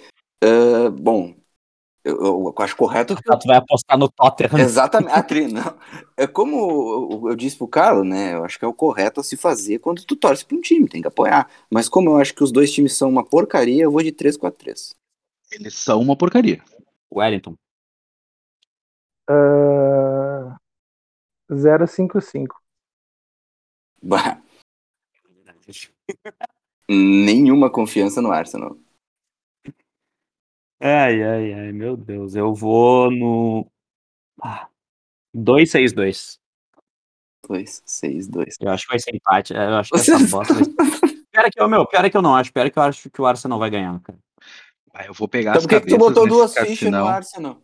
Ah, 0.44 0.90
bom, 0.92 1.34
eu, 2.06 2.16
eu 2.16 2.54
acho 2.60 2.76
correto 2.78 3.16
que 3.16 3.24
Ah, 3.28 3.38
tu 3.38 3.48
vai 3.48 3.58
apostar 3.58 3.98
no 3.98 4.08
Tottenham. 4.08 4.60
Exatamente. 4.60 5.14
Ah, 5.18 5.24
Tri, 5.24 5.52
não. 5.52 5.74
É 6.16 6.28
como 6.28 7.10
eu, 7.24 7.30
eu 7.32 7.36
disse 7.36 7.58
pro 7.58 7.68
Carlos, 7.68 8.06
né? 8.08 8.36
Eu 8.36 8.46
acho 8.46 8.60
que 8.60 8.66
é 8.66 8.68
o 8.68 8.74
correto 8.74 9.20
a 9.20 9.24
se 9.24 9.36
fazer 9.36 9.80
quando 9.80 10.06
tu 10.06 10.16
torce 10.16 10.46
pra 10.46 10.56
um 10.56 10.62
time, 10.62 10.88
tem 10.88 11.02
que 11.02 11.08
apoiar. 11.08 11.50
Mas 11.72 11.90
como 11.90 12.12
eu 12.12 12.18
acho 12.18 12.36
que 12.36 12.44
os 12.44 12.52
dois 12.52 12.72
times 12.72 12.96
são 12.96 13.10
uma 13.10 13.24
porcaria, 13.26 13.84
eu 13.84 13.92
vou 13.92 14.04
de 14.04 14.12
3-4-3. 14.12 14.92
Eles 15.52 15.76
são 15.76 16.02
uma 16.02 16.16
porcaria. 16.18 16.64
Wellington. 17.12 17.56
ah, 19.30 20.58
055. 21.50 22.62
Bah, 24.02 24.42
nenhuma 26.88 27.70
confiança 27.72 28.22
no 28.22 28.32
Arsenal. 28.32 28.78
Ai, 30.82 31.22
ai, 31.22 31.54
ai, 31.54 31.72
meu 31.74 31.98
Deus. 31.98 32.36
Eu 32.36 32.54
vou 32.54 33.12
no. 33.12 33.70
Ah, 34.42 34.70
2-6-2. 35.36 36.40
2, 37.48 37.82
6, 37.86 38.28
2. 38.28 38.56
Eu 38.62 38.70
acho 38.72 38.84
que 38.86 38.90
vai 38.94 39.00
ser 39.00 39.16
empate. 39.16 39.54
Eu 39.54 39.76
acho 39.76 39.90
que 39.92 39.98
Você- 40.00 40.14
essa 40.14 40.28
bosta 40.30 40.54
vai 40.54 40.64
ser. 40.64 40.74
Pior 41.32 41.46
é 41.46 41.50
que, 41.52 41.62
eu, 41.62 41.70
meu, 41.70 41.86
pior 41.86 42.06
é 42.06 42.10
que 42.10 42.18
eu 42.18 42.22
não 42.22 42.36
acho. 42.36 42.52
Pior 42.54 42.66
é 42.66 42.70
que 42.70 42.80
eu 42.80 42.84
acho 42.84 43.10
que 43.10 43.22
o 43.22 43.26
Arsenal 43.26 43.60
vai 43.60 43.70
ganhar, 43.70 44.00
cara. 44.02 44.18
Ah, 44.94 45.06
eu 45.06 45.14
vou 45.14 45.28
pegar 45.28 45.52
Então 45.52 45.60
as 45.60 45.64
por 45.66 45.70
que, 45.70 45.76
tu 45.76 45.82
cabeças 45.82 46.00
botou 46.00 46.28
duas 46.28 46.54
fichas 46.54 46.92
no. 46.92 47.06
Arsenal? 47.08 47.52
Então 47.52 47.62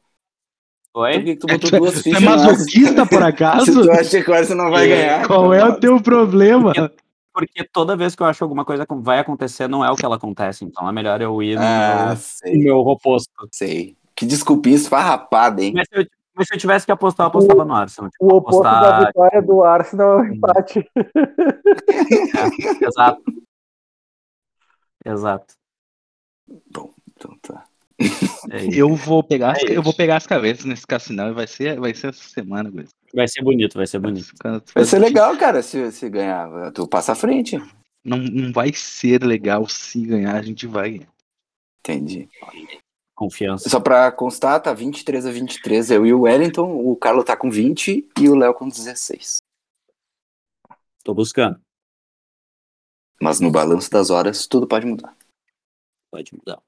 por 0.93 1.01
Oi? 1.01 1.23
que, 1.23 1.35
tu 1.35 1.47
botou 1.47 1.69
Tu 1.69 1.75
é- 1.75 1.79
duas 1.79 1.93
tu 1.93 1.99
é 1.99 2.03
fichas 2.03 2.21
no 2.21 2.29
Arsenal? 2.29 2.51
masoquista, 2.53 3.05
por 3.05 3.17
Se 3.21 3.23
acaso? 3.23 3.81
tu 3.83 3.91
acha 3.91 4.23
que 4.23 4.31
o 4.31 4.33
Arsenal 4.33 4.71
vai 4.71 4.87
ganhar. 4.87 5.27
Qual 5.27 5.53
é 5.53 5.63
o 5.63 5.67
então- 5.69 5.79
teu 5.79 6.01
problema? 6.01 6.73
Porque 7.33 7.65
toda 7.65 7.97
vez 7.97 8.15
que 8.15 8.23
eu 8.23 8.27
acho 8.27 8.41
alguma 8.45 8.63
coisa 8.63 8.85
que 8.85 8.95
vai 8.95 9.19
acontecer, 9.19 9.67
não 9.67 9.83
é 9.83 9.91
o 9.91 9.95
que 9.97 10.05
ela 10.05 10.15
acontece. 10.15 10.63
Então 10.63 10.87
é 10.87 10.91
melhor 10.93 11.21
eu 11.21 11.43
ir 11.43 11.55
no 11.57 11.61
Ah, 11.65 12.15
meu, 12.45 12.53
no 12.55 12.63
meu 12.63 12.77
oposto. 12.77 13.29
sei. 13.51 13.97
Que 14.15 14.25
desculpinha 14.25 14.77
esfarrapada, 14.77 15.61
hein? 15.61 15.73
Mas 15.75 15.85
se, 15.91 15.99
eu, 15.99 16.05
mas 16.33 16.47
se 16.47 16.53
eu 16.55 16.57
tivesse 16.57 16.85
que 16.85 16.93
apostar, 16.93 17.25
eu 17.25 17.27
apostava 17.27 17.65
no 17.65 17.73
Arsenal. 17.75 18.09
Tipo, 18.09 18.23
O 18.33 18.37
oposto 18.37 18.63
da 18.63 18.71
apostar. 18.79 19.07
vitória 19.07 19.41
do 19.41 19.63
Arsenal 19.65 20.19
é 20.19 20.21
o 20.21 20.25
empate. 20.33 20.89
Exato. 22.87 23.21
Exato. 25.03 25.53
Então 27.25 27.37
tá. 27.39 27.65
É. 28.51 28.65
Eu 28.75 28.95
vou 28.95 29.23
pegar 29.23 29.53
as, 29.53 29.63
É 29.63 29.77
eu 29.77 29.81
vou 29.81 29.93
pegar 29.93 30.17
as 30.17 30.27
cabeças 30.27 30.65
nesse 30.65 30.85
cassinão 30.85 31.29
e 31.29 31.33
vai 31.33 31.47
ser, 31.47 31.79
vai 31.79 31.93
ser 31.93 32.07
essa 32.09 32.23
semana, 32.29 32.71
coisa. 32.71 32.89
Vai 33.13 33.27
ser 33.27 33.41
bonito, 33.41 33.77
vai 33.77 33.87
ser 33.87 33.99
bonito. 33.99 34.33
Vai 34.73 34.83
ser 34.85 34.99
legal, 34.99 35.37
cara, 35.37 35.63
se, 35.63 35.91
se 35.91 36.09
ganhar. 36.09 36.71
Tu 36.73 36.85
passa 36.87 37.13
à 37.13 37.15
frente. 37.15 37.57
Não, 38.03 38.17
não 38.17 38.51
vai 38.51 38.73
ser 38.73 39.23
legal 39.23 39.67
se 39.67 40.05
ganhar, 40.05 40.35
a 40.35 40.41
gente 40.41 40.67
vai 40.67 40.91
ganhar. 40.91 41.07
Entendi. 41.79 42.29
Confiança. 43.15 43.69
Só 43.69 43.79
pra 43.79 44.11
constar, 44.11 44.61
tá 44.61 44.73
23 44.73 45.25
a 45.25 45.31
23. 45.31 45.91
Eu 45.91 46.05
e 46.05 46.13
o 46.13 46.21
Wellington, 46.21 46.69
o 46.69 46.95
Carlos 46.97 47.23
tá 47.23 47.37
com 47.37 47.49
20 47.49 48.09
e 48.19 48.29
o 48.29 48.35
Léo 48.35 48.53
com 48.53 48.67
16. 48.67 49.37
Tô 51.03 51.13
buscando. 51.13 51.59
Mas 53.21 53.39
no 53.39 53.49
balanço 53.49 53.89
das 53.89 54.09
horas, 54.09 54.45
tudo 54.45 54.67
pode 54.67 54.85
mudar. 54.85 55.15
Pode 56.11 56.35
mudar. 56.35 56.61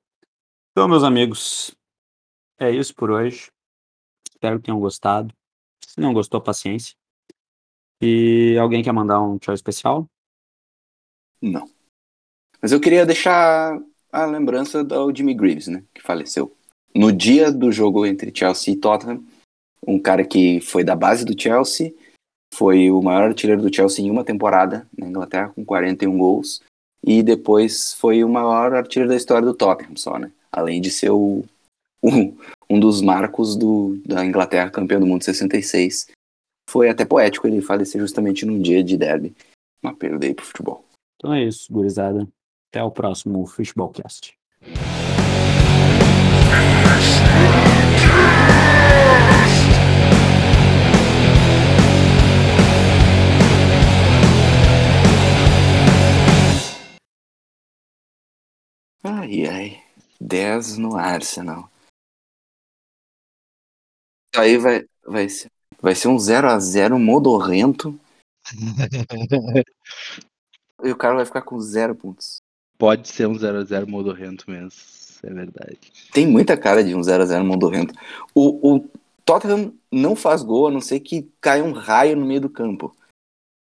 Então, 0.77 0.87
meus 0.87 1.03
amigos, 1.03 1.75
é 2.59 2.69
isso 2.69 2.93
por 2.93 3.09
hoje. 3.09 3.47
Espero 4.29 4.59
que 4.59 4.65
tenham 4.65 4.79
gostado. 4.79 5.33
Se 5.83 5.99
não 5.99 6.13
gostou, 6.13 6.39
paciência. 6.39 6.95
E 7.99 8.55
alguém 8.61 8.83
quer 8.83 8.91
mandar 8.91 9.19
um 9.19 9.39
tchau 9.39 9.55
especial? 9.55 10.07
Não. 11.41 11.67
Mas 12.61 12.71
eu 12.71 12.79
queria 12.79 13.07
deixar 13.07 13.81
a 14.11 14.25
lembrança 14.27 14.83
do 14.83 15.11
Jimmy 15.11 15.33
Greaves, 15.33 15.65
né? 15.65 15.83
Que 15.95 16.03
faleceu. 16.03 16.55
No 16.93 17.11
dia 17.11 17.51
do 17.51 17.71
jogo 17.71 18.05
entre 18.05 18.31
Chelsea 18.31 18.75
e 18.75 18.77
Tottenham, 18.77 19.25
um 19.81 19.99
cara 19.99 20.23
que 20.23 20.61
foi 20.61 20.83
da 20.83 20.95
base 20.95 21.25
do 21.25 21.33
Chelsea, 21.41 21.91
foi 22.53 22.91
o 22.91 23.01
maior 23.01 23.23
artilheiro 23.23 23.63
do 23.63 23.75
Chelsea 23.75 24.05
em 24.05 24.11
uma 24.11 24.23
temporada 24.23 24.87
na 24.95 25.07
Inglaterra, 25.07 25.49
com 25.49 25.65
41 25.65 26.15
gols, 26.15 26.61
e 27.03 27.23
depois 27.23 27.93
foi 27.93 28.23
o 28.23 28.29
maior 28.29 28.73
artilheiro 28.73 29.09
da 29.09 29.15
história 29.15 29.45
do 29.45 29.53
Tottenham, 29.53 29.95
só, 29.95 30.17
né? 30.17 30.31
Além 30.51 30.81
de 30.81 30.89
ser 30.89 31.11
o, 31.11 31.43
um, 32.03 32.35
um 32.69 32.79
dos 32.79 33.01
marcos 33.01 33.55
do, 33.55 33.97
da 34.05 34.25
Inglaterra 34.25 34.69
campeão 34.69 34.99
do 34.99 35.07
mundo 35.07 35.21
em 35.21 35.25
66. 35.25 36.07
Foi 36.69 36.89
até 36.89 37.05
poético 37.05 37.47
ele 37.47 37.61
falecer 37.61 37.99
justamente 38.01 38.45
num 38.45 38.61
dia 38.61 38.83
de 38.83 38.97
derby. 38.97 39.35
Uma 39.81 39.95
perda 39.95 40.25
aí 40.25 40.33
pro 40.33 40.45
futebol. 40.45 40.83
Então 41.15 41.33
é 41.33 41.43
isso, 41.43 41.71
gurizada. 41.71 42.27
Até 42.69 42.83
o 42.83 42.91
próximo 42.91 43.45
Futebol-Cast. 43.45 44.37
Ai, 59.03 59.45
ai. 59.47 59.83
10 60.19 60.77
no 60.77 60.95
Arsenal. 60.95 61.69
Aí 64.35 64.57
vai, 64.57 64.85
vai, 65.05 65.29
ser, 65.29 65.51
vai 65.79 65.95
ser 65.95 66.07
um 66.07 66.17
0x0 66.17 66.97
modorrento. 66.99 67.99
e 70.83 70.91
o 70.91 70.97
cara 70.97 71.15
vai 71.15 71.25
ficar 71.25 71.41
com 71.41 71.59
zero 71.59 71.95
pontos. 71.95 72.41
Pode 72.77 73.07
ser 73.07 73.27
um 73.27 73.33
0x0 73.33 73.87
modorrento 73.87 74.49
mesmo. 74.49 74.79
É 75.23 75.33
verdade. 75.33 75.79
Tem 76.13 76.27
muita 76.27 76.55
cara 76.57 76.83
de 76.83 76.93
um 76.93 77.01
0x0 77.01 77.43
modorrento. 77.43 77.93
O, 78.35 78.75
o 78.75 78.89
Tottenham 79.25 79.73
não 79.91 80.15
faz 80.15 80.43
gol, 80.43 80.67
a 80.67 80.71
não 80.71 80.81
ser 80.81 80.99
que 80.99 81.31
caia 81.41 81.63
um 81.63 81.71
raio 81.71 82.15
no 82.15 82.25
meio 82.25 82.41
do 82.41 82.49
campo. 82.49 82.95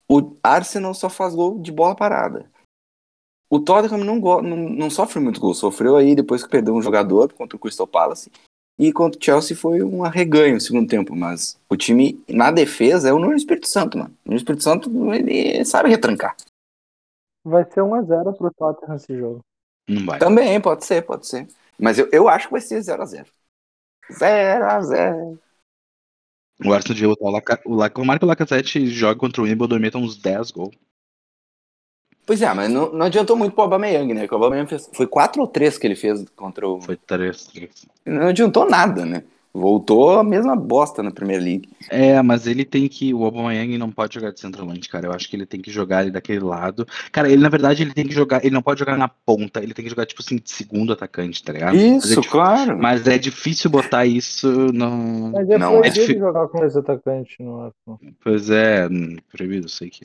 O 0.09 0.35
Arsenal 0.43 0.93
só 0.93 1.09
faz 1.09 1.35
gol 1.35 1.59
de 1.59 1.71
bola 1.71 1.95
parada. 1.95 2.51
O 3.49 3.59
Tottenham 3.59 4.03
não, 4.03 4.19
não, 4.41 4.57
não 4.57 4.89
sofre 4.89 5.19
muito 5.19 5.39
gol. 5.39 5.53
Sofreu 5.53 5.95
aí 5.95 6.15
depois 6.15 6.43
que 6.43 6.49
perdeu 6.49 6.73
um 6.73 6.81
jogador 6.81 7.31
contra 7.33 7.55
o 7.55 7.59
Crystal 7.59 7.87
Palace. 7.87 8.31
E 8.77 8.91
contra 8.91 9.19
o 9.19 9.23
Chelsea 9.23 9.55
foi 9.55 9.81
um 9.81 10.03
arreganho 10.03 10.55
no 10.55 10.61
segundo 10.61 10.87
tempo. 10.87 11.15
Mas 11.15 11.57
o 11.69 11.77
time, 11.77 12.21
na 12.27 12.51
defesa, 12.51 13.09
é 13.09 13.13
o 13.13 13.19
Nuno 13.19 13.35
Espírito 13.35 13.67
Santo, 13.67 13.97
mano. 13.97 14.13
O 14.25 14.29
Nuno 14.29 14.37
Espírito 14.37 14.63
Santo, 14.63 15.13
ele 15.13 15.63
sabe 15.63 15.89
retrancar. 15.89 16.35
Vai 17.43 17.63
ser 17.63 17.81
1x0 17.81 18.35
pro 18.35 18.53
Tottenham 18.53 18.95
esse 18.95 19.17
jogo. 19.17 19.39
Não 19.87 20.05
vai. 20.05 20.19
Também, 20.19 20.59
pode 20.59 20.83
ser, 20.83 21.03
pode 21.03 21.27
ser. 21.27 21.47
Mas 21.79 21.99
eu, 21.99 22.09
eu 22.11 22.27
acho 22.27 22.47
que 22.47 22.53
vai 22.53 22.61
ser 22.61 22.79
0x0. 22.79 23.27
0x0. 24.11 25.39
O 26.63 26.73
Arsenal 26.73 26.95
devia 26.95 27.09
botar 27.09 27.25
o 27.25 27.31
Laca... 27.31 27.61
o 27.65 27.75
Laca... 27.75 27.95
Tomara 27.95 28.19
que 28.19 28.25
o 28.25 28.27
Lacazette 28.27 28.87
joga 28.87 29.19
contra 29.19 29.41
o 29.41 29.45
Wimbledon 29.45 29.75
e 29.75 29.79
meta 29.79 29.97
uns 29.97 30.17
10 30.17 30.51
gols. 30.51 30.75
Pois 32.25 32.41
é, 32.41 32.53
mas 32.53 32.69
não, 32.71 32.91
não 32.91 33.05
adiantou 33.05 33.35
muito 33.35 33.53
pro 33.53 33.63
Aubameyang, 33.63 34.13
né? 34.13 34.27
Que 34.27 34.33
o 34.33 34.37
Aubameyang 34.37 34.67
fez, 34.67 34.89
foi 34.93 35.05
4 35.07 35.41
ou 35.41 35.47
3 35.47 35.77
que 35.77 35.85
ele 35.87 35.95
fez 35.95 36.25
contra 36.35 36.67
o... 36.67 36.81
Foi 36.81 36.95
3. 36.95 37.49
Não 38.05 38.27
adiantou 38.27 38.67
nada, 38.69 39.05
né? 39.05 39.23
Voltou 39.57 40.19
a 40.19 40.23
mesma 40.23 40.53
bosta 40.53 41.01
na 41.01 41.11
Premier 41.11 41.41
League. 41.41 41.69
É, 41.89 42.21
mas 42.21 42.45
ele 42.45 42.65
tem 42.65 42.89
que. 42.89 43.13
O 43.13 43.23
Aubameyang 43.23 43.77
não 43.77 43.89
pode 43.89 44.15
jogar 44.15 44.31
de 44.31 44.39
centroavante, 44.41 44.89
cara. 44.89 45.07
Eu 45.07 45.13
acho 45.13 45.29
que 45.29 45.35
ele 45.37 45.45
tem 45.45 45.61
que 45.61 45.71
jogar 45.71 45.99
ali 45.99 46.11
daquele 46.11 46.41
lado. 46.41 46.85
Cara, 47.09 47.29
ele 47.31 47.41
na 47.41 47.47
verdade 47.47 47.81
ele 47.81 47.93
tem 47.93 48.05
que 48.05 48.13
jogar. 48.13 48.43
Ele 48.43 48.53
não 48.53 48.61
pode 48.61 48.81
jogar 48.81 48.97
na 48.97 49.07
ponta. 49.07 49.63
Ele 49.63 49.73
tem 49.73 49.85
que 49.85 49.89
jogar 49.89 50.05
tipo 50.05 50.21
assim 50.21 50.35
de 50.35 50.51
segundo 50.51 50.91
atacante, 50.91 51.41
tá 51.41 51.53
ligado? 51.53 51.73
Mas 51.73 51.81
é 51.81 51.87
Isso, 51.87 52.21
claro. 52.23 52.77
Mas 52.77 53.07
é 53.07 53.17
difícil 53.17 53.69
botar 53.69 54.05
isso 54.05 54.49
no. 54.73 55.31
Mas 55.31 55.49
é 55.49 55.57
Não, 55.57 55.79
proibido 55.79 55.87
é 56.01 56.01
difí- 56.05 56.19
jogar 56.19 56.47
com 56.49 56.65
esse 56.65 56.77
atacante 56.77 57.35
no 57.41 57.61
Arsenal. 57.61 57.99
Pois 58.21 58.49
é, 58.49 58.89
hum, 58.91 59.15
proibido, 59.31 59.69
sei 59.69 59.89
que. 59.89 60.03